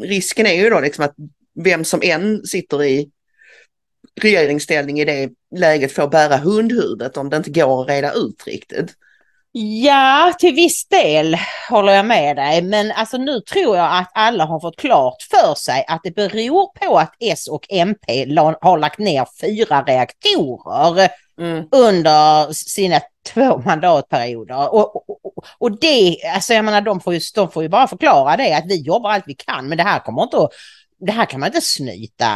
risken 0.02 0.46
är 0.46 0.54
ju 0.54 0.70
då 0.70 0.80
liksom 0.80 1.04
att 1.04 1.14
vem 1.54 1.84
som 1.84 2.00
än 2.02 2.46
sitter 2.46 2.84
i 2.84 3.10
regeringsställning 4.20 5.00
i 5.00 5.04
det 5.04 5.30
läget 5.56 5.92
får 5.92 6.08
bära 6.08 6.36
hundhuvudet 6.36 7.16
om 7.16 7.30
det 7.30 7.36
inte 7.36 7.50
går 7.50 7.82
att 7.82 7.88
reda 7.88 8.12
ut 8.12 8.46
riktigt. 8.46 8.94
Ja, 9.52 10.34
till 10.38 10.54
viss 10.54 10.88
del 10.88 11.36
håller 11.70 11.92
jag 11.92 12.06
med 12.06 12.36
dig. 12.36 12.62
Men 12.62 12.92
alltså 12.92 13.16
nu 13.16 13.40
tror 13.40 13.76
jag 13.76 13.96
att 13.96 14.10
alla 14.14 14.44
har 14.44 14.60
fått 14.60 14.76
klart 14.76 15.22
för 15.30 15.54
sig 15.54 15.84
att 15.88 16.00
det 16.04 16.14
beror 16.14 16.78
på 16.78 16.98
att 16.98 17.14
S 17.20 17.48
och 17.48 17.66
MP 17.68 18.26
har 18.60 18.78
lagt 18.78 18.98
ner 18.98 19.26
fyra 19.40 19.82
reaktorer 19.82 21.08
mm. 21.40 21.64
under 21.72 22.52
sina 22.52 23.00
två 23.34 23.58
mandatperioder. 23.58 24.74
Och, 24.74 24.96
och, 24.96 25.44
och, 25.58 25.78
det, 25.80 26.16
alltså 26.34 26.54
jag 26.54 26.64
menar 26.64 26.80
de 26.80 27.00
får, 27.00 27.14
ju, 27.14 27.20
de 27.34 27.50
får 27.50 27.62
ju 27.62 27.68
bara 27.68 27.88
förklara 27.88 28.36
det 28.36 28.56
att 28.56 28.66
vi 28.66 28.82
jobbar 28.82 29.10
allt 29.10 29.24
vi 29.26 29.34
kan 29.34 29.68
men 29.68 29.78
det 29.78 29.84
här 29.84 29.98
kommer 29.98 30.22
inte 30.22 30.38
att, 30.38 30.50
det 31.00 31.12
här 31.12 31.26
kan 31.26 31.40
man 31.40 31.46
inte 31.46 31.60
snyta 31.60 32.28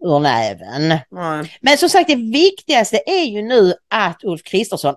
ur 0.00 0.18
näven. 0.18 0.98
Mm. 1.12 1.46
Men 1.60 1.78
som 1.78 1.88
sagt 1.88 2.08
det 2.08 2.16
viktigaste 2.16 3.00
är 3.06 3.24
ju 3.24 3.42
nu 3.42 3.74
att 3.88 4.24
Ulf 4.24 4.42
Kristersson 4.42 4.94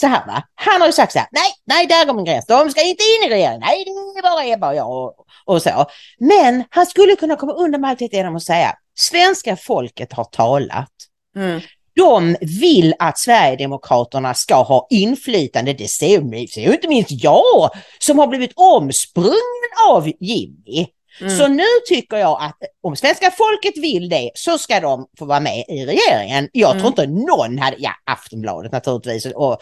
så 0.00 0.06
här 0.06 0.26
va, 0.26 0.42
han 0.54 0.80
har 0.80 0.88
ju 0.88 0.92
sagt 0.92 1.12
så 1.12 1.18
här, 1.18 1.28
nej, 1.30 1.52
nej, 1.64 1.86
där 1.86 2.06
går 2.06 2.14
min 2.14 2.24
gräns, 2.24 2.46
de 2.46 2.70
ska 2.70 2.82
inte 2.82 3.04
in 3.04 3.30
i 3.30 3.34
regeringen, 3.34 3.60
nej, 3.60 3.84
det 3.84 3.90
är 3.90 4.22
bara 4.22 4.44
Ebba 4.44 4.68
och 4.68 4.76
jag 4.76 4.90
och, 4.90 5.14
och 5.44 5.62
så. 5.62 5.86
Men 6.18 6.64
han 6.70 6.86
skulle 6.86 7.16
kunna 7.16 7.36
komma 7.36 7.52
undan 7.52 7.80
med 7.80 7.90
allt 7.90 7.98
detta 7.98 8.16
genom 8.16 8.36
att 8.36 8.42
säga, 8.42 8.74
svenska 8.98 9.56
folket 9.56 10.12
har 10.12 10.24
talat. 10.24 10.92
Mm. 11.36 11.60
De 11.94 12.36
vill 12.40 12.94
att 12.98 13.18
Sverigedemokraterna 13.18 14.34
ska 14.34 14.62
ha 14.62 14.86
inflytande, 14.90 15.72
det 15.72 15.88
ser, 15.88 16.46
ser 16.46 16.60
ju 16.60 16.72
inte 16.72 16.88
minst 16.88 17.10
jag 17.10 17.70
som 17.98 18.18
har 18.18 18.26
blivit 18.26 18.52
omsprungen 18.54 19.70
av 19.88 20.12
Jimmy. 20.20 20.86
Mm. 21.20 21.36
Så 21.36 21.48
nu 21.48 21.64
tycker 21.88 22.16
jag 22.16 22.38
att 22.42 22.56
om 22.82 22.96
svenska 22.96 23.30
folket 23.30 23.78
vill 23.82 24.08
det 24.08 24.30
så 24.34 24.58
ska 24.58 24.80
de 24.80 25.06
få 25.18 25.24
vara 25.24 25.40
med 25.40 25.64
i 25.68 25.86
regeringen. 25.86 26.48
Jag 26.52 26.70
mm. 26.70 26.80
tror 26.80 26.88
inte 26.88 27.06
någon 27.06 27.58
hade, 27.58 27.76
ja 27.78 27.90
Aftonbladet 28.04 28.72
naturligtvis 28.72 29.26
och, 29.26 29.60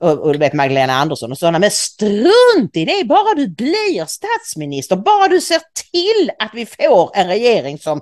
och, 0.00 0.18
och 0.18 0.32
du 0.32 0.38
vet 0.38 0.52
Magdalena 0.52 0.92
Andersson 0.92 1.32
och 1.32 1.38
sådana, 1.38 1.58
men 1.58 1.70
strunt 1.70 2.76
i 2.76 2.84
det, 2.84 3.04
bara 3.04 3.34
du 3.34 3.48
blir 3.48 4.06
statsminister, 4.06 4.96
bara 4.96 5.28
du 5.28 5.40
ser 5.40 5.60
till 5.92 6.30
att 6.38 6.50
vi 6.54 6.66
får 6.66 7.10
en 7.14 7.28
regering 7.28 7.78
som 7.78 8.00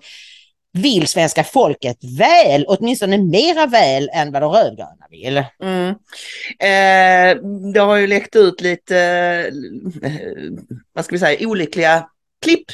vill 0.72 1.06
svenska 1.06 1.44
folket 1.44 1.98
väl, 2.18 2.64
åtminstone 2.68 3.18
mera 3.18 3.66
väl 3.66 4.10
än 4.12 4.32
vad 4.32 4.42
de 4.42 4.52
rödgröna 4.52 5.06
vill. 5.10 5.44
Mm. 5.62 5.88
Eh, 6.60 7.42
det 7.72 7.80
har 7.80 7.96
ju 7.96 8.06
läckt 8.06 8.36
ut 8.36 8.60
lite, 8.60 8.98
eh, 10.02 10.12
vad 10.92 11.04
ska 11.04 11.14
vi 11.14 11.18
säga, 11.18 11.48
olyckliga 11.48 12.06
klipp 12.42 12.66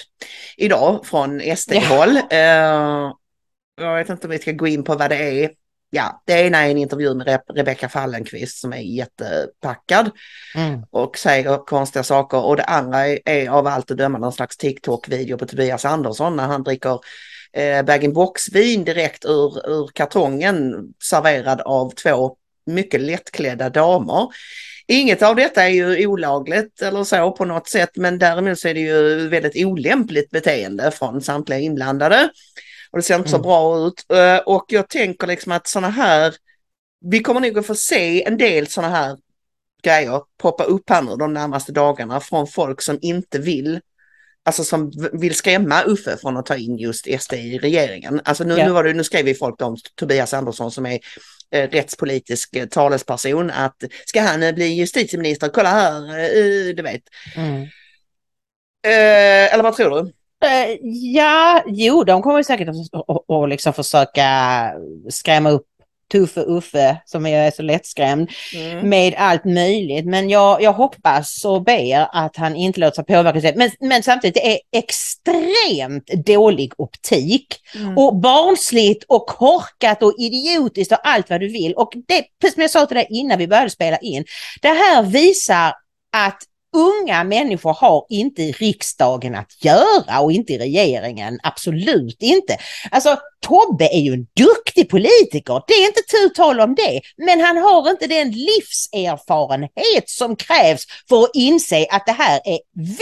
idag 0.57 1.07
från 1.07 1.57
SD-håll. 1.57 2.17
Uh, 2.17 3.13
jag 3.81 3.97
vet 3.97 4.09
inte 4.09 4.27
om 4.27 4.31
vi 4.31 4.39
ska 4.39 4.53
gå 4.53 4.67
in 4.67 4.85
på 4.85 4.95
vad 4.95 5.11
det 5.11 5.45
är. 5.45 5.51
Ja, 5.91 6.23
det 6.27 6.33
ena 6.33 6.59
är 6.59 6.71
en 6.71 6.79
intervju 6.79 7.15
med 7.15 7.27
Re 7.27 7.39
Rebecka 7.55 7.89
Fallenkvist 7.89 8.59
som 8.59 8.73
är 8.73 8.81
jättepackad 8.81 10.11
mm. 10.55 10.83
och 10.91 11.19
säger 11.19 11.67
konstiga 11.67 12.03
saker. 12.03 12.45
Och 12.45 12.57
det 12.57 12.65
andra 12.65 13.07
är, 13.07 13.19
är 13.25 13.49
av 13.49 13.67
allt 13.67 13.91
att 13.91 13.97
döma 13.97 14.19
någon 14.19 14.33
slags 14.33 14.57
TikTok-video 14.57 15.39
på 15.39 15.47
Tobias 15.47 15.85
Andersson 15.85 16.37
när 16.37 16.47
han 16.47 16.63
dricker 16.63 17.01
eh, 17.53 17.83
bag-in-box-vin 17.83 18.85
direkt 18.85 19.25
ur, 19.25 19.71
ur 19.71 19.91
kartongen 19.95 20.89
serverad 21.03 21.61
av 21.61 21.91
två 21.91 22.37
mycket 22.67 23.01
lättklädda 23.01 23.71
damer. 23.71 24.29
Inget 24.89 25.23
av 25.23 25.37
detta 25.37 25.65
är 25.65 25.69
ju 25.69 26.07
olagligt 26.07 26.83
eller 26.83 27.05
så 27.05 27.31
på 27.33 27.45
något 27.45 27.69
sätt, 27.69 27.91
men 27.97 28.19
däremot 28.19 28.59
så 28.59 28.69
är 28.69 28.75
det 28.75 28.81
ju 28.81 29.29
väldigt 29.29 29.67
olämpligt 29.67 30.31
beteende 30.31 30.91
från 30.91 31.21
samtliga 31.23 31.59
inblandade. 31.59 32.31
och 32.91 32.99
det 32.99 33.03
ser 33.03 33.15
inte 33.17 33.29
så 33.31 33.37
Mm. 33.37 33.43
bra 33.43 33.87
ut. 33.87 34.05
Eh, 34.13 34.37
Och 34.47 34.65
jag 34.69 34.89
tänker 34.89 35.27
liksom 35.27 35.53
att 35.53 35.67
sådana 35.67 35.89
här, 35.91 36.35
vi 37.05 37.21
kommer 37.23 37.41
nog 37.41 37.59
att 37.59 37.67
få 37.67 37.75
se 37.75 38.25
en 38.25 38.37
del 38.37 38.67
sådana 38.67 38.95
här 38.97 39.17
grejer 39.83 40.21
poppa 40.39 40.65
upp 40.65 40.91
här 40.91 41.03
nu 41.03 41.17
de 41.17 41.33
närmaste 41.33 41.73
dagarna 41.73 42.21
från 42.21 42.47
folk 42.47 42.83
som 42.83 42.99
inte 43.03 43.39
vill 43.39 43.81
Alltså 44.45 44.65
som 44.65 44.93
vill 45.13 45.35
skrämma 45.35 45.83
Uffe 45.83 46.17
från 46.17 46.37
att 46.37 46.47
ta 46.47 46.57
in 46.57 46.77
just 46.79 47.07
SD 47.21 47.33
i 47.33 47.59
regeringen. 47.59 48.21
Alltså 48.25 48.45
nu, 48.45 48.59
Ja. 48.59 48.67
nu, 48.67 48.71
var 48.73 48.85
det, 48.85 48.93
nu 48.93 49.05
skrev 49.05 49.25
vi 49.25 49.35
folk 49.35 49.63
om 49.63 49.77
Tobias 49.95 50.35
Andersson 50.35 50.71
som 50.71 50.87
är 50.87 50.99
rättspolitisk 51.53 52.57
eh, 52.57 52.67
talesperson 52.67 53.51
att 53.51 53.77
ska 54.07 54.21
han 54.21 54.43
eh, 54.43 54.55
bli 54.55 54.67
justitieminister, 54.67 55.49
kolla 55.49 55.69
här, 55.69 56.19
eh, 56.19 56.75
du 56.75 56.83
vet. 56.83 57.03
Mm. 57.37 57.63
Eh, 58.83 59.55
eller 59.55 59.63
vad 59.63 59.77
tror 59.77 59.91
du? 59.91 60.13
Eh, 60.47 60.79
Ja, 61.15 61.63
jo, 61.67 62.05
de 62.05 62.23
kommer 62.23 62.43
säkert 62.43 62.69
att 62.69 62.77
och, 62.93 63.31
och 63.31 63.49
liksom 63.49 63.73
försöka 63.73 64.29
skrämma 65.09 65.51
upp 65.51 65.67
Tuffe 66.13 66.41
Uffe 66.41 66.97
som 67.05 67.27
är 67.27 67.51
så 67.51 67.63
lättskrämd 67.63 68.31
Mm. 68.55 68.89
med 68.89 69.15
allt 69.19 69.45
möjligt. 69.45 70.07
Men 70.07 70.29
jag, 70.31 70.63
jag 70.63 70.73
hoppas 70.73 71.45
och 71.45 71.63
ber 71.65 72.09
att 72.13 72.37
han 72.37 72.57
inte 72.57 72.81
låter 72.81 72.95
sig 72.95 73.05
påverkas. 73.05 73.55
Men, 73.57 73.71
men 73.81 74.03
samtidigt, 74.03 74.35
det 74.35 74.53
är 74.53 74.59
extremt 74.73 76.07
dålig 76.27 76.73
optik 76.79 77.47
Mm. 77.75 77.99
och 77.99 78.17
barnsligt 78.17 79.05
och 79.09 79.27
korkat 79.27 80.03
och 80.03 80.15
idiotiskt 80.19 80.93
och 80.93 80.99
allt 81.09 81.31
vad 81.31 81.41
du 81.41 81.49
vill. 81.49 81.75
Och 81.75 81.93
det, 82.09 82.25
precis 82.41 82.55
som 82.55 82.61
jag 82.61 82.71
sa 82.71 82.87
till 82.87 82.95
dig 82.97 83.07
innan 83.11 83.39
vi 83.39 83.49
började 83.49 83.71
spela 83.71 83.97
in, 83.97 84.25
det 84.63 84.69
här 84.69 85.03
visar 85.03 85.73
att 86.17 86.39
unga 86.77 87.25
människor 87.25 87.73
har 87.73 88.07
inte 88.09 88.43
i 88.43 88.53
riksdagen 88.53 89.35
att 89.35 89.65
göra 89.65 90.21
och 90.21 90.33
inte 90.33 90.53
i 90.53 90.59
regeringen, 90.59 91.39
absolut 91.43 92.23
inte. 92.23 92.59
Alltså 92.91 93.19
Tobbe 93.41 93.85
är 93.85 94.01
ju 94.01 94.13
en 94.13 94.27
duktig 94.37 94.89
politiker, 94.89 95.63
det 95.67 95.75
är 95.75 95.87
inte 95.87 96.01
tu 96.01 96.29
tal 96.35 96.61
om 96.61 96.75
det, 96.75 97.01
men 97.17 97.41
han 97.41 97.57
har 97.57 97.91
inte 97.91 98.07
den 98.07 98.31
livserfarenhet 98.31 100.05
som 100.11 100.37
krävs 100.37 100.87
för 101.09 101.23
att 101.23 101.31
inse 101.35 101.87
att 101.91 102.07
det 102.07 102.13
här 102.13 102.41
är 102.45 102.59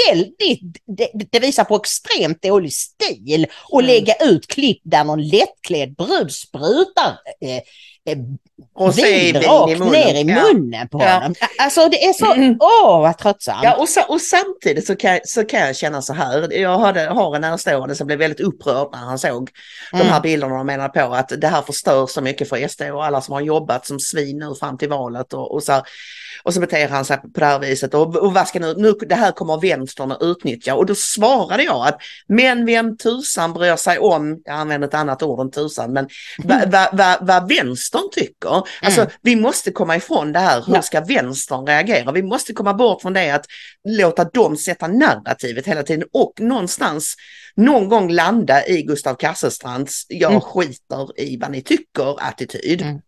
väldigt, 0.06 0.60
det, 0.96 1.10
det 1.32 1.38
visar 1.38 1.64
på 1.64 1.76
extremt 1.76 2.42
dålig 2.42 2.72
stil 2.72 3.46
att 3.72 3.84
Mm. 3.84 3.86
lägga 3.86 4.14
ut 4.14 4.46
klipp 4.46 4.80
där 4.84 5.04
någon 5.04 5.28
lättklädd 5.28 5.94
brud 5.94 6.32
sprutar 6.32 7.18
eh, 7.40 7.62
Och 8.74 8.94
se 8.94 9.02
vin 9.02 9.32
vin 9.32 9.42
i 9.42 9.46
rakt 9.46 9.78
munnen. 9.78 9.92
ner 9.92 10.14
i 10.20 10.24
munnen 10.24 10.88
på 10.88 10.98
Ja. 11.00 11.14
honom. 11.14 11.34
Alltså 11.58 11.88
det 11.88 12.04
är 12.04 12.12
så, 12.12 12.56
åh 12.60 13.00
vad 13.00 13.18
tröttsamt. 13.18 13.60
Ja, 13.64 13.76
och, 13.76 13.88
sa- 13.88 14.04
och 14.08 14.20
samtidigt 14.20 14.86
så 14.86 14.96
kan, 14.96 15.18
så 15.24 15.44
kan 15.44 15.60
jag 15.60 15.76
känna 15.76 16.02
så 16.02 16.12
här. 16.12 16.52
Jag 16.52 16.78
hade, 16.78 17.00
har 17.00 17.34
en 17.34 17.40
närstående 17.40 17.94
som 17.94 18.06
blev 18.06 18.18
väldigt 18.18 18.40
upprörd 18.40 18.88
när 18.92 18.98
han 18.98 19.18
såg 19.18 19.50
Mm. 19.92 20.06
de 20.06 20.12
här 20.12 20.20
bilderna 20.20 20.54
och 20.58 20.66
menade 20.66 20.88
på 21.00 21.14
att 21.14 21.32
det 21.40 21.48
här 21.48 21.62
förstör 21.62 22.06
så 22.06 22.20
mycket 22.20 22.48
för 22.48 22.68
SD 22.68 22.82
och 22.82 23.04
alla 23.04 23.20
som 23.20 23.32
har 23.34 23.40
jobbat 23.40 23.86
som 23.86 24.00
svin 24.00 24.38
nu 24.38 24.54
fram 24.60 24.78
till 24.78 24.88
valet 24.88 25.32
och, 25.32 25.54
och 25.54 25.62
så 25.62 25.72
här. 25.72 25.82
Och 26.42 26.54
så 26.54 26.60
beter 26.60 26.88
han 26.88 27.04
sig 27.04 27.16
på 27.16 27.28
det 27.40 27.46
här 27.46 27.58
viset 27.58 27.94
och, 27.94 28.16
och 28.16 28.34
vad 28.34 28.48
ska 28.48 28.58
nu, 28.58 28.74
nu, 28.76 28.92
det 28.92 29.14
här 29.14 29.32
kommer 29.32 29.60
vänstern 29.60 30.12
att 30.12 30.22
utnyttja. 30.22 30.74
Och 30.74 30.86
då 30.86 30.94
svarade 30.94 31.62
jag 31.62 31.86
att 31.86 31.98
men 32.26 32.66
vem 32.66 32.96
tusan 32.96 33.52
bryr 33.52 33.76
sig 33.76 33.98
om, 33.98 34.40
jag 34.44 34.54
använder 34.54 34.88
ett 34.88 34.94
annat 34.94 35.22
ord 35.22 35.40
än 35.40 35.50
tusan, 35.50 35.92
men 35.92 36.08
vad 36.38 36.70
va, 36.72 36.88
va, 36.92 37.18
vad 37.20 37.48
vänstern 37.48 38.10
tycker. 38.12 38.62
Alltså 38.82 39.00
Mm. 39.00 39.12
vi 39.22 39.36
måste 39.36 39.70
komma 39.72 39.96
ifrån 39.96 40.32
det 40.32 40.38
här, 40.38 40.64
hur 40.66 40.80
ska 40.80 41.00
vänstern 41.00 41.66
reagera? 41.66 42.12
Vi 42.12 42.22
måste 42.22 42.52
komma 42.52 42.74
bort 42.74 43.02
från 43.02 43.12
det 43.12 43.30
att 43.30 43.46
låta 43.88 44.24
dem 44.24 44.56
sätta 44.56 44.86
narrativet 44.86 45.66
hela 45.66 45.82
tiden 45.82 46.08
och 46.12 46.32
någonstans 46.40 47.14
någon 47.56 47.88
gång 47.88 48.10
landa 48.12 48.66
i 48.66 48.82
Gustav 48.82 49.14
Kasselstrands 49.14 50.06
jag 50.08 50.30
Mm. 50.30 50.40
skiter 50.40 51.20
i 51.20 51.36
vad 51.40 51.50
ni 51.50 51.62
tycker 51.62 52.22
attityd. 52.22 52.82
Mm. 52.82 53.00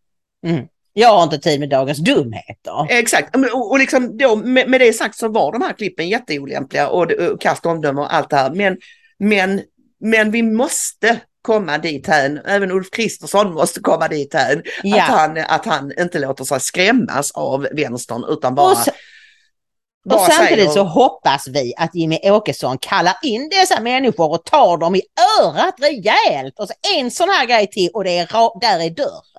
Mm. 0.47 0.67
Jag 0.99 1.09
har 1.09 1.23
inte 1.23 1.39
tid 1.39 1.61
med 1.61 1.69
dagens 1.69 1.99
dumheter. 1.99 2.87
Exakt, 2.91 3.37
och, 3.37 3.71
och 3.71 3.79
liksom 3.79 4.19
då, 4.19 4.37
med, 4.37 4.69
med 4.69 4.81
det 4.81 4.93
sagt 4.93 5.19
så 5.19 5.29
var 5.29 5.53
de 5.53 5.63
här 5.63 5.73
klippen 5.73 6.09
jätteolämpliga 6.09 6.89
och, 6.89 7.13
och 7.13 7.41
kast 7.41 7.67
omdöme 7.67 8.01
och 8.01 8.15
allt 8.15 8.31
det 8.31 8.37
här. 8.37 8.51
Men, 8.51 8.77
men, 9.19 9.63
men 10.01 10.31
vi 10.31 10.43
måste 10.43 11.21
komma 11.43 11.79
dit 11.79 12.07
här. 12.07 12.43
även 12.47 12.71
Ulf 12.71 12.91
Kristersson 12.91 13.55
måste 13.55 13.81
komma 13.81 14.09
dit 14.09 14.35
här. 14.35 14.63
Ja. 14.83 14.97
att, 15.03 15.09
han, 15.11 15.39
att 15.49 15.67
han 15.67 15.93
inte 15.99 16.19
låter 16.19 16.45
sig 16.45 16.61
skrämmas 16.61 17.31
av 17.33 17.67
vänstern 17.73 18.25
utan 18.29 18.55
bara, 18.55 18.73
Och 18.73 18.79
s- 18.79 18.89
Och 18.89 20.11
bara 20.11 20.27
samtidigt 20.27 20.59
säger- 20.59 20.71
så 20.75 20.83
hoppas 20.85 21.49
vi 21.49 21.75
att 21.77 21.95
Jimmy 21.95 22.19
Åkesson 22.23 22.79
kallar 22.79 23.15
in 23.23 23.49
dessa 23.49 23.81
människor 23.81 24.31
och 24.31 24.45
tar 24.45 24.77
dem 24.79 24.95
i 24.95 25.03
örat 25.43 25.75
rejält. 25.81 26.59
Och 26.59 26.69
så 26.69 26.75
en 26.99 27.11
sån 27.11 27.29
här 27.29 27.47
grej 27.47 27.67
till 27.67 27.91
och 27.95 28.05
det 28.05 28.19
är 28.19 28.61
där 28.61 28.81
är 28.81 28.91
dörren. 28.91 29.36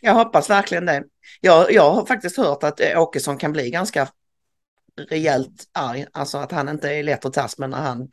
Jag 0.00 0.14
hoppas 0.14 0.50
verkligen 0.50 0.86
det. 0.86 1.02
Jag, 1.40 1.72
jag 1.72 1.90
har 1.90 2.06
faktiskt 2.06 2.36
hört 2.36 2.62
att 2.64 2.80
eh, 2.80 3.00
Åkesson 3.02 3.38
kan 3.38 3.52
bli 3.52 3.70
ganska 3.70 4.08
rejält 5.10 5.64
arg. 5.74 6.06
Alltså 6.12 6.38
att 6.38 6.52
han 6.52 6.68
inte 6.68 6.90
är 6.90 7.02
lätt 7.02 7.24
att 7.24 7.32
tas 7.32 7.58
med 7.58 7.70
när 7.70 7.78
han 7.78 8.08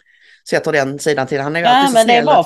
sätter 0.50 0.72
den 0.72 1.00
sidan 1.00 1.28
till. 1.28 1.40
Han 1.42 1.56
är 1.56 1.60
ju 1.60 1.66
Ja, 1.66 1.72
alltid 1.72 1.96
så 1.98 2.04
snäll, 2.04 2.26
bra 2.26 2.44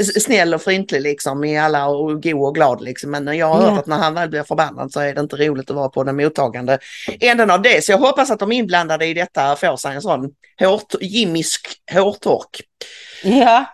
s- 0.00 0.24
snäll 0.24 0.54
och 0.54 0.62
fryntlig 0.62 1.00
liksom 1.02 1.44
i 1.44 1.58
alla 1.58 1.86
och 1.86 2.22
god 2.22 2.48
och 2.48 2.54
glad 2.54 2.82
liksom. 2.82 3.10
Men 3.10 3.36
jag 3.38 3.46
har 3.46 3.60
hört 3.60 3.70
Ja. 3.72 3.78
att 3.78 3.86
när 3.86 3.96
han 3.96 4.14
väl 4.14 4.28
blir 4.28 4.42
förbannad 4.42 4.92
så 4.92 5.00
är 5.00 5.14
det 5.14 5.20
inte 5.20 5.36
roligt 5.36 5.70
att 5.70 5.76
vara 5.76 5.88
på 5.88 6.04
den 6.04 6.16
mottagande 6.16 6.78
änden 7.20 7.50
av 7.50 7.62
det. 7.62 7.84
Så 7.84 7.92
jag 7.92 7.98
hoppas 7.98 8.30
att 8.30 8.38
de 8.38 8.52
inblandade 8.52 9.06
i 9.06 9.14
detta 9.14 9.56
får 9.56 9.76
sig 9.76 9.94
en 9.94 10.02
sån 10.02 10.30
hårt, 10.60 10.94
jimmisk 11.00 11.68
hårtork. 11.92 12.60
Ja. 13.24 13.64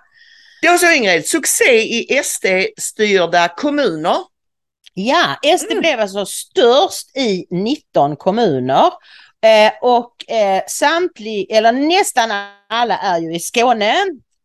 Då 0.63 0.79
så 0.79 0.93
Ingrid, 0.93 1.27
succé 1.27 1.83
i 1.83 2.21
SD-styrda 2.25 3.49
kommuner. 3.57 4.17
Ja, 4.95 5.37
SD 5.59 5.71
Mm. 5.71 5.81
blev 5.81 6.01
alltså 6.01 6.27
störst 6.27 7.17
i 7.17 7.47
19 7.51 8.17
kommuner. 8.17 8.85
Eh, 9.45 9.73
och 9.83 10.31
eh, 10.31 10.63
samtlig, 10.69 11.51
eller 11.51 11.73
nästan 11.73 12.31
alla 12.69 12.99
är 12.99 13.19
ju 13.19 13.35
i 13.35 13.41
Skåne. 13.41 13.93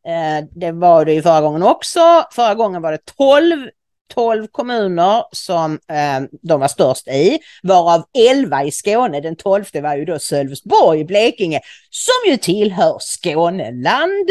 Eh, 0.08 0.46
det 0.52 0.72
var 0.72 1.06
det 1.06 1.14
ju 1.14 1.22
förra 1.22 1.42
gången 1.42 1.64
också. 1.64 2.26
Förra 2.32 2.56
gången 2.56 2.82
var 2.82 2.92
det 2.92 3.06
12, 3.18 3.70
12 4.14 4.48
kommuner 4.52 5.24
som 5.32 5.74
eh, 5.74 6.28
de 6.42 6.60
var 6.60 6.68
störst 6.68 7.08
i, 7.08 7.40
varav 7.64 8.04
11 8.18 8.64
i 8.64 8.72
Skåne. 8.72 9.22
Den 9.22 9.36
12 9.36 9.66
var 9.74 9.96
ju 9.96 10.06
då 10.06 10.20
Sölvesborg 10.20 11.00
i 11.00 11.06
Blekinge, 11.06 11.62
som 11.90 12.32
ju 12.32 12.38
tillhör 12.38 12.98
Skåneland. 13.00 14.30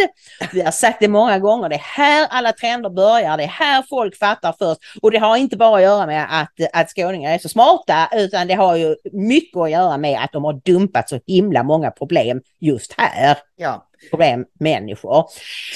Vi 0.53 0.61
har 0.61 0.71
sagt 0.71 1.01
det 1.01 1.09
många 1.09 1.39
gånger, 1.39 1.69
det 1.69 1.75
är 1.75 1.79
här 1.97 2.27
alla 2.31 2.53
trender 2.53 2.91
börjar, 2.91 3.37
det 3.37 3.43
är 3.43 3.49
här 3.49 3.85
folk 3.89 4.17
fattar 4.17 4.55
först. 4.59 4.81
Och 5.03 5.11
det 5.11 5.19
har 5.19 5.37
inte 5.37 5.57
bara 5.57 5.77
att 5.77 5.83
göra 5.83 6.07
med 6.07 6.27
att, 6.31 6.53
att 6.73 6.91
skåningar 6.91 7.35
är 7.35 7.39
så 7.39 7.49
smarta, 7.49 8.09
utan 8.13 8.47
det 8.47 8.55
har 8.55 8.77
ju 8.77 8.97
mycket 9.13 9.57
att 9.57 9.71
göra 9.71 9.99
med 9.99 10.21
att 10.25 10.33
de 10.33 10.45
har 10.45 10.61
dumpat 10.65 11.09
så 11.09 11.21
himla 11.27 11.63
många 11.63 11.91
problem 11.91 12.41
just 12.61 12.95
här. 12.99 13.39
Ja, 13.57 13.87
Problemmänniskor. 14.11 15.25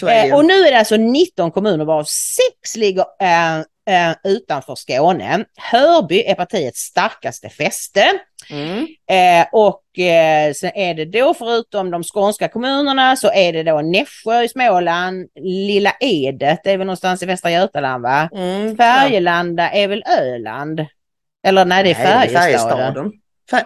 Eh, 0.09 0.35
och 0.35 0.45
nu 0.45 0.55
är 0.55 0.71
det 0.71 0.79
alltså 0.79 0.97
19 0.97 1.51
kommuner 1.51 1.85
varav 1.85 2.05
6 2.05 2.77
ligger 2.77 3.05
eh, 3.21 3.65
eh, 3.91 4.13
utanför 4.25 4.75
Skåne. 4.75 5.45
Hörby 5.57 6.23
är 6.23 6.35
partiets 6.35 6.81
starkaste 6.81 7.49
fäste. 7.49 8.05
Mm. 8.51 8.87
Eh, 9.11 9.47
och 9.53 9.99
eh, 9.99 10.53
sen 10.53 10.71
är 10.75 10.95
det 10.95 11.05
då 11.05 11.35
förutom 11.35 11.91
de 11.91 12.03
skånska 12.03 12.49
kommunerna 12.49 13.17
så 13.17 13.33
är 13.33 13.53
det 13.53 13.63
då 13.63 13.81
Nässjö 13.81 14.43
i 14.43 14.49
Småland, 14.49 15.29
Lilla 15.41 15.93
Edet 16.01 16.61
det 16.65 16.71
är 16.71 16.79
väl 16.79 16.87
någonstans 16.87 17.23
i 17.23 17.27
Västra 17.27 17.51
Götaland 17.51 18.03
va? 18.03 18.29
Mm, 18.35 18.77
Färgelanda 18.77 19.71
är 19.71 19.89
väl 19.89 20.05
Öland? 20.21 20.87
Eller 21.47 21.65
Nej, 21.65 21.85
det 21.85 21.91
är 21.91 21.95
Färjestaden. 21.95 23.13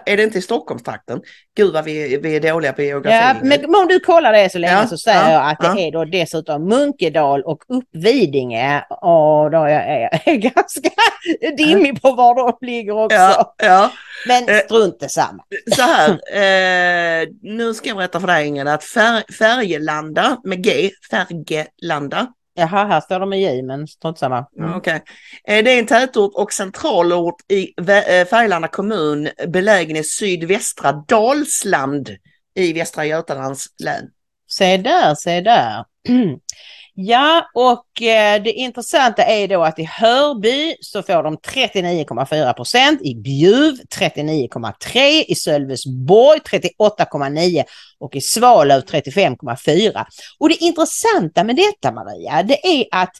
Är 0.05 0.17
det 0.17 0.23
inte 0.23 0.37
i 0.37 0.41
Stockholmstrakten? 0.41 1.21
Gud 1.57 1.73
vad 1.73 1.83
vi, 1.83 2.17
vi 2.17 2.35
är 2.35 2.39
dåliga 2.39 2.73
på 2.73 2.81
geografi. 2.81 3.15
Ja, 3.15 3.35
men 3.43 3.75
om 3.75 3.87
du 3.87 3.99
kollar 3.99 4.33
det 4.33 4.49
så 4.49 4.57
länge 4.57 4.73
Ja, 4.73 4.87
så 4.87 4.97
säger 4.97 5.23
ja, 5.23 5.31
jag 5.31 5.51
att 5.51 5.59
det 5.59 5.81
ja. 5.81 5.87
är 5.87 5.91
då 5.91 6.05
dessutom 6.05 6.67
Munkedal 6.67 7.41
och 7.41 7.63
Uppvidinge 7.67 8.85
och 8.89 9.51
då 9.51 9.63
är 9.63 9.99
jag 9.99 10.27
är 10.27 10.35
ganska 10.35 10.89
dimmig 11.57 12.01
på 12.01 12.11
var 12.11 12.35
de 12.35 12.65
ligger 12.65 12.93
också. 12.93 13.15
Men 14.27 14.49
Eh, 14.49 14.59
strunt 14.59 15.11
samma. 15.11 15.43
Så 15.75 15.81
här, 15.81 16.09
eh, 16.11 17.27
nu 17.41 17.73
ska 17.73 17.87
jag 17.87 17.97
berätta 17.97 18.19
för 18.19 18.27
dig 18.27 18.47
Ingrid 18.47 18.67
att 18.67 18.83
fär, 18.83 19.33
Färgelanda 19.33 20.37
med 20.43 20.63
G, 20.63 20.91
Färgelanda, 21.11 22.27
Jaha, 22.57 22.85
här 22.85 23.01
står 23.01 23.19
de 23.19 23.29
med 23.29 23.41
J 23.41 23.63
men 23.63 23.87
strunt 23.87 24.17
samma. 24.17 24.45
Mm. 24.57 24.73
okej. 24.73 25.03
Eh, 25.47 25.63
det 25.63 25.71
är 25.71 25.79
en 25.79 25.85
tätort 25.85 26.31
och 26.35 26.53
centralort 26.53 27.35
i 27.51 27.73
eh, 27.77 28.27
Färgelanda 28.27 28.67
kommun 28.67 29.29
belägen 29.47 29.95
i 29.95 30.03
sydvästra 30.03 30.91
Dalsland 30.91 32.09
i 32.55 32.73
Västra 32.73 33.05
Götalands 33.05 33.65
län. 33.83 34.05
Se 34.47 34.77
där, 34.77 35.15
se 35.15 35.41
där. 35.41 35.85
Ja, 36.97 37.49
och 37.53 38.01
eh, 38.01 38.43
det 38.43 38.51
intressanta 38.51 39.23
är 39.23 39.47
då 39.47 39.63
att 39.63 39.79
i 39.79 39.83
Hörby 39.83 40.75
så 40.81 41.03
får 41.03 41.23
de 41.23 41.37
39,4 41.37 42.53
procent, 42.53 43.01
i 43.01 43.15
Bjuv 43.15 43.75
39,3, 43.99 45.23
i 45.27 45.35
Sölvesborg 45.35 46.39
38,9 46.39 47.63
och 47.99 48.15
i 48.15 48.21
Svalöv 48.21 48.81
35,4. 48.81 50.05
Och 50.39 50.49
det 50.49 50.63
intressanta 50.63 51.43
med 51.43 51.55
detta 51.55 51.91
Maria, 51.91 52.43
det 52.43 52.67
är 52.67 52.85
att 52.91 53.13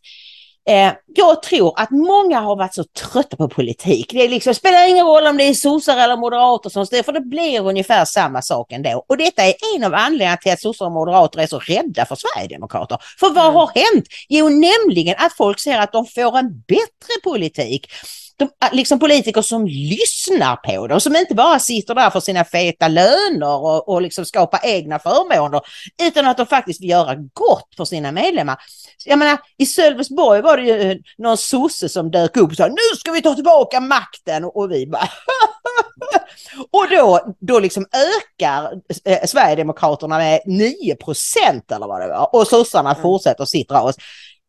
Eh, 0.70 0.94
jag 1.16 1.44
tror 1.44 1.80
att 1.80 1.92
många 1.92 2.40
har 2.40 2.56
varit 2.56 2.74
så 2.74 2.84
trötta 2.84 3.38
på 3.38 3.50
politik. 3.50 4.10
Det 4.12 4.24
är 4.24 4.30
liksom, 4.30 4.54
spelar 4.54 4.90
ingen 4.90 5.06
roll 5.06 5.28
om 5.28 5.38
det 5.38 5.44
är 5.44 5.54
sossar 5.54 5.98
eller 5.98 6.18
moderater 6.18 6.70
som 6.70 6.86
styr, 6.86 7.04
för 7.04 7.12
det 7.12 7.22
blir 7.22 7.68
ungefär 7.68 8.06
samma 8.06 8.42
sak 8.42 8.72
ändå. 8.72 9.06
Och 9.08 9.18
detta 9.18 9.44
är 9.44 9.54
en 9.76 9.84
av 9.84 9.94
anledningarna 9.94 10.38
till 10.38 10.52
att 10.52 10.62
sossar 10.62 10.86
och 10.86 10.92
moderater 10.92 11.40
är 11.40 11.48
så 11.48 11.60
rädda 11.60 12.06
för 12.06 12.16
Sverigedemokrater. 12.16 12.98
För 13.20 13.34
vad 13.34 13.54
har 13.54 13.72
hänt? 13.76 14.06
Jo, 14.30 14.50
nämligen 14.50 15.16
att 15.18 15.34
folk 15.34 15.60
ser 15.60 15.80
att 15.80 15.92
de 15.92 16.06
får 16.06 16.38
en 16.38 16.64
bättre 16.68 17.22
politik 17.24 17.92
de, 18.38 18.50
liksom 18.72 19.00
politiker 19.00 19.42
som 19.42 19.68
lyssnar 19.68 20.56
på 20.56 20.88
dem, 20.88 21.02
som 21.02 21.16
inte 21.16 21.36
bara 21.36 21.60
sitter 21.60 21.96
där 21.96 22.10
för 22.10 22.20
sina 22.20 22.46
feta 22.46 22.88
löner 22.88 23.58
och, 23.58 23.90
och 23.90 24.02
liksom 24.02 24.26
skapa 24.26 24.60
egna 24.64 25.00
förmåner, 25.00 25.62
utan 26.02 26.26
att 26.26 26.38
de 26.38 26.46
faktiskt 26.46 26.82
vill 26.82 26.90
göra 26.90 27.16
gott 27.16 27.74
för 27.78 27.86
sina 27.86 28.12
medlemmar. 28.12 28.58
Jag 29.06 29.20
menar, 29.20 29.38
i 29.58 29.66
Sölvesborg 29.66 30.42
var 30.42 30.58
det 30.58 30.64
ju 30.64 31.02
någon 31.18 31.38
sosse 31.38 31.90
som 31.90 32.12
dök 32.12 32.38
upp 32.38 32.52
och 32.52 32.58
sa 32.58 32.68
nu 32.68 32.98
ska 32.98 33.12
vi 33.12 33.22
ta 33.22 33.36
tillbaka 33.36 33.80
makten 33.80 34.44
och 34.44 34.72
vi 34.72 34.88
bara 34.88 35.10
Och 36.72 36.90
då, 36.92 37.36
då 37.40 37.60
liksom 37.60 37.86
ökar 37.92 38.74
eh, 39.06 39.26
Sverigedemokraterna 39.26 40.18
med 40.18 40.42
9 40.46 40.96
procent 40.96 41.72
eller 41.72 41.88
vad 41.88 42.02
det 42.02 42.08
var 42.08 42.36
och 42.36 42.48
sossarna 42.48 42.92
mm. 42.92 43.02
fortsätter 43.02 43.46
sitt 43.46 43.72
ras. 43.72 43.96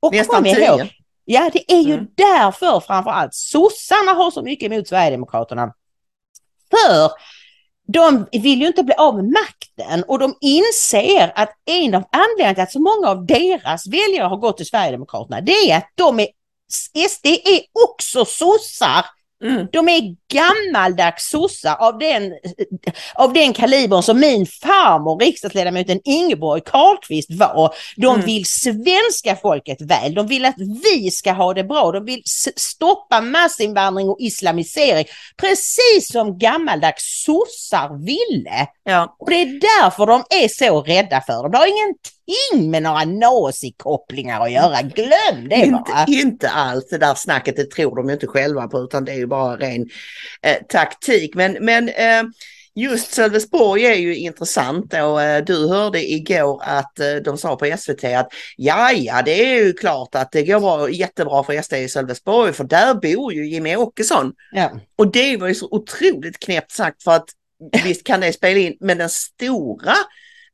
Och 0.03 0.13
Nästan 0.13 0.45
10. 0.45 0.89
Ja, 1.29 1.51
det 1.53 1.73
är 1.73 1.81
ju 1.81 1.93
mm. 1.93 2.07
därför 2.15 2.81
framförallt 2.81 3.35
sossarna 3.35 4.13
har 4.13 4.31
så 4.31 4.43
mycket 4.43 4.73
emot 4.73 4.89
Sverigedemokraterna. 4.89 5.75
För 6.71 7.11
de 7.93 8.27
vill 8.33 8.61
ju 8.61 8.67
inte 8.67 8.83
bli 8.83 8.95
av 8.95 9.17
med 9.17 9.25
makten 9.25 10.05
och 10.09 10.19
de 10.19 10.35
inser 10.41 11.33
att 11.35 11.51
en 11.65 11.95
av 11.95 12.05
anledningarna 12.13 12.55
till 12.55 12.63
att 12.63 12.73
så 12.73 12.81
många 12.81 13.09
av 13.09 13.27
deras 13.27 13.87
väljare 13.87 14.29
har 14.29 14.37
gått 14.37 14.57
till 14.57 14.67
Sverigedemokraterna 14.67 15.41
det 15.41 15.71
är 15.71 15.77
att 15.77 15.91
de 15.95 16.21
är 16.21 16.29
SD 17.09 17.27
är 17.27 17.61
också 17.73 18.25
sossar 18.25 19.05
Mm. 19.43 19.67
De 19.73 19.89
är 19.89 20.17
gammaldags 20.33 21.31
sossar 21.31 21.77
av 21.79 21.99
den, 21.99 22.33
av 23.15 23.33
den 23.33 23.53
kalibern 23.53 24.03
som 24.03 24.21
min 24.21 24.47
farmor, 24.47 25.21
riksdagsledamoten 25.21 26.01
Ingeborg 26.05 26.63
Karlqvist 26.67 27.31
var. 27.31 27.75
De 27.97 28.15
mm. 28.15 28.27
vill 28.27 28.47
svenska 28.47 29.37
folket 29.43 29.83
väl. 29.83 30.15
De 30.15 30.27
vill 30.27 30.45
att 30.45 30.55
vi 30.59 31.11
ska 31.11 31.33
ha 31.33 31.55
det 31.55 31.65
bra. 31.65 31.93
De 31.93 32.05
vill 32.05 32.23
stoppa 32.57 33.21
massinvandring 33.21 34.09
och 34.09 34.21
islamisering. 34.21 35.07
Precis 35.37 36.13
som 36.13 36.39
gammaldags 36.39 37.25
sossar 37.25 38.05
ville. 38.05 38.67
Ja. 38.85 39.17
Och 39.19 39.31
det 39.31 39.37
är 39.37 39.61
därför 39.61 40.07
de 40.07 40.25
är 40.31 40.49
så 40.49 40.83
rädda 40.83 41.21
för 41.21 41.43
dem. 41.43 41.53
Det 41.53 41.59
har 41.59 41.67
ingenting 41.67 42.71
med 42.71 42.83
några 42.83 43.05
nazikopplingar 43.05 44.41
att 44.41 44.53
göra. 44.53 44.83
Glöm 44.83 45.49
det 45.49 45.71
bara. 45.71 46.01
Inte, 46.01 46.13
inte 46.13 46.51
alls 46.51 46.89
det 46.91 46.99
där 46.99 47.15
snacket, 47.15 47.57
det 47.57 47.71
tror 47.71 47.97
de 47.97 48.11
inte 48.11 48.27
själva 48.27 48.69
på 48.69 48.79
utan 48.79 49.05
det 49.05 49.13
är 49.13 49.17
ju 49.17 49.27
bara 49.27 49.57
ren 49.57 49.89
eh, 50.43 50.57
taktik. 50.69 51.35
Men, 51.35 51.53
men 51.61 51.89
eh, 51.89 52.23
just 52.75 53.13
Sölvesborg 53.13 53.87
är 53.87 53.95
ju 53.95 54.17
intressant 54.17 54.93
och 54.93 55.23
eh, 55.23 55.45
du 55.45 55.69
hörde 55.69 56.13
igår 56.13 56.63
att 56.65 57.01
eh, 57.01 57.15
de 57.15 57.39
sa 57.39 57.57
på 57.57 57.77
SVT 57.79 58.05
att 58.05 58.29
ja, 58.57 58.93
ja, 58.93 59.23
det 59.23 59.45
är 59.45 59.65
ju 59.65 59.73
klart 59.73 60.15
att 60.15 60.33
det 60.33 60.43
går 60.43 60.61
bra, 60.61 60.91
jättebra 60.91 61.45
för 61.45 61.63
SD 61.63 61.73
i 61.73 61.89
Sölvesborg 61.89 62.53
för 62.53 62.65
där 62.65 62.95
bor 62.95 63.33
ju 63.33 63.49
Jimmy 63.49 63.77
Åkesson. 63.77 64.33
Ja. 64.53 64.81
Och 64.97 65.13
det 65.13 65.37
var 65.37 65.49
ju 65.49 65.55
så 65.55 65.69
otroligt 65.71 66.39
knäppt 66.39 66.73
sagt 66.73 67.03
för 67.03 67.13
att 67.13 67.29
visst 67.85 68.05
kan 68.05 68.21
det 68.21 68.33
spela 68.33 68.61
in, 68.61 68.77
men 68.81 68.99
den 68.99 69.11
stora 69.11 69.95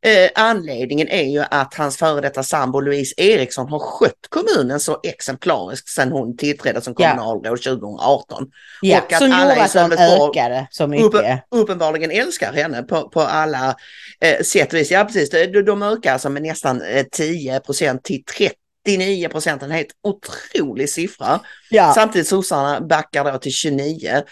Eh, 0.05 0.31
anledningen 0.35 1.09
är 1.09 1.23
ju 1.23 1.45
att 1.51 1.75
hans 1.75 1.97
före 1.97 2.21
detta 2.21 2.43
sambo 2.43 2.81
Louise 2.81 3.15
Eriksson 3.17 3.69
har 3.69 3.79
skött 3.79 4.27
kommunen 4.29 4.81
så 4.81 5.01
exemplariskt 5.03 5.89
sedan 5.89 6.13
hon 6.13 6.37
tillträdde 6.37 6.81
som 6.81 6.95
kommunalråd 6.95 7.59
ja. 7.65 7.73
2018. 7.73 8.47
Ja, 8.83 8.99
och 8.99 9.13
att 9.13 9.19
som 9.19 9.33
alla 9.33 9.55
gjorde 9.55 9.83
att 9.83 9.91
de 9.91 10.29
ökade 10.29 10.67
så 10.71 10.87
mycket. 10.87 11.05
Upp, 11.05 11.25
uppenbarligen 11.51 12.11
älskar 12.11 12.53
henne 12.53 12.83
på, 12.83 13.09
på 13.09 13.21
alla 13.21 13.77
eh, 14.21 14.43
sätt 14.43 14.73
och 14.73 14.79
vis. 14.79 14.91
Ja, 14.91 15.05
precis. 15.05 15.31
De, 15.31 15.63
de 15.63 15.83
ökar 15.83 16.13
alltså 16.13 16.29
med 16.29 16.43
nästan 16.43 16.83
eh, 16.83 17.05
10 17.13 17.61
procent 17.61 18.05
till 18.05 18.25
30 18.25 18.57
99 18.87 19.29
procent, 19.29 19.63
en 19.63 19.71
helt 19.71 19.95
otrolig 20.03 20.91
siffra. 20.91 21.41
Ja. 21.71 21.93
Samtidigt 21.95 22.29
sossarna 22.29 22.81
backar 22.81 23.33
då 23.33 23.39
till 23.39 23.53
29. 23.53 24.23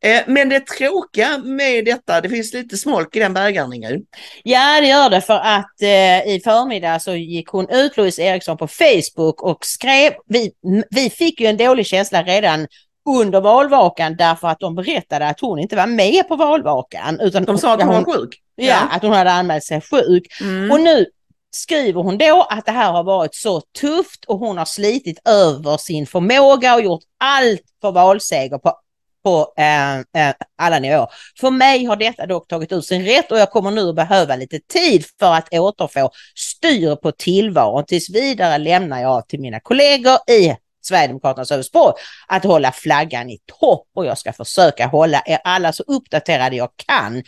Eh, 0.00 0.22
men 0.26 0.48
det 0.48 0.60
tråkiga 0.60 1.38
med 1.38 1.84
detta, 1.84 2.20
det 2.20 2.28
finns 2.28 2.52
lite 2.52 2.76
smolk 2.76 3.16
i 3.16 3.18
den 3.18 3.34
bägaren 3.34 3.72
Ingrid. 3.72 4.06
Ja 4.42 4.80
det 4.80 4.86
gör 4.86 5.10
det 5.10 5.20
för 5.20 5.34
att 5.34 5.82
eh, 5.82 6.34
i 6.34 6.40
förmiddag 6.44 6.98
så 6.98 7.14
gick 7.14 7.48
hon 7.48 7.68
ut 7.68 7.96
Louise 7.96 8.22
Eriksson 8.22 8.56
på 8.56 8.68
Facebook 8.68 9.42
och 9.42 9.58
skrev, 9.64 10.12
vi, 10.26 10.52
vi 10.90 11.10
fick 11.10 11.40
ju 11.40 11.46
en 11.46 11.56
dålig 11.56 11.86
känsla 11.86 12.22
redan 12.22 12.66
under 13.08 13.40
valvakan 13.40 14.16
därför 14.16 14.48
att 14.48 14.60
de 14.60 14.74
berättade 14.74 15.26
att 15.26 15.40
hon 15.40 15.58
inte 15.58 15.76
var 15.76 15.86
med 15.86 16.28
på 16.28 16.36
valvakan. 16.36 17.20
Utan 17.20 17.44
de 17.44 17.58
sa 17.58 17.74
att 17.74 17.82
hon 17.82 17.94
var 17.94 18.04
sjuk? 18.04 18.40
Ja, 18.56 18.66
ja, 18.66 18.88
att 18.90 19.02
hon 19.02 19.12
hade 19.12 19.30
anmält 19.30 19.64
sig 19.64 19.80
sjuk. 19.80 20.26
Mm. 20.40 20.70
Och 20.70 20.80
nu 20.80 21.06
skriver 21.50 22.02
hon 22.02 22.18
då 22.18 22.46
att 22.50 22.66
det 22.66 22.72
här 22.72 22.92
har 22.92 23.04
varit 23.04 23.34
så 23.34 23.60
tufft 23.80 24.24
och 24.24 24.38
hon 24.38 24.58
har 24.58 24.64
slitit 24.64 25.28
över 25.28 25.76
sin 25.76 26.06
förmåga 26.06 26.74
och 26.74 26.82
gjort 26.82 27.02
allt 27.18 27.62
för 27.80 27.92
valseger 27.92 28.58
på 28.58 28.78
på 29.24 29.54
eh, 29.58 29.98
eh, 29.98 30.34
alla 30.58 30.78
nivåer. 30.78 31.08
För 31.40 31.50
mig 31.50 31.84
har 31.84 31.96
detta 31.96 32.26
dock 32.26 32.48
tagit 32.48 32.72
ut 32.72 32.86
sin 32.86 33.04
rätt 33.04 33.32
och 33.32 33.38
jag 33.38 33.50
kommer 33.50 33.70
nu 33.70 33.88
att 33.88 33.94
behöva 33.96 34.36
lite 34.36 34.60
tid 34.60 35.04
för 35.18 35.32
att 35.32 35.54
återfå 35.54 36.10
styr 36.34 36.96
på 36.96 37.12
tillvaron. 37.12 37.84
Tills 37.86 38.10
vidare 38.10 38.58
lämnar 38.58 39.02
jag 39.02 39.28
till 39.28 39.40
mina 39.40 39.60
kollegor 39.60 40.18
i 40.30 40.56
Sverigedemokraternas 40.82 41.48
Sölvesborg 41.48 41.94
att 42.26 42.44
hålla 42.44 42.72
flaggan 42.72 43.30
i 43.30 43.38
topp 43.60 43.88
och 43.94 44.06
jag 44.06 44.18
ska 44.18 44.32
försöka 44.32 44.86
hålla 44.86 45.22
er 45.26 45.38
alla 45.44 45.72
så 45.72 45.82
uppdaterade 45.86 46.56
jag 46.56 46.68
kan 46.86 47.22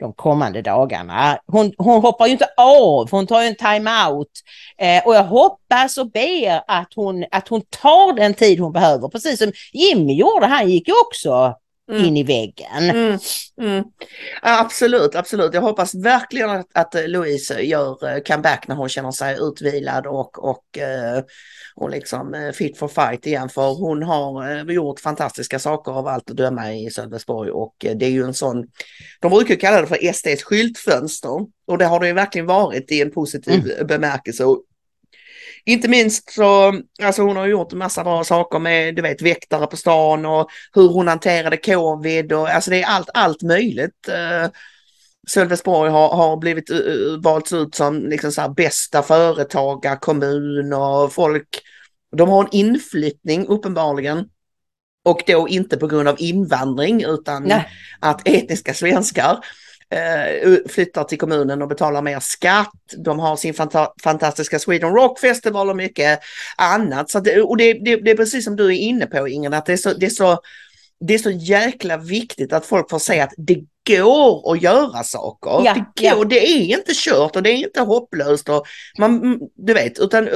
de 0.00 0.12
kommande 0.12 0.62
dagarna. 0.62 1.38
Hon, 1.46 1.72
hon 1.78 2.02
hoppar 2.02 2.26
ju 2.26 2.32
inte 2.32 2.48
av, 2.56 3.10
hon 3.10 3.26
tar 3.26 3.42
ju 3.42 3.48
en 3.48 3.54
time-out. 3.54 4.28
Eh, 4.78 5.06
och 5.06 5.14
jag 5.14 5.24
hoppas 5.24 5.98
och 5.98 6.10
ber 6.10 6.62
att 6.66 6.92
hon, 6.94 7.24
att 7.30 7.48
hon 7.48 7.62
tar 7.82 8.12
den 8.12 8.34
tid 8.34 8.60
hon 8.60 8.72
behöver, 8.72 9.08
precis 9.08 9.38
som 9.38 9.52
Jimmy 9.72 10.14
gjorde, 10.14 10.46
han 10.46 10.70
gick 10.70 10.88
ju 10.88 10.94
också 11.06 11.54
Mm. 11.90 12.04
in 12.04 12.16
i 12.16 12.22
väggen. 12.22 12.90
Mm. 12.90 13.18
Mm. 13.60 13.84
Absolut, 14.42 15.14
absolut. 15.14 15.54
Jag 15.54 15.60
hoppas 15.60 15.94
verkligen 15.94 16.50
att, 16.50 16.66
att 16.74 16.94
Louise 17.06 17.60
gör 17.60 18.08
eh, 18.08 18.22
comeback 18.22 18.68
när 18.68 18.74
hon 18.74 18.88
känner 18.88 19.10
sig 19.10 19.38
utvilad 19.40 20.06
och, 20.06 20.44
och, 20.44 20.78
eh, 20.78 21.22
och 21.74 21.90
liksom 21.90 22.34
eh, 22.34 22.52
fit 22.52 22.78
for 22.78 22.88
fight 22.88 23.26
igen. 23.26 23.48
För 23.48 23.74
hon 23.74 24.02
har 24.02 24.70
gjort 24.72 25.00
fantastiska 25.00 25.58
saker 25.58 25.92
av 25.92 26.06
allt 26.06 26.30
att 26.30 26.36
döma 26.36 26.74
i 26.74 26.90
Sölvesborg 26.90 27.50
och 27.50 27.74
det 27.78 28.06
är 28.06 28.10
ju 28.10 28.24
en 28.24 28.34
sån, 28.34 28.66
de 29.20 29.30
brukar 29.30 29.54
kalla 29.54 29.80
det 29.80 29.86
för 29.86 30.12
SDs 30.12 30.42
skyltfönster 30.42 31.46
och 31.66 31.78
det 31.78 31.84
har 31.84 32.00
det 32.00 32.06
ju 32.06 32.12
verkligen 32.12 32.46
varit 32.46 32.92
i 32.92 33.00
en 33.00 33.10
positiv 33.10 33.72
mm. 33.72 33.86
bemärkelse. 33.86 34.44
Inte 35.64 35.88
minst 35.88 36.32
så, 36.32 36.80
alltså 37.02 37.22
hon 37.22 37.36
har 37.36 37.46
gjort 37.46 37.72
en 37.72 37.78
massa 37.78 38.04
bra 38.04 38.24
saker 38.24 38.58
med, 38.58 38.96
du 38.96 39.02
vet, 39.02 39.22
väktare 39.22 39.66
på 39.66 39.76
stan 39.76 40.26
och 40.26 40.50
hur 40.72 40.88
hon 40.88 41.08
hanterade 41.08 41.56
covid 41.56 42.32
och 42.32 42.48
alltså 42.48 42.70
det 42.70 42.82
är 42.82 42.86
allt, 42.86 43.10
allt 43.14 43.42
möjligt. 43.42 44.08
Uh, 44.08 44.50
Sölvesborg 45.28 45.90
har, 45.90 46.08
har 46.08 46.36
blivit 46.36 46.70
uh, 46.70 47.20
valts 47.22 47.52
ut 47.52 47.74
som 47.74 48.06
liksom 48.06 48.32
så 48.32 48.40
här 48.40 48.48
bästa 48.48 49.02
företagarkommun 49.02 50.72
och 50.72 51.12
folk, 51.12 51.48
de 52.16 52.28
har 52.28 52.44
en 52.44 52.48
inflyttning 52.52 53.46
uppenbarligen. 53.46 54.28
Och 55.04 55.22
då 55.26 55.48
inte 55.48 55.76
på 55.76 55.86
grund 55.86 56.08
av 56.08 56.16
invandring 56.18 57.04
utan 57.04 57.42
Nej. 57.42 57.68
att 58.00 58.28
etniska 58.28 58.74
svenskar 58.74 59.38
Eh, 59.92 60.56
flyttar 60.68 61.04
till 61.04 61.18
kommunen 61.18 61.62
och 61.62 61.68
betalar 61.68 62.02
mer 62.02 62.20
skatt. 62.20 62.72
De 62.96 63.18
har 63.18 63.36
sin 63.36 63.54
fanta 63.54 63.92
fantastiska 64.02 64.58
Sweden 64.58 64.94
Rock 64.94 65.20
Festival 65.20 65.70
och 65.70 65.76
mycket 65.76 66.20
annat. 66.56 67.10
Så 67.10 67.20
det, 67.20 67.42
och 67.42 67.56
det, 67.56 67.72
det, 67.72 67.96
det, 67.96 68.10
är 68.10 68.16
precis 68.16 68.44
som 68.44 68.56
du 68.56 68.66
är 68.66 68.78
inne 68.78 69.06
på 69.06 69.28
Ingen, 69.28 69.54
att 69.54 69.66
det 69.66 69.72
är 69.72 69.76
så, 69.76 69.92
det 69.92 70.06
är 70.06 70.10
så 70.10 70.40
det 71.00 71.14
är 71.14 71.18
så 71.18 71.30
jäkla 71.30 71.96
viktigt 71.96 72.52
att 72.52 72.66
folk 72.66 72.90
får 72.90 72.98
se 72.98 73.20
att 73.20 73.32
det 73.36 73.64
går 73.86 74.52
att 74.52 74.62
göra 74.62 75.02
saker. 75.04 75.62
Ja, 75.64 75.74
det, 75.74 76.10
går, 76.10 76.18
ja. 76.18 76.24
det 76.24 76.48
är 76.48 76.78
inte 76.78 76.92
kört 76.94 77.36
och 77.36 77.42
det 77.42 77.50
är 77.50 77.56
inte 77.56 77.80
hopplöst. 77.80 78.48
Och 78.48 78.66
man, 78.98 79.40
du 79.56 79.74
vet, 79.74 79.98
utan 79.98 80.28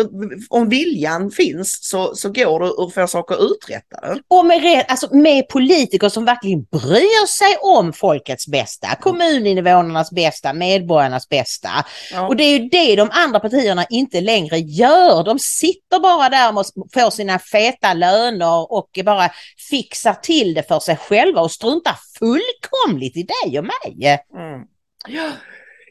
om 0.51 0.69
viljan 0.69 1.31
finns 1.31 1.79
så, 1.83 2.15
så 2.15 2.29
går 2.29 2.61
det 2.61 2.85
att 2.85 2.95
få 2.95 3.07
saker 3.07 3.53
uträttade. 3.53 4.21
Och 4.29 4.47
med, 4.47 4.85
alltså 4.89 5.17
med 5.17 5.49
politiker 5.49 6.09
som 6.09 6.25
verkligen 6.25 6.65
bryr 6.65 7.27
sig 7.27 7.57
om 7.63 7.93
folkets 7.93 8.49
bästa, 8.49 8.89
kommuninvånarnas 9.01 10.11
bästa, 10.11 10.53
medborgarnas 10.53 11.29
bästa. 11.29 11.69
Ja. 12.13 12.29
Och 12.29 12.37
det 12.37 12.45
är 12.45 12.59
ju 12.59 12.69
det 12.69 12.97
de 12.97 13.09
andra 13.13 13.41
partierna 13.41 13.87
inte 13.91 14.21
längre 14.21 14.59
gör. 14.59 15.25
De 15.25 15.39
sitter 15.39 16.01
bara 16.01 16.29
där 16.29 16.59
och 16.59 16.67
får 16.95 17.11
sina 17.11 17.39
feta 17.39 17.95
löner 17.95 18.73
och 18.73 18.91
bara 19.05 19.31
fixar 19.71 20.15
till 20.15 20.55
det 20.55 20.63
för 20.63 20.81
sig 20.81 20.97
själva 20.97 21.41
och 21.41 21.51
struntar 21.51 21.97
fullkomligt 22.19 23.17
i 23.17 23.23
dig 23.23 23.59
och 23.59 23.65
mig. 23.65 24.21
Mm. 24.35 24.63
Ja. 25.09 25.33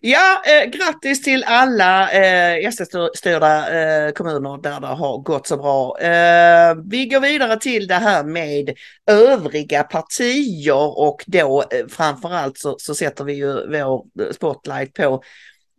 Ja, 0.05 0.41
eh, 0.45 0.69
grattis 0.69 1.21
till 1.21 1.43
alla 1.43 2.11
eh, 2.11 2.71
SD-styrda 2.71 3.71
eh, 3.73 4.11
kommuner 4.11 4.61
där 4.61 4.79
det 4.79 4.87
har 4.87 5.17
gått 5.17 5.47
så 5.47 5.57
bra. 5.57 5.99
Eh, 5.99 6.75
vi 6.89 7.05
går 7.05 7.19
vidare 7.19 7.59
till 7.59 7.87
det 7.87 7.95
här 7.95 8.23
med 8.23 8.73
övriga 9.07 9.83
partier 9.83 10.99
och 10.99 11.23
då 11.27 11.63
eh, 11.71 11.87
framförallt 11.89 12.57
så, 12.57 12.75
så 12.79 12.95
sätter 12.95 13.23
vi 13.23 13.33
ju 13.33 13.53
vår 13.53 14.03
spotlight 14.33 14.93
på 14.93 15.23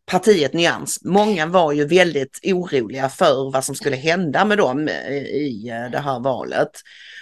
partiet 0.07 0.53
Nyans. 0.53 1.05
Många 1.05 1.47
var 1.47 1.73
ju 1.73 1.87
väldigt 1.87 2.41
oroliga 2.43 3.09
för 3.09 3.51
vad 3.53 3.65
som 3.65 3.75
skulle 3.75 3.97
hända 3.97 4.45
med 4.45 4.59
dem 4.59 4.89
i 4.89 5.69
eh, 5.69 5.91
det 5.91 5.99
här 5.99 6.21
valet. 6.21 6.71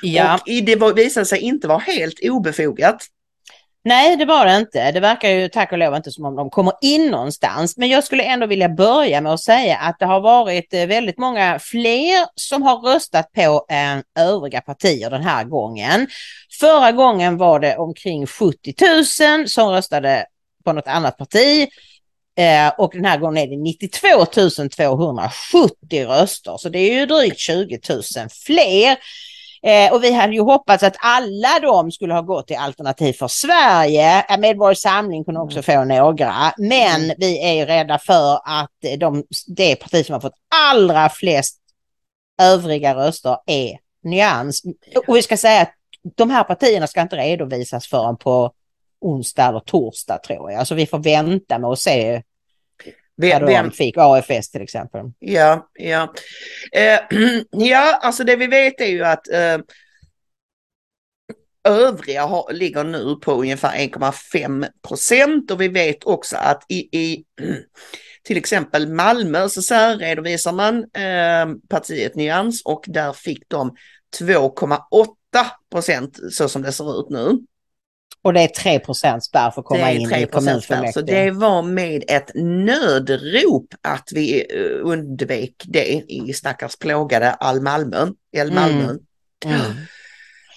Ja. 0.02 0.34
Och 0.34 0.64
det 0.64 0.92
visade 0.96 1.26
sig 1.26 1.38
inte 1.38 1.68
vara 1.68 1.78
helt 1.78 2.18
obefogat. 2.22 3.06
Nej, 3.84 4.16
det 4.16 4.24
var 4.24 4.46
det 4.46 4.56
inte. 4.56 4.92
Det 4.92 5.00
verkar 5.00 5.28
ju 5.28 5.48
tack 5.48 5.72
och 5.72 5.78
lov 5.78 5.96
inte 5.96 6.10
som 6.10 6.24
om 6.24 6.36
de 6.36 6.50
kommer 6.50 6.72
in 6.80 7.10
någonstans. 7.10 7.76
Men 7.76 7.88
jag 7.88 8.04
skulle 8.04 8.22
ändå 8.22 8.46
vilja 8.46 8.68
börja 8.68 9.20
med 9.20 9.32
att 9.32 9.42
säga 9.42 9.76
att 9.76 9.98
det 9.98 10.06
har 10.06 10.20
varit 10.20 10.74
eh, 10.74 10.86
väldigt 10.86 11.18
många 11.18 11.58
fler 11.58 12.26
som 12.34 12.62
har 12.62 12.76
röstat 12.76 13.32
på 13.32 13.66
eh, 13.70 14.24
övriga 14.24 14.60
partier 14.60 15.10
den 15.10 15.22
här 15.22 15.44
gången. 15.44 16.06
Förra 16.60 16.92
gången 16.92 17.36
var 17.36 17.60
det 17.60 17.76
omkring 17.76 18.26
70 18.26 18.74
000 19.38 19.48
som 19.48 19.68
röstade 19.68 20.26
på 20.64 20.72
något 20.72 20.88
annat 20.88 21.18
parti. 21.18 21.68
Eh, 22.36 22.72
och 22.78 22.90
den 22.94 23.04
här 23.04 23.18
gången 23.18 23.44
är 23.44 23.46
det 23.46 23.56
92 23.56 24.24
270 24.24 26.04
röster, 26.06 26.56
så 26.56 26.68
det 26.68 26.78
är 26.78 26.94
ju 26.94 27.06
drygt 27.06 27.38
20 27.38 27.80
000 27.88 28.02
fler. 28.46 28.96
Eh, 29.66 29.92
och 29.92 30.04
vi 30.04 30.12
hade 30.12 30.32
ju 30.32 30.40
hoppats 30.40 30.82
att 30.82 30.96
alla 30.98 31.60
de 31.62 31.90
skulle 31.92 32.14
ha 32.14 32.20
gått 32.20 32.46
till 32.46 32.56
Alternativ 32.56 33.12
för 33.12 33.28
Sverige. 33.28 34.24
Eh, 34.28 34.38
Medborgerlig 34.38 34.78
Samling 34.78 35.24
kunde 35.24 35.40
också 35.40 35.62
få 35.62 35.84
några. 35.84 36.52
Men 36.58 37.12
vi 37.18 37.44
är 37.44 37.52
ju 37.52 37.64
rädda 37.64 37.98
för 37.98 38.34
att 38.44 38.98
de, 38.98 39.24
det 39.46 39.76
parti 39.76 40.06
som 40.06 40.12
har 40.12 40.20
fått 40.20 40.36
allra 40.54 41.08
flest 41.08 41.58
övriga 42.42 42.94
röster 42.94 43.36
är 43.46 43.78
Nyans. 44.04 44.62
Och 45.06 45.16
vi 45.16 45.22
ska 45.22 45.36
säga 45.36 45.62
att 45.62 45.74
de 46.16 46.30
här 46.30 46.44
partierna 46.44 46.86
ska 46.86 47.00
inte 47.00 47.16
redovisas 47.16 47.86
förrän 47.86 48.16
på 48.16 48.52
onsdag 49.02 49.48
eller 49.48 49.60
torsdag 49.60 50.18
tror 50.18 50.50
jag. 50.50 50.66
Så 50.66 50.74
vi 50.74 50.86
får 50.86 50.98
vänta 50.98 51.58
med 51.58 51.70
att 51.70 51.78
se 51.78 52.22
Vem- 53.16 53.46
vem- 53.46 53.70
fick. 53.70 53.94
AFS 53.98 54.50
till 54.50 54.62
exempel. 54.62 55.00
Ja, 55.18 55.68
ja. 55.74 56.14
Eh, 56.72 57.00
ja, 57.50 57.98
alltså 58.02 58.24
det 58.24 58.36
vi 58.36 58.46
vet 58.46 58.80
är 58.80 58.86
ju 58.86 59.04
att 59.04 59.28
eh, 59.28 59.58
övriga 61.64 62.26
har, 62.26 62.52
ligger 62.52 62.84
nu 62.84 63.16
på 63.16 63.32
ungefär 63.32 63.78
1,5 63.78 64.66
procent 64.88 65.50
och 65.50 65.60
vi 65.60 65.68
vet 65.68 66.04
också 66.04 66.36
att 66.36 66.64
i, 66.68 66.98
i 66.98 67.24
till 68.22 68.36
exempel 68.36 68.88
Malmö 68.88 69.48
så 69.48 69.62
särredovisar 69.62 70.52
man 70.52 70.78
eh, 70.78 71.56
partiet 71.68 72.14
Nyans 72.14 72.62
och 72.64 72.84
där 72.86 73.12
fick 73.12 73.48
de 73.48 73.76
2,8 74.20 74.76
procent 75.70 76.18
så 76.30 76.48
som 76.48 76.62
det 76.62 76.72
ser 76.72 77.00
ut 77.00 77.10
nu. 77.10 77.38
Och 78.24 78.32
det 78.32 78.40
är 78.40 78.48
3 78.48 78.78
procent 78.78 79.24
spärr 79.24 79.50
för 79.50 79.60
att 79.60 79.66
komma 79.66 79.90
in 79.92 80.08
3 80.08 80.16
i 80.16 80.26
spärr, 80.26 80.26
så 80.26 80.32
kommunfullmäktige. 80.32 81.24
det 81.24 81.30
var 81.30 81.62
med 81.62 82.04
ett 82.08 82.30
nödrop 82.34 83.74
att 83.82 84.08
vi 84.12 84.40
eh, 84.40 84.86
undvek 84.86 85.54
det 85.64 86.02
i 86.08 86.32
stackars 86.32 86.76
plågade 86.76 87.32
all 87.32 87.60
Malmö. 87.60 88.06
El 88.32 88.52
Malmö. 88.52 88.84
Mm. 89.44 89.60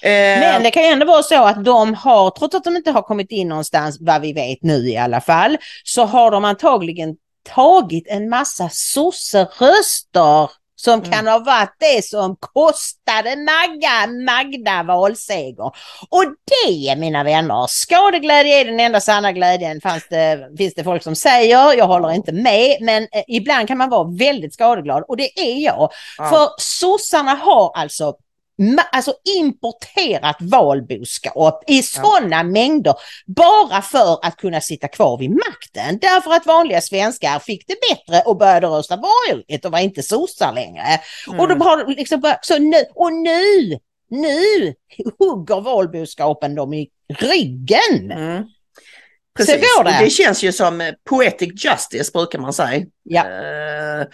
Eh, 0.02 0.40
Men 0.40 0.64
det 0.64 0.72
kan 0.72 0.84
ju 0.84 0.90
ändå 0.90 1.06
vara 1.06 1.24
så 1.24 1.44
att 1.46 1.66
de 1.66 1.94
har, 1.94 2.30
trots 2.30 2.56
att 2.56 2.64
de 2.64 2.76
inte 2.76 2.92
har 2.92 3.02
kommit 3.02 3.32
in 3.32 3.48
någonstans, 3.48 3.98
vad 4.00 4.22
vi 4.22 4.34
vet 4.34 4.58
nu 4.62 4.90
i 4.90 4.98
alla 4.98 5.22
fall, 5.22 5.58
så 5.84 6.06
har 6.06 6.32
de 6.32 6.46
antagligen 6.46 7.16
tagit 7.56 8.08
en 8.08 8.30
massa 8.30 8.70
sosseröster 8.72 10.50
som 10.76 11.02
kan 11.02 11.28
ha 11.28 11.40
varit 11.40 11.76
det 11.80 12.06
som 12.06 12.36
kostade 12.40 13.36
Magga, 13.36 14.08
Magda 14.26 14.84
valseger. 14.84 15.72
Och 16.10 16.26
det, 16.46 16.96
mina 16.96 17.24
vänner, 17.24 17.66
skadeglädje 17.68 18.62
är 18.62 18.66
den 18.66 18.80
enda 18.80 19.00
sanna 19.00 19.32
glädjen, 19.32 19.82
fanns 19.82 20.08
det, 20.10 20.50
finns 20.58 20.74
det 20.74 20.84
folk 20.84 21.04
som 21.04 21.16
säger. 21.16 21.74
Jag 21.74 21.88
håller 21.88 22.12
inte 22.12 22.32
med, 22.32 22.78
men 22.82 23.04
eh, 23.04 23.24
ibland 23.28 23.68
kan 23.68 23.78
man 23.78 23.90
vara 23.90 24.10
väldigt 24.18 24.54
skadeglad 24.54 25.04
och 25.08 25.18
det 25.18 25.40
är 25.40 25.64
jag. 25.64 25.92
Ja. 26.18 26.30
För 26.30 26.50
sossarna 26.58 27.32
har 27.32 27.72
alltså 27.76 28.14
alltså 28.92 29.14
importerat 29.38 30.38
valboskap 30.40 31.64
i 31.68 31.84
sådana 31.84 32.44
mängder 32.44 32.94
bara 33.26 33.82
för 33.82 34.26
att 34.26 34.38
kunna 34.38 34.62
sitta 34.62 34.88
kvar 34.88 35.18
vid 35.18 35.32
makten. 35.32 36.00
Därför 36.02 36.32
att 36.32 36.46
vanliga 36.46 36.82
svenskar 36.82 37.40
fick 37.40 37.68
det 37.68 37.76
bättre 37.90 38.22
och 38.22 38.38
började 38.38 38.68
rösta 38.68 38.98
borgerligt 38.98 39.66
och 39.66 39.72
var 39.72 39.80
inte 39.80 40.04
sossar 40.04 40.54
längre. 40.54 40.84
Och 41.40 41.48
de 41.48 41.62
har 41.62 41.96
liksom 41.96 42.20
börjat, 42.20 42.46
så 42.46 42.58
nu, 42.58 42.86
och 42.96 43.14
nu, 43.14 43.80
nu 44.10 44.74
hugger 45.20 45.62
valboskapen 45.62 46.56
dem 46.56 46.74
i 46.74 46.90
ryggen. 47.20 48.14
Precis. 49.38 49.56
Så 49.56 49.62
går 49.78 49.84
det. 49.84 49.98
det 50.00 50.10
känns 50.10 50.44
ju 50.44 50.52
som 50.52 50.82
eh, 50.82 50.94
poetic 51.10 51.66
justice 51.66 52.12
brukar 52.14 52.40
man 52.40 52.54
säga. 52.54 52.86
Ja. 53.04 53.22
Eh, 53.22 54.06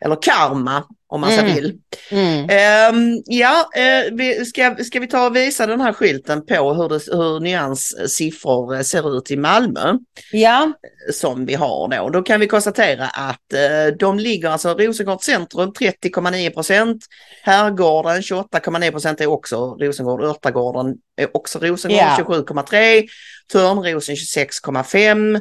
eller 0.00 0.22
karma 0.22 0.84
om 1.14 1.20
man 1.20 1.32
Mm. 1.32 1.48
så 1.48 1.54
vill. 1.54 1.78
Mm. 2.10 2.46
Ehm, 2.50 3.22
ja, 3.26 3.68
eh, 3.76 4.12
vi, 4.12 4.44
ska, 4.44 4.76
ska 4.84 5.00
vi 5.00 5.06
ta 5.06 5.26
och 5.26 5.36
visa 5.36 5.66
den 5.66 5.80
här 5.80 5.92
skylten 5.92 6.46
på 6.46 6.74
hur, 6.74 6.88
det, 6.88 7.16
hur 7.16 7.40
Nyans 7.40 7.94
siffror 8.06 8.74
eh, 8.74 8.80
ser 8.80 9.18
ut 9.18 9.30
i 9.30 9.36
Malmö? 9.36 9.94
Ja. 10.32 10.72
Som 11.12 11.46
vi 11.46 11.54
har 11.54 11.88
då. 11.88 12.08
Då 12.10 12.22
kan 12.22 12.40
vi 12.40 12.46
konstatera 12.46 13.04
att 13.06 13.52
eh, 13.52 13.96
de 13.98 14.18
ligger 14.18 14.48
alltså 14.50 14.74
Rosengård 14.74 15.22
centrum 15.22 15.70
30,9 15.72 16.50
procent. 16.50 17.04
Herrgården 17.42 18.20
28,9 18.20 18.90
procent 18.90 19.20
är 19.20 19.26
också 19.26 19.76
Rosengård. 19.80 20.22
Örtagården 20.22 20.94
är 21.16 21.36
också 21.36 21.58
Rosengård 21.58 21.98
Ja. 21.98 22.16
27,3. 22.18 23.06
Törnrosen 23.52 24.14
26,5. 24.16 25.40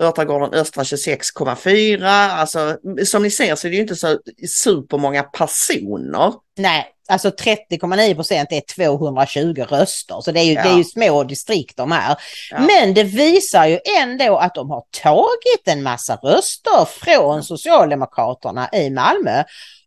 Örtagården 0.00 0.54
Östra 0.54 0.82
26,4. 0.82 2.28
Alltså 2.30 2.76
som 3.06 3.22
ni 3.22 3.30
ser 3.30 3.54
så 3.54 3.66
är 3.66 3.70
det 3.70 3.76
ju 3.76 3.82
inte 3.82 3.96
så 3.96 4.18
supermånga 4.48 5.22
personer. 5.22 6.32
Nej, 6.58 6.86
alltså 7.08 7.28
30,9 7.28 8.14
procent 8.14 8.52
är 8.52 8.60
220 8.74 9.64
röster. 9.68 10.20
Så 10.20 10.32
det 10.32 10.40
är 10.40 10.44
ju, 10.44 10.52
Ja. 10.52 10.62
det 10.62 10.68
är 10.68 10.76
ju 10.76 10.84
små 10.84 11.24
distrikt 11.24 11.76
de 11.76 11.92
här. 11.92 12.16
Ja. 12.50 12.60
Men 12.60 12.94
det 12.94 13.02
visar 13.02 13.66
ju 13.66 13.78
ändå 14.00 14.36
att 14.36 14.54
de 14.54 14.70
har 14.70 14.84
tagit 15.02 15.68
en 15.68 15.82
massa 15.82 16.16
röster 16.16 16.84
från 16.84 17.44
Socialdemokraterna 17.44 18.68
i 18.72 18.90
Malmö. 18.90 19.44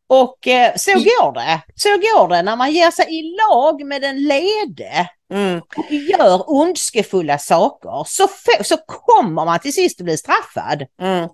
Och 0.10 0.48
eh, 0.48 0.74
så 0.76 0.92
går 0.92 1.34
det. 1.34 1.62
Så 1.76 1.90
går 1.90 2.28
det 2.28 2.42
när 2.42 2.56
man 2.56 2.72
ger 2.72 2.92
sig 2.92 3.06
i 3.20 3.36
lag 3.36 3.86
med 3.86 4.02
den 4.02 4.24
lede 4.24 5.10
Mm. 5.34 5.62
och 5.78 5.92
gör 5.92 6.52
ondskefulla 6.52 7.38
saker 7.38 8.04
så, 8.08 8.28
så 8.64 8.78
kommer 8.78 9.46
man 9.46 9.60
till 9.60 9.74
sist 9.74 10.02
att 10.02 10.06
bli 10.06 10.18
straffad. 10.18 10.86
Mm. 11.02 11.30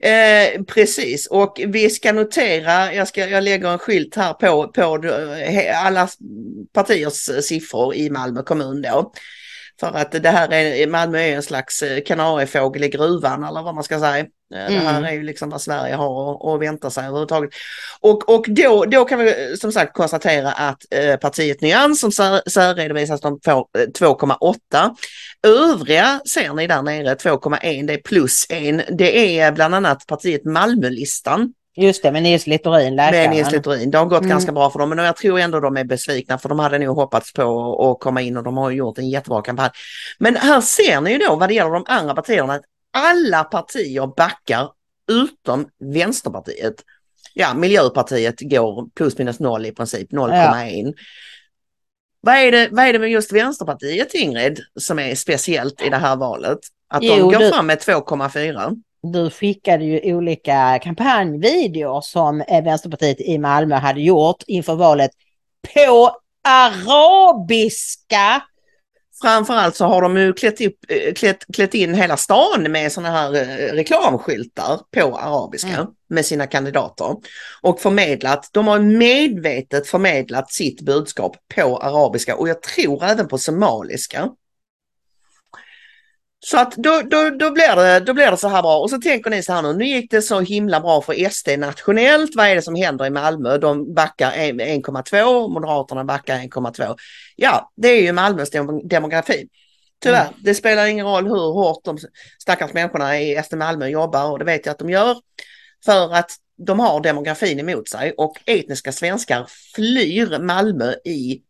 Eh, 0.00 0.62
precis 0.62 1.26
och 1.26 1.60
vi 1.66 1.90
ska 1.90 2.12
notera, 2.12 2.94
jag, 2.94 3.08
ska, 3.08 3.26
jag 3.26 3.44
lägger 3.44 3.68
en 3.68 3.78
skylt 3.78 4.16
här 4.16 4.32
på, 4.32 4.68
på 4.68 5.06
eh, 5.38 5.86
alla 5.86 6.08
partiers 6.72 7.44
siffror 7.44 7.94
i 7.94 8.10
Malmö 8.10 8.42
kommun 8.42 8.82
då. 8.82 9.12
För 9.80 9.86
att 9.96 10.12
det 10.22 10.28
här 10.28 10.52
är, 10.52 10.86
Malmö 10.86 11.18
är 11.18 11.36
en 11.36 11.42
slags 11.42 11.82
eh, 11.82 12.00
kanariefågel 12.06 12.84
i 12.84 12.88
gruvan 12.88 13.44
eller 13.44 13.62
vad 13.62 13.74
man 13.74 13.84
ska 13.84 13.98
säga. 14.00 14.18
Eh, 14.18 14.26
Det 14.50 14.58
här 14.78 14.90
Mm. 14.98 15.04
är 15.04 15.12
ju 15.12 15.22
liksom 15.22 15.50
vad 15.50 15.60
Sverige 15.60 15.94
har 15.94 16.54
att- 16.54 16.60
vänta 16.62 16.90
sig 16.90 17.04
överhuvudtaget. 17.04 17.50
Och, 18.00 18.28
och 18.34 18.44
då, 18.48 18.84
då 18.84 19.04
kan 19.04 19.18
vi 19.18 19.28
eh, 19.30 19.54
som 19.60 19.72
sagt 19.72 19.92
konstatera 19.96 20.52
att 20.52 20.78
eh, 20.90 21.16
partiet 21.16 21.60
Nyans 21.60 22.00
som 22.00 22.10
sär- 22.10 22.48
särredovisas 22.50 23.20
de 23.20 23.40
får 23.44 23.66
eh, 23.78 23.82
2,8. 23.98 24.94
Övriga 25.46 26.20
ser 26.34 26.54
ni 26.54 26.66
där 26.66 26.82
nere 26.82 27.14
2,1 27.14 27.86
det 27.86 27.92
är 27.92 27.98
plus 28.02 28.46
en. 28.48 28.82
Det 28.98 29.38
är 29.40 29.52
bland 29.52 29.74
annat 29.74 30.06
partiet 30.06 30.44
Malmölistan 30.44 31.52
Just 31.76 32.02
det, 32.02 32.12
med 32.12 32.22
Nils 32.22 32.46
Littorin, 32.46 32.94
med 32.94 33.12
läkaren. 33.12 33.30
Nils 33.36 33.52
Littorin. 33.52 33.90
Det 33.90 33.98
har 33.98 34.06
gått 34.06 34.18
Mm. 34.18 34.28
ganska 34.30 34.52
bra 34.52 34.70
för 34.70 34.78
dem 34.78 34.88
men 34.88 34.98
jag 34.98 35.16
tror 35.16 35.38
ändå 35.38 35.60
de 35.60 35.76
är 35.76 35.84
besvikna 35.84 36.38
för 36.38 36.48
de 36.48 36.58
hade 36.58 36.78
nog 36.78 36.96
hoppats 36.96 37.32
på 37.32 37.42
att 37.92 38.00
komma 38.04 38.20
in 38.22 38.36
och 38.36 38.42
de 38.42 38.56
har 38.56 38.70
gjort 38.70 38.98
en 38.98 39.08
jättebra 39.10 39.42
kampanj. 39.42 39.70
Men 40.18 40.36
här 40.36 40.60
ser 40.60 41.00
ni 41.00 41.12
ju 41.12 41.18
då 41.18 41.36
vad 41.36 41.48
det 41.48 41.54
gäller 41.54 41.70
de 41.70 41.84
andra 41.88 42.14
partierna 42.14 42.52
att 42.54 42.62
alla 42.92 43.44
partier 43.44 44.06
backar 44.16 44.68
utom 45.12 45.66
Vänsterpartiet. 45.94 46.74
Ja, 47.34 47.54
Miljöpartiet 47.54 48.34
går 48.40 48.88
plus 48.94 49.18
minus 49.18 49.40
noll 49.40 49.66
i 49.66 49.72
princip, 49.72 50.12
0,1. 50.12 50.94
Vad, 52.20 52.34
är 52.34 52.52
det, 52.52 52.68
vad 52.70 52.84
är 52.86 52.92
det 52.92 52.98
med 52.98 53.10
just 53.10 53.32
Vänsterpartiet 53.32 54.14
Ingrid 54.14 54.60
som 54.80 54.98
är 54.98 55.14
speciellt 55.14 55.82
i 55.82 55.88
det 55.88 55.96
här 55.96 56.16
valet? 56.16 56.58
Att 56.90 57.00
de 57.00 57.06
Jo, 57.06 57.30
går 57.30 57.38
du- 57.38 57.50
fram 57.50 57.66
med 57.66 57.78
2,4? 57.78 58.76
Du 59.02 59.30
skickade 59.30 59.84
ju 59.84 60.14
olika 60.14 60.78
kampanjvideor 60.82 62.00
som 62.00 62.40
eh, 62.40 62.64
Vänsterpartiet 62.64 63.20
i 63.20 63.38
Malmö 63.38 63.74
hade 63.74 64.00
gjort 64.00 64.42
inför 64.46 64.74
valet 64.74 65.10
på 65.74 66.10
arabiska. 66.48 68.42
framförallt 69.22 69.76
så 69.76 69.84
har 69.84 70.02
de 70.02 70.16
ju 70.16 70.32
klätt, 70.32 70.60
upp, 70.60 70.74
eh, 70.88 71.12
klätt, 71.14 71.44
klätt 71.54 71.74
in 71.74 71.94
hela 71.94 72.16
stan 72.16 72.62
med 72.72 72.92
sådana 72.92 73.10
här 73.10 73.34
eh, 73.34 73.74
reklamskyltar 73.74 74.80
på 74.90 75.16
arabiska 75.18 75.68
Mm. 75.68 75.86
med 76.08 76.26
sina 76.26 76.46
kandidater. 76.46 77.16
Och 77.62 77.80
förmedlat, 77.80 78.50
de 78.52 78.66
har 78.68 78.78
medvetet 78.78 79.86
förmedlat 79.88 80.52
sitt 80.52 80.80
budskap 80.80 81.36
på 81.54 81.78
arabiska 81.78 82.36
och 82.36 82.48
jag 82.48 82.62
tror 82.62 83.04
även 83.04 83.28
på 83.28 83.38
somaliska. 83.38 84.28
Så 86.40 86.58
att 86.58 86.76
då, 86.76 87.02
då, 87.04 87.30
då, 87.30 87.50
blir 87.50 87.76
det, 87.76 88.00
då 88.00 88.14
blir 88.14 88.30
det 88.30 88.36
så 88.36 88.48
här 88.48 88.62
bra. 88.62 88.78
Och 88.78 88.90
så 88.90 88.98
tänker 89.00 89.30
ni 89.30 89.42
så 89.42 89.52
här 89.52 89.62
nu, 89.62 89.72
nu 89.72 89.84
gick 89.84 90.10
det 90.10 90.22
så 90.22 90.40
himla 90.40 90.80
bra 90.80 91.02
för 91.02 91.28
SD 91.30 91.48
nationellt. 91.58 92.30
Vad 92.36 92.46
är 92.46 92.54
det 92.54 92.62
som 92.62 92.74
händer 92.74 93.06
i 93.06 93.10
Malmö? 93.10 93.58
De 93.58 93.94
backar 93.94 94.32
en- 94.32 94.60
1,2, 94.60 95.48
Moderaterna 95.48 96.04
backar 96.04 96.36
1,2. 96.38 96.96
Ja, 97.36 97.72
det 97.76 97.88
är 97.88 98.02
ju 98.02 98.12
Malmös 98.12 98.50
dem- 98.50 98.88
demografi. 98.88 99.48
Tyvärr, 100.02 100.22
Mm. 100.22 100.34
det 100.44 100.54
spelar 100.54 100.86
ingen 100.86 101.06
roll 101.06 101.24
hur 101.26 101.52
hårt 101.52 101.84
de 101.84 101.98
stackars 102.42 102.72
människorna 102.72 103.18
i 103.20 103.36
SD 103.36 103.54
Malmö 103.56 103.86
jobbar 103.86 104.30
och 104.30 104.38
det 104.38 104.44
vet 104.44 104.66
jag 104.66 104.72
att 104.72 104.78
de 104.78 104.90
gör. 104.90 105.16
För 105.84 106.14
att 106.14 106.30
de 106.66 106.80
har 106.80 107.00
demografin 107.00 107.60
emot 107.60 107.88
sig 107.88 108.12
och 108.16 108.38
etniska 108.46 108.92
svenskar 108.92 109.46
flyr 109.74 110.38
Malmö 110.38 110.92
i 111.04 111.42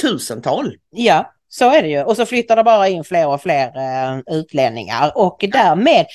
tusental. 0.00 0.76
Ja, 0.90 1.32
så 1.54 1.70
är 1.70 1.82
det 1.82 1.88
ju. 1.88 2.02
Och 2.02 2.16
så 2.16 2.26
flyttar 2.26 2.56
det 2.56 2.64
bara 2.64 2.88
in 2.88 3.04
fler 3.04 3.26
och 3.28 3.42
fler 3.42 3.66
eh, 3.66 4.38
utlänningar 4.38 5.12
och 5.14 5.44
därmed, 5.52 6.06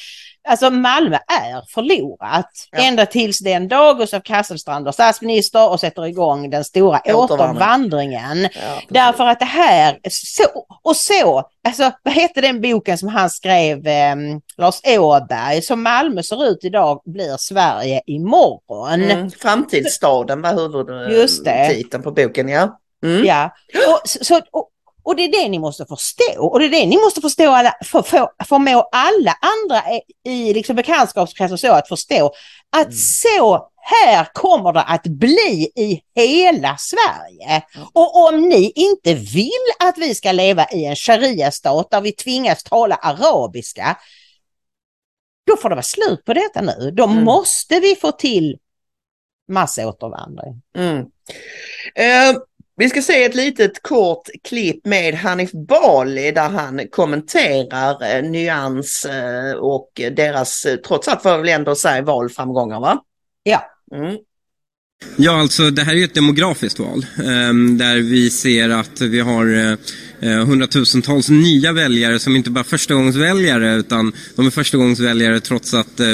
alltså 0.47 0.69
Malmö 0.69 1.15
är 1.15 1.73
förlorat. 1.73 2.49
Ända 2.71 3.05
tills 3.05 3.39
den 3.39 3.67
dag 3.67 3.97
Gustav 3.97 4.19
Kasselstrand 4.19 4.87
är 4.87 4.91
statsminister 4.91 5.69
och 5.69 5.79
sätter 5.79 6.05
igång 6.05 6.49
den 6.49 6.63
stora 6.63 6.99
Återvandring. 7.05 7.39
återvandringen. 7.39 8.47
Därför 8.89 9.25
att 9.25 9.39
det 9.39 9.45
här, 9.45 9.99
så, 10.09 10.43
och 10.83 10.95
så, 10.95 11.43
alltså 11.67 11.91
vad 12.03 12.13
hette 12.13 12.41
den 12.41 12.61
boken 12.61 12.97
som 12.97 13.09
han 13.09 13.29
skrev, 13.29 13.87
eh, 13.87 14.15
Lars 14.57 14.81
Åberg, 14.87 15.61
som 15.61 15.83
Malmö 15.83 16.23
ser 16.23 16.45
ut 16.45 16.59
idag 16.63 17.01
blir 17.05 17.37
Sverige 17.37 18.01
imorgon. 18.05 19.01
Mm. 19.01 19.31
Framtidsstaden 19.31 20.41
var 20.41 20.53
huvudtiteln 21.09 22.03
på 22.03 22.11
boken, 22.11 22.49
ja. 22.49 22.79
Mm. 23.03 23.25
Ja, 23.25 23.51
och, 23.87 24.01
så, 24.09 24.41
och, 24.51 24.69
och 25.10 25.16
det 25.16 25.24
är 25.24 25.32
det 25.32 25.49
ni 25.49 25.60
måste 25.60 25.86
förstå. 25.86 26.47
Och 26.47 26.60
det 26.60 26.66
är 26.66 26.70
det 26.70 26.86
ni 26.86 26.97
måste 26.97 27.22
förstå, 27.22 27.51
alla, 27.51 27.76
för, 27.84 28.01
för, 28.01 28.30
förmå 28.45 28.89
alla 28.91 29.38
andra 29.41 29.84
i, 30.26 30.53
liksom 30.53 30.76
bekantskapskretsen 30.76 31.57
så 31.57 31.72
att 31.72 31.88
förstå 31.88 32.34
att 32.70 32.95
så 32.95 33.70
här 33.76 34.28
kommer 34.34 34.74
det 34.74 34.82
att 34.82 35.03
bli 35.03 35.72
i 35.76 36.01
hela 36.16 36.78
Sverige. 36.78 37.64
Och 37.93 38.28
om 38.28 38.41
ni 38.41 38.72
inte 38.76 39.14
vill 39.14 39.49
att 39.80 39.97
vi 39.97 40.16
ska 40.16 40.32
leva 40.32 40.66
i 40.72 40.86
en 40.86 40.95
sharia-stat 40.95 41.91
där 41.91 42.01
vi 42.01 42.12
tvingas 42.12 42.64
tala 42.64 42.95
arabiska, 42.95 43.97
då 45.47 45.57
får 45.57 45.70
det 45.70 45.76
vara 45.76 45.84
slut 45.84 46.26
på 46.26 46.34
detta 46.34 46.62
nu. 46.62 46.91
Då 46.91 47.07
måste 47.07 47.80
vi 47.80 47.95
få 47.95 48.12
till 48.12 48.57
massåtervandring. 49.47 50.62
Mm. 50.76 50.99
Eh, 51.95 52.41
vi 52.80 52.89
ska 52.89 53.01
se 53.01 53.23
ett 53.23 53.36
litet 53.36 53.84
kort 53.84 54.30
klipp 54.43 54.86
med 54.86 55.15
Hanif 55.15 55.51
Bali 55.51 56.32
där 56.32 56.49
han 56.49 56.82
kommenterar 56.91 58.15
eh, 58.15 58.23
Nyans 58.23 59.05
eh, 59.05 59.51
och 59.51 59.91
deras, 59.95 60.65
eh, 60.65 60.75
trots 60.75 61.07
allt 61.07 61.21
får 61.21 61.32
jag 61.32 61.39
väl 61.39 61.49
ändå 61.49 61.75
säga, 61.75 62.01
valframgångar 62.01 62.80
va? 62.80 63.01
Ja. 63.43 63.63
Mm. 63.95 64.17
Ja, 65.15 65.39
alltså 65.39 65.69
det 65.69 65.84
här 65.84 65.93
är 65.93 65.97
ju 65.97 66.03
ett 66.03 66.13
demografiskt 66.13 66.80
val 66.80 67.05
eh, 67.17 67.53
där 67.77 67.97
vi 67.97 68.30
ser 68.30 68.69
att 68.69 69.01
vi 69.01 69.19
har 69.19 69.77
eh, 70.19 70.45
hundratusentals 70.45 71.30
nya 71.30 71.71
väljare 71.71 72.19
som 72.19 72.36
inte 72.36 72.49
bara 72.49 72.59
är 72.59 72.63
förstagångsväljare 72.63 73.75
utan 73.75 74.13
de 74.36 74.45
är 74.45 74.51
förstagångsväljare 74.51 75.39
trots 75.39 75.73
att, 75.73 75.99
eh, 75.99 76.07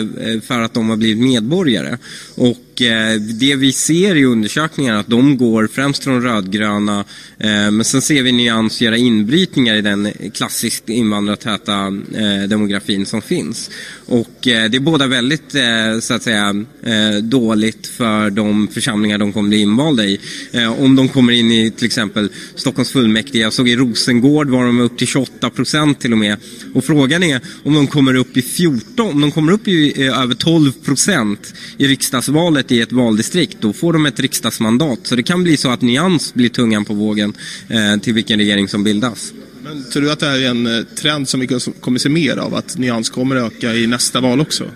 för 0.44 0.62
att 0.62 0.74
de 0.74 0.90
har 0.90 0.98
blivit 0.98 1.24
medborgare. 1.24 1.98
Och 2.36 2.58
eh, 2.82 3.14
det 3.14 3.56
vi 3.56 3.72
ser 3.72 4.16
i 4.16 4.26
undersökningarna 4.26 5.00
att 5.00 5.08
de 5.08 5.38
går 5.38 5.68
främst 5.68 6.04
från 6.04 6.22
rödgröna 6.22 7.00
eh, 7.38 7.72
men 7.72 7.84
sen 7.84 8.02
ser 8.02 8.24
vi 8.24 8.32
Nyans 8.32 8.82
göra 8.82 8.98
inbrytningar 8.98 9.76
i 9.76 9.82
den 9.82 10.12
klassiskt 10.34 10.90
invandrartäta 10.90 11.88
eh, 12.16 12.50
demografin 12.50 13.06
som 13.06 13.22
finns. 13.22 13.70
Och 14.06 14.48
eh, 14.48 14.70
det 14.70 14.78
är 14.78 14.80
båda 14.80 15.08
väldigt 15.08 15.56
eh, 15.56 16.00
så 16.00 16.14
att 16.14 16.24
säga 16.24 16.66
eh, 16.84 17.24
dåligt 17.24 17.88
för 17.88 18.30
de 18.30 18.68
församlingar 18.68 19.18
de 19.18 19.34
kommer 19.34 19.50
bli 19.50 19.62
invalda 19.62 20.06
i. 20.06 20.20
Eh, 20.52 20.82
om 20.82 20.96
de 20.96 21.10
kommer 21.10 21.34
in 21.34 21.52
i 21.52 21.72
till 21.72 21.86
exempel 21.86 22.30
Stockholms 22.56 22.92
fullmäktige. 22.92 23.42
Jag 23.42 23.54
såg 23.54 23.70
i 23.70 23.76
Rosengård 23.76 24.50
var 24.50 24.66
de 24.66 24.80
upp 24.80 24.98
till 24.98 25.08
28 25.08 25.50
procent 25.50 26.00
till 26.00 26.12
och 26.12 26.18
med. 26.18 26.38
Och 26.74 26.86
frågan 26.86 27.24
är 27.24 27.42
om 27.64 27.74
de 27.74 27.88
kommer 27.88 28.14
upp 28.14 28.38
i 28.38 28.42
14, 28.42 29.10
om 29.10 29.22
de 29.22 29.32
kommer 29.32 29.52
upp 29.52 29.68
i 29.68 30.04
över 30.04 30.36
12 30.36 30.72
procent 30.72 31.54
i 31.78 31.88
riksdagsvalet 31.88 32.65
i 32.72 32.82
ett 32.82 32.92
valdistrikt. 32.92 33.58
Då 33.60 33.74
får 33.74 33.94
de 33.94 34.06
ett 34.06 34.20
riksdagsmandat. 34.20 35.00
Så 35.04 35.16
det 35.16 35.24
kan 35.24 35.44
bli 35.44 35.58
så 35.58 35.70
att 35.70 35.82
Nyans 35.82 36.34
blir 36.34 36.50
tungan 36.50 36.86
på 36.86 36.94
vågen 36.94 37.34
eh, 37.70 38.02
till 38.02 38.14
vilken 38.14 38.40
regering 38.40 38.68
som 38.68 38.84
bildas. 38.84 39.34
Men 39.66 39.84
tror 39.84 40.04
du 40.04 40.12
att 40.12 40.20
det 40.20 40.26
här 40.26 40.40
är 40.40 40.50
en 40.50 40.68
eh, 40.68 40.84
trend 40.84 41.30
som 41.30 41.40
vi 41.40 41.48
kommer 41.80 42.00
se 42.00 42.10
mer 42.10 42.38
av? 42.38 42.56
Att 42.56 42.78
nyans 42.78 43.10
kommer 43.10 43.36
öka 43.36 43.74
i 43.74 43.88
nästa 43.88 44.22
val 44.22 44.42
också? 44.42 44.72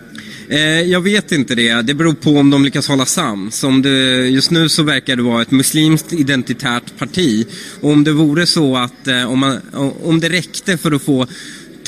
Eh, 0.49 0.81
jag 0.81 1.01
vet 1.01 1.31
inte 1.31 1.55
det. 1.55 1.81
Det 1.81 1.93
beror 1.93 2.13
på 2.13 2.37
om 2.37 2.49
de 2.49 2.65
lyckas 2.65 2.87
hålla 2.87 3.05
sams. 3.05 3.63
Om 3.63 3.81
det, 3.81 4.27
just 4.27 4.51
nu 4.51 4.69
så 4.69 4.83
verkar 4.83 5.15
det 5.15 5.21
vara 5.21 5.41
ett 5.41 5.51
muslimskt 5.51 6.13
identitärt 6.13 6.97
parti. 6.97 7.47
Och 7.81 7.91
om 7.91 8.03
det 8.03 8.11
vore 8.11 8.45
så 8.45 8.77
att 8.77 9.07
eh, 9.07 9.31
om, 9.31 9.39
man, 9.39 9.59
om 10.03 10.19
det 10.19 10.29
räckte 10.29 10.77
för 10.77 10.91
att 10.91 11.01
få 11.01 11.27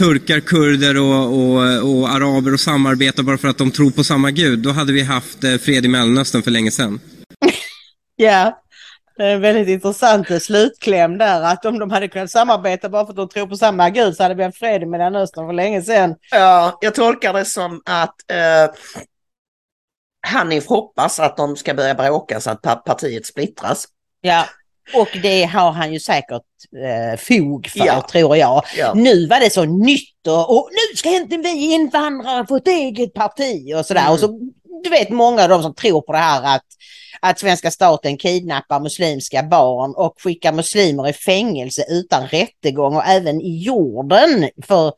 turkar, 0.02 0.40
kurder 0.40 0.98
och, 0.98 1.26
och, 1.26 1.58
och 1.92 2.10
araber 2.10 2.54
att 2.54 2.60
samarbeta 2.60 3.24
bara 3.24 3.38
för 3.38 3.48
att 3.48 3.58
de 3.58 3.72
tror 3.72 3.92
på 3.92 4.04
samma 4.04 4.32
gud, 4.32 4.60
då 4.60 4.70
hade 4.72 4.94
vi 4.94 5.04
haft 5.04 5.44
eh, 5.44 5.56
fred 5.56 5.86
i 5.86 5.88
Mellanöstern 5.88 6.44
för 6.44 6.52
länge 6.52 6.72
sedan. 6.72 7.00
Ja, 8.16 8.62
det 9.18 9.24
är 9.24 9.36
en 9.36 9.42
väldigt 9.42 9.68
intressant 9.68 10.44
slutkläm 10.44 11.18
där 11.18 11.42
att 11.42 11.66
om 11.66 11.80
de 11.80 11.92
hade 11.92 12.08
kunnat 12.08 12.32
samarbeta 12.32 12.90
bara 12.90 13.06
för 13.06 13.12
att 13.12 13.18
de 13.18 13.30
tror 13.30 13.48
på 13.48 13.58
samma 13.58 13.90
gud 13.90 14.16
så 14.16 14.24
hade 14.24 14.36
vi 14.36 14.44
haft 14.44 14.58
fred 14.58 14.84
i 14.84 14.86
Mellanöstern 14.86 15.48
för 15.48 15.54
länge 15.54 15.82
sedan. 15.82 16.16
Ja, 16.32 16.78
jag 16.82 16.96
tolkar 16.96 17.34
det 17.34 17.46
som 17.46 17.82
att 17.86 18.16
eh, 18.32 18.76
Hanif 20.28 20.68
hoppas 20.68 21.20
att 21.20 21.38
de 21.38 21.56
ska 21.56 21.74
börja 21.74 21.96
bråka 21.96 22.40
så 22.40 22.50
att 22.50 22.62
pa- 22.62 22.76
partiet 22.76 23.26
splittras. 23.26 23.88
Ja, 24.22 24.46
och 24.94 25.10
det 25.22 25.44
har 25.44 25.72
han 25.72 25.94
ju 25.94 26.00
säkert 26.00 26.42
eh, 26.86 27.20
fog 27.20 27.68
för 27.68 27.86
Ja. 27.86 28.08
tror 28.12 28.38
jag. 28.38 28.64
Ja. 28.78 28.94
Nu 28.96 29.28
var 29.28 29.40
det 29.40 29.50
så 29.50 29.66
nytt 29.66 30.28
och, 30.28 30.58
och 30.58 30.70
nu 30.72 30.98
ska 30.98 31.10
inte 31.10 31.38
vi 31.38 31.74
invandrare 31.74 32.48
få 32.48 32.56
ett 32.56 32.68
eget 32.68 33.14
parti 33.14 33.74
och 33.76 33.86
sådär. 33.86 34.02
Mm. 34.02 34.14
Och 34.14 34.20
så, 34.20 34.28
du 34.84 34.90
vet 34.90 35.10
många 35.10 35.44
av 35.44 35.50
de 35.50 35.64
som 35.64 35.76
tror 35.76 36.02
på 36.02 36.12
det 36.12 36.18
här 36.18 36.56
att, 36.56 36.66
att 37.22 37.40
svenska 37.40 37.72
staten 37.72 38.18
kidnappar 38.18 38.80
muslimska 38.80 39.44
barn 39.44 39.94
och 39.96 40.14
skickar 40.22 40.52
muslimer 40.54 41.10
i 41.10 41.14
fängelse 41.14 41.86
utan 41.90 42.28
rättegång 42.28 42.96
och 42.96 43.06
även 43.06 43.42
i 43.42 43.64
jorden 43.64 44.50
för 44.64 44.94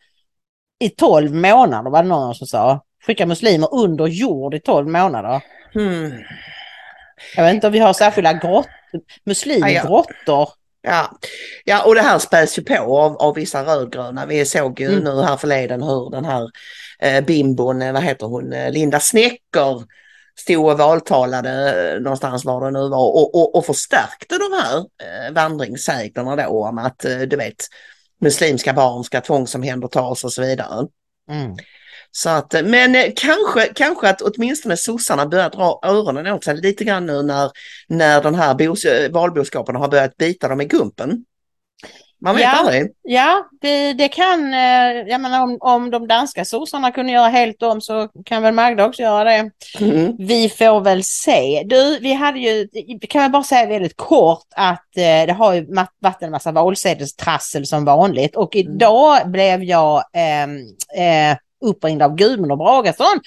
i 0.79 0.89
12 0.89 1.33
månader 1.33 1.91
var 1.91 2.03
det 2.03 2.09
någon 2.09 2.35
som 2.35 2.47
sa. 2.47 2.83
Skicka 3.05 3.25
muslimer 3.25 3.73
under 3.73 4.07
jord 4.07 4.53
i 4.53 4.59
12 4.59 4.87
månader. 4.87 5.41
Hmm. 5.73 6.13
Jag 7.35 7.43
vet 7.43 7.53
inte 7.53 7.67
om 7.67 7.73
vi 7.73 7.79
har 7.79 7.93
särskilda 7.93 8.33
grott, 8.33 8.67
muslimgrottor. 9.25 10.49
Ja. 10.81 11.11
ja, 11.65 11.83
och 11.83 11.95
det 11.95 12.01
här 12.01 12.19
späs 12.19 12.59
ju 12.59 12.63
på 12.63 12.99
av, 12.99 13.17
av 13.17 13.35
vissa 13.35 13.63
rödgröna. 13.63 14.25
Vi 14.25 14.45
såg 14.45 14.79
ju 14.79 14.87
Mm. 14.87 15.03
nu 15.03 15.21
här 15.21 15.37
förleden 15.37 15.83
hur 15.83 16.09
den 16.09 16.25
här 16.25 16.49
eh, 16.99 17.23
bimbon, 17.25 17.81
eh, 17.81 17.93
vad 17.93 18.03
heter 18.03 18.25
hon, 18.25 18.53
eh, 18.53 18.71
Linda 18.71 18.99
Snecker 18.99 19.83
stod 20.39 20.71
och 20.71 20.77
valtalade 20.77 21.91
eh, 21.93 22.01
någonstans 22.01 22.45
var 22.45 22.65
det 22.65 22.71
nu 22.71 22.89
var 22.89 23.07
och, 23.07 23.35
och, 23.35 23.55
och 23.55 23.65
förstärkte 23.65 24.37
de 24.37 24.61
här 24.61 24.77
eh, 24.77 25.33
vandringssägnerna 25.33 26.35
då 26.35 26.63
om 26.67 26.77
att 26.77 27.05
eh, 27.05 27.19
du 27.19 27.35
vet 27.35 27.67
muslimska 28.21 28.73
barn 28.73 29.03
ska 29.03 29.21
tvångsomhändertas 29.21 30.23
och 30.23 30.33
så 30.33 30.41
vidare. 30.41 30.87
Mm. 31.31 31.55
Så 32.15 32.29
att, 32.29 32.53
men 32.63 32.95
eh, 32.95 33.11
kanske, 33.15 33.73
kanske 33.75 34.09
att 34.09 34.21
åtminstone 34.21 34.77
sossarna 34.77 35.25
börjar 35.25 35.49
dra 35.49 35.79
öronen 35.83 36.27
åt 36.27 36.43
sig 36.43 36.57
lite 36.57 36.83
grann 36.83 37.05
nu 37.05 37.23
när, 37.23 37.51
när 37.87 38.21
den 38.21 38.35
här 38.35 38.53
bos, 38.53 38.85
eh, 38.85 39.11
valboskapen 39.11 39.75
har 39.75 39.87
börjat 39.87 40.17
bita 40.17 40.47
dem 40.47 40.61
i 40.61 40.65
gumpen. 40.65 41.25
Man 42.21 42.35
vet 42.35 42.43
Ja. 42.43 42.49
aldrig. 42.49 42.91
Ja, 43.01 43.49
det, 43.61 43.93
det 43.93 44.07
kan, 44.07 44.53
eh, 44.53 44.91
jag 45.07 45.21
menar 45.21 45.43
om, 45.43 45.57
om 45.59 45.91
de 45.91 46.07
danska 46.07 46.45
sossarna 46.45 46.91
kunde 46.91 47.11
göra 47.11 47.27
helt 47.27 47.63
om 47.63 47.81
så 47.81 48.09
kan 48.25 48.41
väl 48.41 48.53
Magda 48.53 48.85
också 48.85 49.01
göra 49.01 49.23
det. 49.23 49.51
Mm. 49.79 50.15
Vi 50.19 50.49
får 50.49 50.81
väl 50.81 51.03
se. 51.03 51.63
Du, 51.65 51.99
vi 51.99 52.13
hade 52.13 52.39
ju, 52.39 52.67
kan 53.09 53.21
jag 53.21 53.31
bara 53.31 53.43
säga 53.43 53.65
väldigt 53.67 53.97
kort 53.97 54.47
att 54.55 54.85
det 54.95 55.31
har 55.31 55.53
ju 55.53 55.65
varit 55.99 56.21
en 56.21 56.31
massa 56.31 56.51
valsedelstrassel 56.51 57.65
som 57.65 57.85
vanligt 57.85 58.35
och 58.35 58.55
idag 58.55 59.31
blev 59.31 59.63
jag 59.63 60.03
eh, 60.13 60.43
eh, 61.31 61.37
uppringd 61.63 62.01
av 62.01 62.15
Gudmund 62.15 62.51
och 62.51 62.57
Bragason 62.57 63.19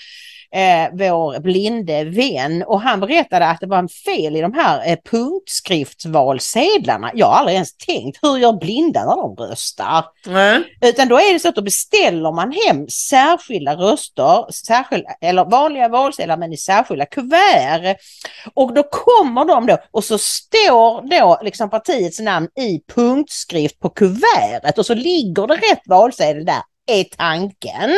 eh, 0.54 0.88
vår 0.92 1.40
blinde 1.40 2.04
vän 2.04 2.62
och 2.62 2.80
han 2.80 3.00
berättade 3.00 3.46
att 3.46 3.60
det 3.60 3.66
var 3.66 3.78
en 3.78 3.88
fel 3.88 4.36
i 4.36 4.40
de 4.40 4.54
här 4.54 4.90
eh, 4.90 4.98
punktskriftsvalsedlarna. 5.10 7.10
Jag 7.14 7.26
har 7.26 7.34
aldrig 7.34 7.54
ens 7.54 7.76
tänkt, 7.76 8.18
hur 8.22 8.36
gör 8.36 8.52
blinda 8.52 9.04
när 9.04 9.16
de 9.16 9.36
röstar? 9.36 10.04
Mm. 10.26 10.64
Utan 10.80 11.08
då 11.08 11.16
är 11.16 11.32
det 11.32 11.40
så 11.40 11.48
att 11.48 11.54
då 11.54 11.62
beställer 11.62 12.32
man 12.32 12.52
hem 12.52 12.88
särskilda 12.88 13.74
röster, 13.74 14.52
särskilda, 14.52 15.10
eller 15.20 15.44
vanliga 15.44 15.88
valsedlar 15.88 16.36
men 16.36 16.52
i 16.52 16.56
särskilda 16.56 17.06
kuvert. 17.06 17.96
Och 18.54 18.74
då 18.74 18.82
kommer 18.82 19.44
de 19.44 19.66
då 19.66 19.78
och 19.90 20.04
så 20.04 20.18
står 20.18 21.10
då 21.10 21.38
liksom 21.42 21.70
partiets 21.70 22.20
namn 22.20 22.48
i 22.60 22.80
punktskrift 22.94 23.80
på 23.80 23.88
kuvertet 23.88 24.78
och 24.78 24.86
så 24.86 24.94
ligger 24.94 25.46
det 25.46 25.54
rätt 25.54 25.82
valsedel 25.86 26.44
där 26.44 26.62
är 26.86 27.04
tanken. 27.04 27.90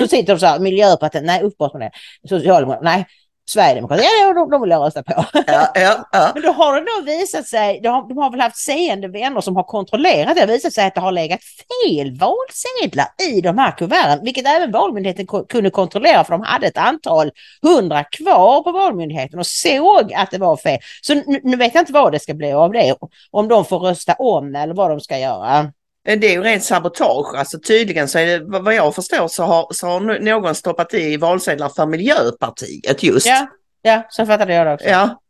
Så 0.00 0.08
sitter 0.08 0.34
de 0.34 0.40
så 0.40 0.46
här, 0.46 0.58
Miljöpartiet, 0.58 1.24
nej 1.24 1.42
uppåt 1.42 1.74
med 1.74 1.82
det. 1.82 2.28
Socialdemokraterna, 2.28 2.90
nej. 2.90 3.06
Sverigedemokraterna, 3.50 4.08
ja 4.20 4.34
de, 4.34 4.50
de 4.50 4.60
vill 4.60 4.70
jag 4.70 4.82
rösta 4.82 5.02
på. 5.02 5.24
Ja, 5.46 5.72
ja, 5.74 6.08
ja. 6.12 6.30
Men 6.34 6.42
då 6.42 6.52
har 6.52 6.80
det 6.80 6.86
då 6.86 7.12
visat 7.12 7.46
sig, 7.46 7.80
de 7.82 7.88
har, 7.88 8.08
de 8.08 8.18
har 8.18 8.30
väl 8.30 8.40
haft 8.40 8.56
seende 8.56 9.08
vänner 9.08 9.40
som 9.40 9.56
har 9.56 9.62
kontrollerat 9.62 10.36
det, 10.36 10.46
visat 10.46 10.72
sig 10.72 10.86
att 10.86 10.94
det 10.94 11.00
har 11.00 11.12
legat 11.12 11.40
fel 11.42 12.18
valsedlar 12.18 13.06
i 13.28 13.40
de 13.40 13.58
här 13.58 13.72
kuverten, 13.78 14.24
vilket 14.24 14.46
även 14.46 14.72
Valmyndigheten 14.72 15.26
kunde 15.48 15.70
kontrollera 15.70 16.24
för 16.24 16.32
de 16.32 16.42
hade 16.42 16.66
ett 16.66 16.78
antal 16.78 17.30
hundra 17.62 18.04
kvar 18.04 18.62
på 18.62 18.72
Valmyndigheten 18.72 19.38
och 19.38 19.46
såg 19.46 20.12
att 20.12 20.30
det 20.30 20.38
var 20.38 20.56
fel. 20.56 20.78
Så 21.02 21.14
nu, 21.14 21.40
nu 21.42 21.56
vet 21.56 21.74
jag 21.74 21.82
inte 21.82 21.92
vad 21.92 22.12
det 22.12 22.20
ska 22.20 22.34
bli 22.34 22.52
av 22.52 22.72
det, 22.72 22.96
om 23.30 23.48
de 23.48 23.64
får 23.64 23.78
rösta 23.78 24.14
om 24.14 24.54
eller 24.54 24.74
vad 24.74 24.90
de 24.90 25.00
ska 25.00 25.18
göra. 25.18 25.72
Det 26.16 26.26
är 26.26 26.32
ju 26.32 26.42
rent 26.42 26.64
sabotage. 26.64 27.34
Alltså 27.34 27.58
tydligen 27.58 28.08
så 28.08 28.18
är 28.18 28.26
det, 28.26 28.60
vad 28.60 28.74
jag 28.74 28.94
förstår 28.94 29.28
så 29.28 29.44
har, 29.44 29.66
så 29.70 29.86
har 29.86 30.20
någon 30.20 30.54
stoppat 30.54 30.94
i 30.94 31.16
valsedlar 31.16 31.68
för 31.68 31.86
Miljöpartiet 31.86 33.02
just. 33.02 33.26
Ja, 33.26 33.46
ja 33.82 34.06
så 34.10 34.26
fattade 34.26 34.54
jag 34.54 34.66
det 34.66 34.74
också. 34.74 34.88
Ja. 34.88 35.20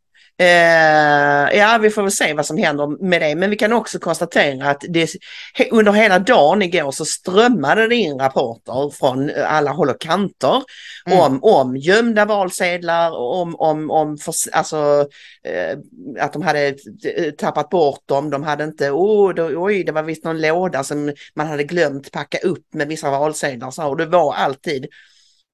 Eh, 0.41 1.57
ja, 1.57 1.77
vi 1.81 1.89
får 1.89 2.01
väl 2.01 2.11
se 2.11 2.33
vad 2.33 2.45
som 2.45 2.57
händer 2.57 3.03
med 3.05 3.21
det. 3.21 3.35
Men 3.35 3.49
vi 3.49 3.55
kan 3.55 3.73
också 3.73 3.99
konstatera 3.99 4.69
att 4.69 4.83
det, 4.89 5.09
under 5.71 5.91
hela 5.91 6.19
dagen 6.19 6.61
igår 6.61 6.91
så 6.91 7.05
strömmade 7.05 7.87
det 7.87 7.95
in 7.95 8.19
rapporter 8.19 8.89
från 8.89 9.31
alla 9.45 9.71
håll 9.71 9.89
och 9.89 10.01
kanter 10.01 10.61
Mm. 11.05 11.19
om, 11.19 11.39
om 11.43 11.77
gömda 11.77 12.25
valsedlar, 12.25 13.11
om, 13.11 13.55
om, 13.55 13.91
om 13.91 14.17
förs- 14.17 14.47
alltså, 14.51 15.07
eh, 15.43 15.77
att 16.19 16.33
de 16.33 16.41
hade 16.41 16.67
eh, 16.67 17.31
tappat 17.37 17.69
bort 17.69 18.07
dem. 18.07 18.29
De 18.29 18.43
hade 18.43 18.63
inte, 18.63 18.89
oh, 18.89 19.33
då, 19.33 19.49
oj, 19.55 19.83
det 19.83 19.91
var 19.91 20.03
visst 20.03 20.23
någon 20.23 20.41
låda 20.41 20.83
som 20.83 21.13
man 21.35 21.47
hade 21.47 21.63
glömt 21.63 22.11
packa 22.11 22.37
upp 22.37 22.73
med 22.73 22.87
vissa 22.87 23.11
valsedlar. 23.11 23.71
Så, 23.71 23.87
och 23.87 23.97
det 23.97 24.05
var 24.05 24.33
alltid 24.33 24.85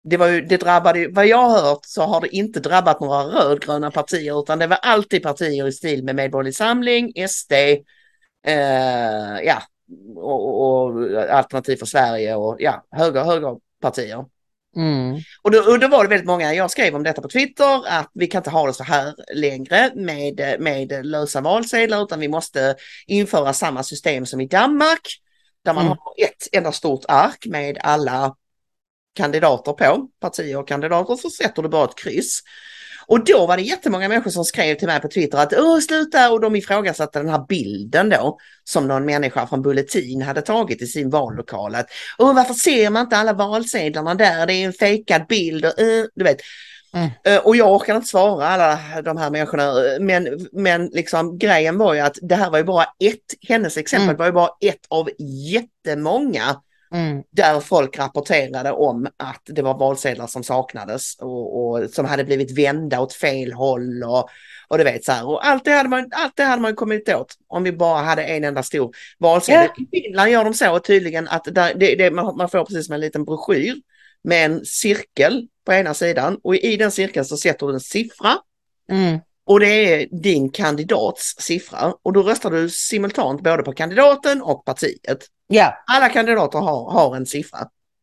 det, 0.09 0.17
var 0.17 0.27
ju, 0.27 0.41
det 0.41 0.57
drabbade, 0.57 1.07
vad 1.07 1.27
jag 1.27 1.49
har 1.49 1.61
hört 1.61 1.85
så 1.85 2.01
har 2.01 2.21
det 2.21 2.35
inte 2.35 2.59
drabbat 2.59 2.99
några 2.99 3.23
rödgröna 3.23 3.91
partier 3.91 4.39
utan 4.39 4.59
det 4.59 4.67
var 4.67 4.77
alltid 4.77 5.23
partier 5.23 5.67
i 5.67 5.71
stil 5.71 6.03
med 6.03 6.15
Medborgerlig 6.15 6.55
Samling, 6.55 7.13
SD, 7.29 7.51
eh, 8.47 9.41
ja, 9.43 9.61
och, 10.15 10.61
och 10.61 11.11
Alternativ 11.29 11.75
för 11.75 11.85
Sverige 11.85 12.35
och 12.35 12.55
ja, 12.59 12.85
höger, 12.91 13.23
högerpartier. 13.23 14.25
Mm. 14.75 15.15
Och 15.41 15.51
då, 15.51 15.59
och 15.59 15.79
då 15.79 15.87
var 15.87 16.03
det 16.03 16.09
väldigt 16.09 16.27
många, 16.27 16.53
jag 16.53 16.71
skrev 16.71 16.95
om 16.95 17.03
detta 17.03 17.21
på 17.21 17.27
Twitter, 17.29 17.87
att 17.87 18.11
vi 18.13 18.27
kan 18.27 18.39
inte 18.39 18.49
ha 18.49 18.67
det 18.67 18.73
så 18.73 18.83
här 18.83 19.13
längre 19.33 19.91
med, 19.95 20.55
med 20.59 21.05
lösa 21.05 21.41
valsedlar 21.41 22.03
utan 22.03 22.19
vi 22.19 22.27
måste 22.27 22.75
införa 23.07 23.53
samma 23.53 23.83
system 23.83 24.25
som 24.25 24.41
i 24.41 24.47
Danmark. 24.47 25.01
Där 25.65 25.73
man 25.73 25.85
Mm. 25.85 25.97
har 25.99 26.25
ett 26.25 26.47
enda 26.51 26.71
stort 26.71 27.05
ark 27.07 27.45
med 27.45 27.77
alla 27.81 28.35
kandidater 29.17 29.73
på, 29.73 30.07
partier 30.21 30.57
och 30.59 30.67
kandidater, 30.67 31.15
så 31.15 31.29
sätter 31.29 31.61
du 31.63 31.69
bara 31.69 31.85
ett 31.85 31.95
kryss. 31.97 32.39
Och 33.09 33.25
då 33.25 33.47
var 33.47 33.57
det 33.57 33.63
jättemånga 33.63 34.07
människor 34.09 34.31
som 34.31 34.45
skrev 34.45 34.75
till 34.75 34.87
mig 34.87 35.01
på 35.01 35.07
Twitter 35.07 35.37
att 35.37 35.53
Åh, 35.57 35.79
sluta 35.79 36.31
och 36.31 36.41
de 36.41 36.55
ifrågasatte 36.55 37.19
den 37.19 37.29
här 37.29 37.45
bilden 37.49 38.09
då 38.09 38.37
som 38.63 38.87
någon 38.87 39.05
människa 39.05 39.47
från 39.47 39.61
Bulletin 39.61 40.21
hade 40.21 40.41
tagit 40.41 40.81
i 40.81 40.87
sin 40.87 41.09
vallokal. 41.09 41.75
Att, 41.75 41.87
Åh, 42.17 42.35
varför 42.35 42.53
ser 42.53 42.89
man 42.89 43.01
inte 43.03 43.17
alla 43.17 43.33
valsedlarna 43.33 44.15
där? 44.15 44.45
Det 44.45 44.53
är 44.53 44.65
en 44.65 44.73
fejkad 44.73 45.27
bild. 45.27 45.65
Och, 45.65 45.79
eh, 45.79 46.05
du 46.15 46.23
vet. 46.23 46.37
Eh, 47.23 47.37
Och 47.37 47.55
jag 47.55 47.71
orkar 47.75 47.95
inte 47.95 48.07
svara 48.07 48.47
alla 48.47 48.79
de 49.01 49.17
här 49.17 49.29
människorna. 49.29 49.63
eh, 49.63 49.99
Men, 49.99 50.47
men 50.51 50.85
liksom, 50.85 51.37
grejen 51.37 51.77
var 51.77 51.93
ju 51.93 51.99
att 51.99 52.17
det 52.21 52.35
här 52.35 52.49
var 52.49 52.57
ju 52.57 52.63
bara 52.63 52.83
ett, 52.83 53.47
hennes 53.49 53.77
exempel 53.77 54.09
Mm. 54.09 54.17
var 54.17 54.25
ju 54.25 54.31
bara 54.31 54.49
ett 54.61 54.85
av 54.89 55.09
jättemånga 55.53 56.55
Mm. 56.91 57.23
där 57.31 57.59
folk 57.59 57.99
rapporterade 57.99 58.71
om 58.71 59.07
att 59.17 59.41
det 59.45 59.61
var 59.61 59.77
valsedlar 59.77 60.27
som 60.27 60.43
saknades 60.43 61.15
och, 61.19 61.69
och 61.69 61.89
som 61.89 62.05
hade 62.05 62.23
blivit 62.23 62.57
vända 62.57 62.99
åt 63.01 63.13
fel 63.13 63.53
håll 63.53 64.03
och, 64.03 64.29
och 64.67 64.77
du 64.77 64.83
vet 64.83 65.05
så 65.05 65.11
här. 65.11 65.27
Och 65.27 65.47
allt 65.47 65.65
det, 65.65 65.71
hade 65.71 65.89
man, 65.89 66.09
allt 66.11 66.35
det 66.35 66.43
hade 66.43 66.61
man 66.61 66.75
kommit 66.75 67.09
åt 67.09 67.33
om 67.47 67.63
vi 67.63 67.71
bara 67.71 68.01
hade 68.01 68.23
en 68.23 68.43
enda 68.43 68.63
stor 68.63 68.95
valsedel. 69.19 69.69
I 69.91 70.01
Finland 70.01 70.31
gör 70.31 70.43
de 70.43 70.53
så 70.53 70.79
tydligen 70.79 71.27
att 71.27 71.43
där, 71.51 71.73
det, 71.73 71.95
det, 71.95 72.11
man 72.11 72.49
får 72.49 72.65
precis 72.65 72.85
som 72.85 72.93
en 72.95 73.01
liten 73.01 73.25
broschyr 73.25 73.75
med 74.23 74.45
en 74.45 74.65
cirkel 74.65 75.47
på 75.65 75.73
ena 75.73 75.93
sidan 75.93 76.39
och 76.43 76.55
i 76.55 76.77
den 76.77 76.91
cirkeln 76.91 77.25
så 77.25 77.37
sätter 77.37 77.67
du 77.67 77.73
en 77.73 77.79
siffra 77.79 78.37
Mm. 78.91 79.19
och 79.45 79.59
det 79.59 79.67
är 79.67 80.07
din 80.21 80.49
kandidats 80.49 81.35
siffra 81.39 81.93
och 82.03 82.13
då 82.13 82.23
röstar 82.23 82.51
du 82.51 82.69
simultant 82.69 83.41
både 83.41 83.63
på 83.63 83.73
kandidaten 83.73 84.41
och 84.41 84.65
partiet. 84.65 85.25
Ja. 85.47 85.83
Alla 85.87 86.09
kandidater 86.09 86.59
har, 86.59 86.91
har 86.91 87.15
en 87.15 87.25
siffra. 87.25 87.59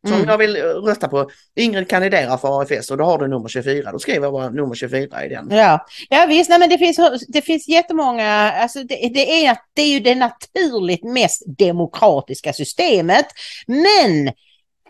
Så 0.07 0.14
om 0.14 0.20
Mm. 0.20 0.28
jag 0.28 0.38
vill 0.38 0.57
eh, 0.57 0.62
rösta 0.62 1.09
på 1.09 1.30
Ingrid 1.57 1.88
kandiderar 1.88 2.36
för 2.36 2.62
AFS 2.62 2.90
och 2.90 2.97
då 2.97 3.05
har 3.05 3.18
du 3.18 3.28
nummer 3.28 3.49
24, 3.49 3.92
då 3.92 3.99
skriver 3.99 4.22
jag 4.22 4.32
bara 4.32 4.51
nummer 4.51 4.74
24 4.74 5.24
i 5.24 5.28
den. 5.28 5.51
Ja, 5.51 5.86
ja 6.09 6.26
visst, 6.28 6.51
nej, 6.51 6.59
men 6.59 6.68
det 6.68 6.78
finns, 6.78 6.99
det 7.28 7.42
finns 7.42 7.68
jättemånga, 7.68 8.53
alltså 8.53 8.78
det, 8.78 9.11
det, 9.14 9.47
är, 9.47 9.57
det 9.74 9.82
är 9.82 9.86
ju 9.88 10.01
det 10.01 10.14
naturligt 10.14 11.05
mest 11.05 11.42
demokratiska 11.59 12.53
systemet. 12.53 13.26
Men 13.66 14.32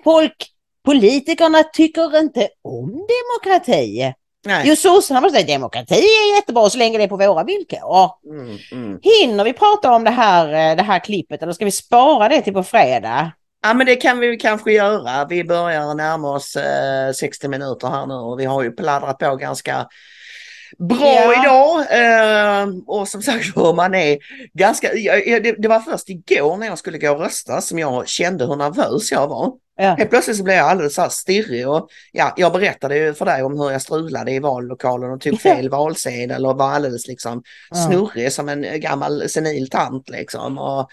folk, 0.05 0.47
politikerna 0.85 1.63
tycker 1.63 2.19
inte 2.19 2.49
om 2.63 2.91
demokrati. 2.91 4.13
Nej. 4.45 4.63
Jo, 4.65 4.77
sossarna 4.77 5.21
måste 5.21 5.39
säga 5.39 5.59
demokrati 5.59 5.95
är 5.95 6.37
jättebra 6.37 6.71
så 6.71 6.79
länge 6.79 6.99
det 6.99 7.05
är 7.05 7.09
på 7.09 7.17
våra 7.17 7.45
villkor. 7.45 8.11
Mm, 8.31 8.59
mm. 8.73 9.01
Hinner 9.03 9.45
vi 9.45 9.53
prata 9.53 9.93
om 9.93 10.05
det 10.05 10.11
här, 10.11 10.71
eh, 10.71 10.77
det 10.77 10.83
här 10.83 10.99
klippet 10.99 11.43
eller 11.43 11.53
ska 11.53 11.65
vi 11.65 11.71
spara 11.71 12.29
det 12.29 12.43
till 12.43 12.53
på 12.53 12.63
fredag? 12.63 13.33
Ja 13.63 13.75
men 13.75 13.87
det 13.87 13.97
kan 13.97 14.19
vi 14.19 14.37
kanske 14.37 14.73
göra. 14.73 15.25
Vi 15.25 15.45
börjar 15.45 15.95
närma 15.95 16.31
oss 16.31 16.57
eh, 16.57 17.13
60 17.13 17.49
minuter 17.49 17.89
här 17.89 18.07
nu 18.07 18.15
och 18.15 18.41
vi 18.41 18.45
har 18.45 18.63
ju 18.63 18.71
pladdrat 18.71 19.19
på 19.19 19.37
ganska 19.37 19.87
bra 20.79 20.99
Ja. 21.05 21.43
idag. 21.43 21.81
Eh, 22.63 22.69
och 22.87 23.09
som 23.09 23.23
sagt 23.23 23.57
var 23.57 23.75
man 23.75 23.95
är 23.95 24.19
ganska, 24.55 24.95
jag, 24.95 25.43
det, 25.43 25.55
det 25.59 25.69
var 25.69 25.81
först 25.81 26.09
igår 26.09 26.57
när 26.57 26.67
jag 26.67 26.79
skulle 26.79 26.99
gå 26.99 27.11
och 27.11 27.21
rösta 27.21 27.61
som 27.61 27.79
jag 27.79 28.09
kände 28.09 28.47
hur 28.47 28.57
nervös 28.57 29.13
jag 29.13 29.29
var. 29.29 29.53
Ja. 29.77 29.95
Helt 29.99 30.11
plötsligt 30.11 30.37
så 30.37 30.43
blev 30.45 30.57
jag 30.57 30.67
alldeles 30.67 30.95
så 30.95 31.03
här 31.03 31.09
stirrig 31.09 31.69
och 31.69 31.89
ja, 32.13 32.35
jag 32.37 32.53
berättade 32.53 32.99
ju 32.99 33.15
för 33.15 33.25
dig 33.25 33.43
om 33.43 33.61
hur 33.61 33.71
jag 33.71 33.83
strulade 33.83 34.33
i 34.33 34.39
vallokalen 34.39 35.11
och 35.11 35.21
tog 35.21 35.41
fel 35.41 35.69
valsedel 35.69 36.47
och 36.47 36.57
var 36.59 36.71
alldeles 36.71 37.07
liksom 37.07 37.43
snurrig 37.87 38.33
som 38.33 38.49
en 38.49 38.81
gammal 38.81 39.29
senil 39.29 39.71
tant 39.71 40.09
liksom. 40.09 40.59
Och, 40.59 40.91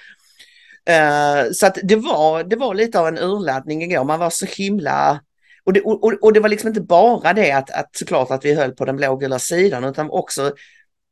eh, 0.94 1.52
så 1.54 1.66
att 1.66 1.78
det 1.84 1.96
var, 1.96 2.44
det 2.44 2.56
var 2.56 2.74
lite 2.74 3.00
av 3.00 3.08
en 3.08 3.18
urladdning 3.18 3.84
igår, 3.84 4.04
man 4.04 4.20
var 4.20 4.30
så 4.30 4.46
himla 4.46 5.20
och 5.66 5.74
det, 5.74 5.82
och, 5.82 6.24
och- 6.24 6.34
det 6.34 6.40
var 6.40 6.50
liksom 6.50 6.68
inte 6.68 6.82
bara 6.82 7.34
det 7.34 7.52
att, 7.52 7.70
att 7.70 7.90
såklart 7.92 8.32
att 8.32 8.46
vi 8.46 8.54
höll 8.54 8.72
på 8.72 8.86
den 8.86 8.98
blågula 8.98 9.40
sidan 9.40 9.84
utan 9.84 10.10
också 10.10 10.52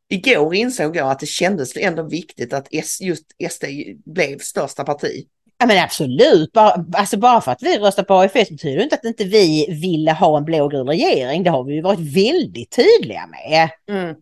igår 0.09 0.55
insåg 0.55 0.95
jag 0.95 1.11
att 1.11 1.19
det 1.19 1.25
kändes 1.25 1.77
ändå 1.77 2.03
viktigt 2.03 2.53
att 2.53 2.67
S, 2.71 3.01
just 3.01 3.25
SD 3.51 3.65
blev 4.05 4.39
största 4.39 4.83
parti. 4.83 5.25
Ja 5.59 5.65
men 5.65 5.83
absolut, 5.83 6.51
bara, 6.51 6.85
alltså 6.93 7.17
bara 7.17 7.41
för 7.41 7.51
att 7.51 7.63
vi 7.63 7.77
röstar 7.77 8.03
på 8.03 8.13
AFS 8.13 8.49
betyder 8.49 8.77
det 8.77 8.83
inte 8.83 8.95
att 8.95 9.05
inte 9.05 9.23
vi 9.23 9.65
ville 9.81 10.11
ha 10.11 10.37
en 10.37 10.45
blågul 10.45 10.87
regering. 10.87 11.43
Det 11.43 11.49
har 11.49 11.63
vi 11.63 11.73
ju 11.73 11.81
varit 11.81 11.99
väldigt 11.99 12.75
tydliga 12.75 13.27
med. 13.27 13.69
Mm. 13.89 14.15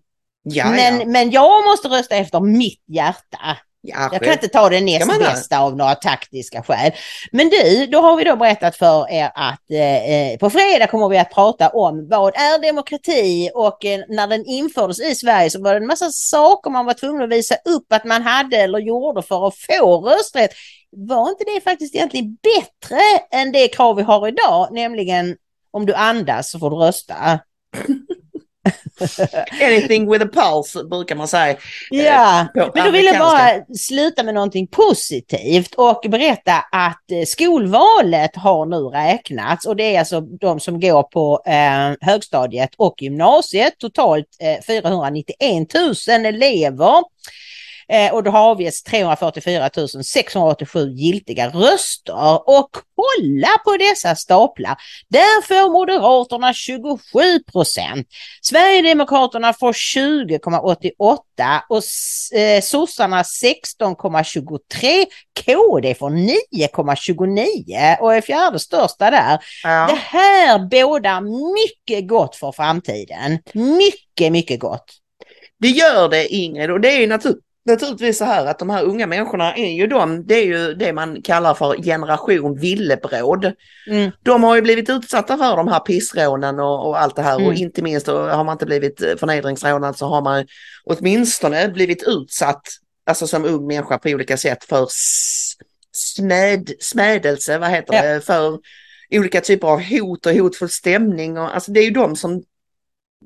Ja, 0.44 0.70
men, 0.70 1.00
ja. 1.00 1.06
men 1.06 1.32
jag 1.32 1.66
måste 1.66 1.88
rösta 1.88 2.16
efter 2.16 2.40
mitt 2.40 2.84
hjärta. 2.88 3.58
Ja, 3.90 4.10
jag 4.12 4.24
kan 4.24 4.34
inte 4.34 4.48
ta 4.48 4.70
det 4.70 4.82
näst 4.82 5.20
bästa 5.20 5.60
av 5.60 5.78
några 5.78 5.96
taktiska 5.96 6.64
skäl. 6.64 6.92
Men 7.32 7.50
du, 7.50 7.86
då 7.86 8.02
har 8.02 8.16
vi 8.16 8.24
då 8.24 8.36
berättat 8.36 8.76
för 8.76 9.12
er 9.12 9.32
att 9.36 9.72
eh, 9.72 10.12
eh, 10.12 10.38
på 10.38 10.50
fredag 10.50 10.88
kommer 10.88 11.10
vi 11.10 11.18
att 11.18 11.34
prata 11.34 11.70
om 11.70 12.08
vad 12.10 12.36
är 12.36 12.62
demokrati 12.62 13.52
och 13.54 13.86
eh, 13.86 14.00
när 14.08 14.28
den 14.28 14.46
infördes 14.46 15.00
i 15.00 15.16
Sverige 15.16 15.50
så 15.50 15.62
var 15.62 15.74
det 15.74 15.78
en 15.78 15.88
massa 15.88 16.10
saker 16.10 16.70
man 16.72 16.86
var 16.86 16.94
tvungen 16.94 17.24
att 17.24 17.30
visa 17.30 17.56
upp 17.56 17.94
att 17.94 18.06
man 18.06 18.22
hade 18.22 18.58
eller 18.58 18.80
gjorde 18.80 19.22
för 19.22 19.48
att 19.48 19.56
få 19.58 20.02
rösträtt. 20.02 20.52
Var 20.92 21.30
inte 21.30 21.44
det 21.44 21.62
faktiskt 21.62 21.96
egentligen 21.96 22.38
bättre 22.44 23.02
än 23.32 23.52
det 23.52 23.68
krav 23.68 23.96
vi 23.96 24.04
har 24.04 24.28
idag, 24.28 24.68
nämligen 24.72 25.36
om 25.72 25.86
du 25.86 25.94
andas 25.94 26.52
så 26.52 26.60
får 26.60 26.70
du 26.70 26.76
rösta? 26.76 27.40
Anything 29.62 30.12
with 30.12 30.26
a 30.26 30.30
pulse 30.34 30.84
brukar 30.84 31.16
man 31.16 31.28
säga. 31.28 31.52
eh, 31.52 31.58
Ja, 31.92 32.48
på 32.54 32.72
men 32.76 32.86
då 32.86 32.92
vill 32.92 33.06
jag 33.06 33.18
bara 33.18 33.66
sluta 33.78 34.24
med 34.24 34.34
någonting 34.34 34.68
positivt 34.68 35.74
och 35.76 36.06
berätta 36.10 36.54
att 36.72 37.12
eh, 37.12 37.26
skolvalet 37.26 38.36
har 38.36 38.66
nu 38.66 38.78
räknats 38.78 39.66
och 39.66 39.76
det 39.76 39.96
är 39.96 40.00
alltså 40.00 40.22
de 40.22 40.60
som 40.60 40.80
går 40.80 41.04
på 41.04 41.42
eh, 41.46 42.08
högstadiet 42.08 42.70
och 42.78 43.02
gymnasiet, 43.02 43.74
totalt 43.78 44.28
eh, 44.40 44.64
491 44.68 45.74
000 46.08 46.26
elever. 46.26 47.04
Eh, 47.90 48.14
och 48.14 48.24
då 48.24 48.32
har 48.32 48.50
avgetts 48.50 48.84
344 48.84 49.70
687 50.04 50.90
giltiga 50.90 51.50
röster. 51.50 52.50
Och 52.50 52.70
kolla 52.96 53.48
på 53.66 53.78
dessa 53.78 54.16
staplar. 54.16 54.76
Där 55.10 55.42
får 55.42 55.72
Moderaterna 55.72 56.54
27 56.54 57.00
procent. 57.52 58.08
Sverigedemokraterna 58.42 59.54
får 59.54 59.72
20,88 59.72 61.62
och 61.70 61.84
eh, 62.40 62.62
sossarna 62.62 63.22
16,23. 63.24 65.06
KD 65.46 65.96
får 65.96 66.10
9,29 66.10 68.00
och 68.00 68.16
är 68.16 68.22
fjärde 68.22 68.60
största 68.60 69.12
där. 69.12 69.40
Det 69.88 69.96
här 69.96 70.60
bådar 70.60 71.22
mycket 71.54 72.10
gott 72.10 72.36
för 72.36 72.52
framtiden. 72.52 73.40
Mycket, 73.54 74.32
mycket 74.32 74.60
gott. 74.60 74.94
Det 75.60 75.68
gör 75.68 76.10
det 76.10 76.28
Ingrid 76.28 76.72
och 76.72 76.82
det 76.82 77.04
är 77.04 77.08
natur 77.08 77.36
naturligtvis 77.68 78.18
så 78.18 78.26
här 78.26 78.46
att 78.46 78.60
de 78.60 78.70
här 78.70 78.84
unga 78.84 79.08
människorna 79.08 79.56
är 79.56 79.72
ju 79.72 79.88
de, 79.88 80.26
det 80.26 80.36
är 80.36 80.46
ju 80.46 80.74
det 80.74 80.94
man 80.94 81.22
kallar 81.22 81.54
för 81.54 81.84
generation 81.84 82.60
villebråd. 82.60 83.52
Mm. 83.90 84.12
De 84.24 84.44
har 84.44 84.56
ju 84.56 84.62
blivit 84.62 84.90
utsatta 84.90 85.38
för 85.38 85.56
de 85.58 85.68
här 85.68 85.80
pissrånen 85.80 86.60
och, 86.60 86.88
och 86.88 87.02
allt 87.02 87.16
det 87.16 87.22
här 87.22 87.36
och 87.36 87.42
Mm. 87.42 87.56
inte 87.58 87.82
minst 87.82 88.08
har 88.08 88.44
man 88.44 88.54
inte 88.54 88.66
blivit 88.66 89.02
eh, 89.02 89.16
förnedringsrånad 89.16 89.98
så 89.98 90.06
har 90.08 90.22
man 90.22 90.46
åtminstone 90.84 91.70
blivit 91.70 92.04
utsatt, 92.04 92.62
alltså 93.06 93.28
som 93.28 93.46
ung 93.46 93.68
människa 93.68 93.98
på 93.98 94.10
olika 94.10 94.38
sätt 94.38 94.64
för 94.64 94.88
smäd, 95.92 96.72
smädelse, 96.80 97.58
vad 97.58 97.70
heter 97.70 97.94
Ja. 97.94 98.02
det, 98.02 98.22
för 98.22 98.60
olika 99.12 99.42
typer 99.42 99.68
av 99.68 99.82
hot 99.82 100.26
och 100.26 100.32
hotfull 100.34 100.70
stämning 100.70 101.38
och 101.38 101.56
alltså 101.56 101.72
det 101.72 101.80
är 101.80 101.84
ju 101.84 101.92
de 101.92 102.16
som 102.16 102.44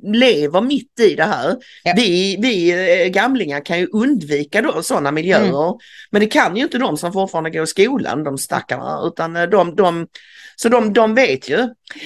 lever 0.04 0.62
mitt 0.62 1.00
i 1.00 1.16
det 1.16 1.24
här. 1.24 1.58
Vi, 1.96 2.38
vi 2.42 2.72
eh, 3.04 3.08
gamlingar 3.08 3.66
kan 3.66 3.80
ju 3.80 3.88
undvika 3.88 4.62
då, 4.62 4.84
sådana 4.84 5.12
miljöer. 5.12 5.66
Mm. 5.66 5.80
Men 6.12 6.20
det 6.20 6.28
kan 6.28 6.58
ju 6.58 6.64
inte 6.64 6.78
de 6.78 6.98
som 6.98 7.14
fortfarande 7.14 7.50
går 7.50 7.64
i 7.64 7.68
skolan, 7.68 8.24
de 8.24 8.38
stackarna, 8.38 9.02
utan 9.04 9.36
eh, 9.36 9.44
de, 9.44 9.76
de 9.76 10.08
så 10.56 10.70
de, 10.70 10.94
de 10.94 11.16
vet 11.16 11.50
ju. 11.50 11.60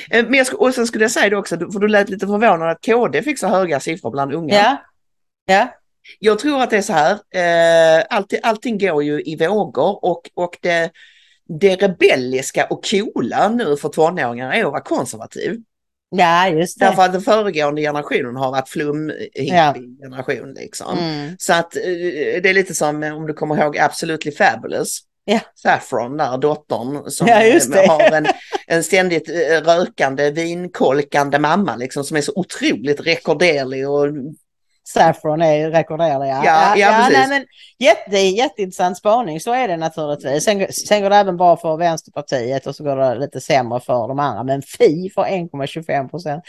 Eh, 0.09 0.25
Men 0.25 0.33
jag, 0.33 0.61
och 0.61 0.73
sen 0.73 0.87
skulle 0.87 1.03
jag 1.03 1.11
säga 1.11 1.29
det 1.29 1.37
också, 1.37 1.57
för 1.57 1.79
du 1.79 1.87
lät 1.87 2.09
lite 2.09 2.27
förvånad 2.27 2.69
att 2.69 2.85
KD 2.85 3.23
fick 3.23 3.39
så 3.39 3.47
höga 3.47 3.79
siffror 3.79 4.11
bland 4.11 4.33
unga. 4.33 4.55
Ja. 4.55 4.77
Ja. 5.45 5.73
Jag 6.19 6.39
tror 6.39 6.61
att 6.61 6.69
det 6.69 6.77
är 6.77 6.81
så 6.81 6.93
här, 6.93 7.11
eh, 7.11 8.05
allting, 8.09 8.39
allting 8.43 8.77
går 8.77 9.03
ju 9.03 9.21
i 9.21 9.35
vågor 9.35 10.05
och, 10.05 10.29
och 10.33 10.57
det, 10.61 10.91
det 11.59 11.75
rebelliska 11.75 12.65
och 12.65 12.85
coola 12.85 13.49
nu 13.49 13.77
för 13.77 13.89
tonåringar 13.89 14.51
är 14.51 14.65
att 14.65 14.71
vara 14.71 14.81
konservativ. 14.81 15.61
Ja, 16.09 16.49
just 16.49 16.79
det. 16.79 16.85
Därför 16.85 17.01
att 17.01 17.13
den 17.13 17.21
föregående 17.21 17.81
generationen 17.81 18.35
har 18.35 18.51
varit 18.51 18.69
flum 18.69 19.11
Ja. 19.33 19.75
liksom. 20.55 20.97
Mm. 20.97 21.35
Så 21.39 21.53
att 21.53 21.75
eh, 21.75 21.81
det 22.43 22.49
är 22.49 22.53
lite 22.53 22.75
som 22.75 23.03
eh, 23.03 23.17
om 23.17 23.27
du 23.27 23.33
kommer 23.33 23.63
ihåg 23.63 23.77
Absolutely 23.77 24.31
Fabulous. 24.31 24.99
Ja. 25.25 25.39
Saffron 25.55 26.17
där, 26.17 26.37
dottern 26.37 27.11
som 27.11 27.27
Ja, 27.27 27.41
eh, 27.43 27.89
har 27.89 28.11
en, 28.11 28.25
en 28.67 28.83
ständigt 28.83 29.29
rökande, 29.65 30.31
vinkolkande 30.31 31.39
mamma 31.39 31.75
liksom 31.75 32.03
som 32.03 32.17
är 32.17 32.21
så 32.21 32.31
otroligt 32.35 33.01
rekorderlig 33.07 33.89
och 33.89 34.07
Saffron 34.87 35.41
är 35.41 35.69
rekorderlig. 35.71 36.27
Ja, 36.29 36.41
Ja, 36.45 36.75
ja, 36.77 36.97
precis. 36.97 37.17
nej, 37.17 37.27
men 37.29 37.45
jätte, 37.79 38.17
jätteintressant 38.17 38.97
spaning, 38.97 39.39
så 39.39 39.53
är 39.53 39.67
det 39.67 39.77
naturligtvis. 39.77 40.43
Sen, 40.43 40.67
sen 40.71 41.01
går 41.01 41.09
det 41.09 41.15
även 41.15 41.37
bra 41.37 41.57
för 41.57 41.77
Vänsterpartiet 41.77 42.67
och 42.67 42.75
så 42.75 42.83
går 42.83 42.95
det 42.95 43.15
lite 43.15 43.41
sämre 43.41 43.79
för 43.79 44.07
de 44.07 44.19
andra. 44.19 44.43
Men 44.43 44.61
Fi 44.61 45.11
får 45.15 45.23
1,25 45.25 46.09
procent. 46.09 46.43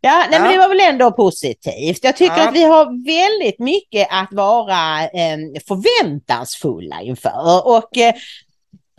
Ja, 0.00 0.24
nej, 0.30 0.40
men 0.40 0.50
Ja. 0.50 0.52
det 0.52 0.58
var 0.58 0.68
väl 0.68 0.80
ändå 0.94 1.12
positivt. 1.12 2.04
Jag 2.04 2.16
tycker 2.16 2.36
Ja. 2.36 2.48
att 2.48 2.54
vi 2.54 2.62
har 2.64 2.84
väldigt 3.06 3.58
mycket 3.58 4.08
att 4.10 4.28
vara 4.32 5.02
eh, 5.04 5.38
förväntansfulla 5.68 7.00
inför. 7.02 7.66
Och 7.66 7.98
eh, 7.98 8.14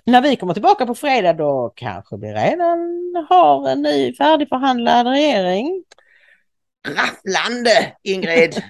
när 0.06 0.22
vi 0.22 0.36
kommer 0.36 0.54
tillbaka 0.54 0.86
på 0.86 0.96
fredag 0.96 1.34
då 1.34 1.74
kanske 1.76 2.18
vi 2.18 2.28
redan 2.34 2.80
har 3.30 3.70
en 3.70 3.82
ny 3.82 4.16
färdigförhandlad 4.16 5.08
regering 5.08 5.84
rafflande 6.88 7.94
Ingrid. 8.04 8.64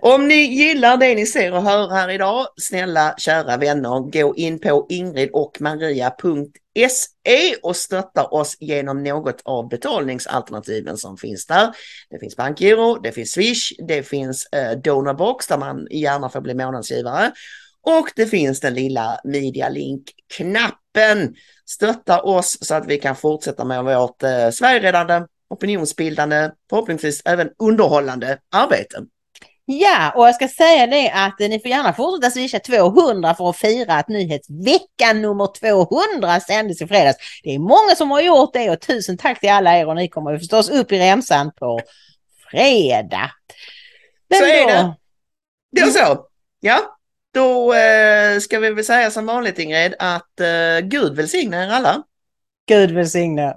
Om 0.00 0.28
ni 0.28 0.34
gillar 0.34 0.96
det 0.96 1.14
ni 1.14 1.26
ser 1.26 1.52
och 1.52 1.62
hör 1.62 1.90
här 1.90 2.10
idag, 2.10 2.46
snälla 2.56 3.14
kära 3.18 3.56
vänner, 3.56 4.10
gå 4.10 4.36
in 4.36 4.58
på 4.58 4.86
ingridochmaria.se 4.88 7.54
och 7.62 7.76
stötta 7.76 8.24
oss 8.24 8.56
genom 8.60 9.02
något 9.02 9.40
av 9.44 9.68
betalningsalternativen 9.68 10.96
som 10.96 11.16
finns 11.16 11.46
där. 11.46 11.72
Det 12.10 12.18
finns 12.18 12.36
bankgiro, 12.36 12.98
det 13.02 13.12
finns 13.12 13.30
Swish, 13.30 13.72
det 13.88 14.02
finns 14.02 14.46
eh, 14.46 14.78
Donorbox 14.78 15.46
där 15.46 15.58
man 15.58 15.86
gärna 15.90 16.28
får 16.28 16.40
bli 16.40 16.54
månadsgivare 16.54 17.32
och 17.82 18.08
det 18.16 18.26
finns 18.26 18.60
den 18.60 18.74
lilla 18.74 19.20
Media 19.24 19.68
Link-knappen. 19.68 21.34
Stötta 21.66 22.22
oss 22.22 22.58
så 22.60 22.74
att 22.74 22.86
vi 22.86 22.98
kan 22.98 23.16
fortsätta 23.16 23.64
med 23.64 23.84
vårt 23.84 24.22
eh, 24.22 24.50
Sverigeräddande, 24.50 25.26
opinionsbildande, 25.50 26.50
förhoppningsvis 26.70 27.22
även 27.24 27.50
underhållande 27.58 28.38
arbete. 28.52 28.96
Ja, 29.70 30.12
och 30.16 30.26
jag 30.28 30.34
ska 30.34 30.48
säga 30.48 30.86
det 30.86 31.10
att 31.10 31.40
eh, 31.40 31.48
ni 31.48 31.60
får 31.60 31.70
gärna 31.70 31.92
fortsätta 31.92 32.30
swisha 32.30 32.58
200 32.58 33.34
för 33.34 33.50
att 33.50 33.56
fira 33.56 33.94
att 33.94 34.08
nyhetsveckan 34.08 35.22
nummer 35.22 35.46
200 36.16 36.40
sändes 36.40 36.82
i 36.82 36.86
fredags. 36.86 37.16
Det 37.42 37.54
är 37.54 37.58
många 37.58 37.94
som 37.96 38.10
har 38.10 38.20
gjort 38.20 38.52
det 38.52 38.70
och 38.70 38.80
tusen 38.80 39.18
tack 39.18 39.40
till 39.40 39.50
alla 39.50 39.78
er 39.78 39.86
och 39.86 39.96
ni 39.96 40.08
kommer 40.08 40.38
förstås 40.38 40.70
upp 40.70 40.92
i 40.92 40.98
remsan 40.98 41.50
på 41.56 41.80
fredag. 42.50 43.30
Men 44.30 44.38
Så 44.38 44.44
är 44.44 44.62
då- 44.62 44.68
det. 44.68 44.94
Det 45.72 45.80
är 45.80 45.86
så. 45.86 46.26
Ja, 46.60 46.78
då 47.34 47.74
eh, 47.74 48.38
ska 48.40 48.58
vi 48.58 48.70
väl 48.70 48.84
säga 48.84 49.10
som 49.10 49.26
vanligt 49.26 49.58
Ingrid 49.58 49.94
att 49.98 50.40
eh, 50.40 50.80
Gud 50.82 51.16
välsigne 51.16 51.64
er 51.66 51.70
alla. 51.70 52.02
Gud 52.68 52.90
välsigne. 52.90 53.54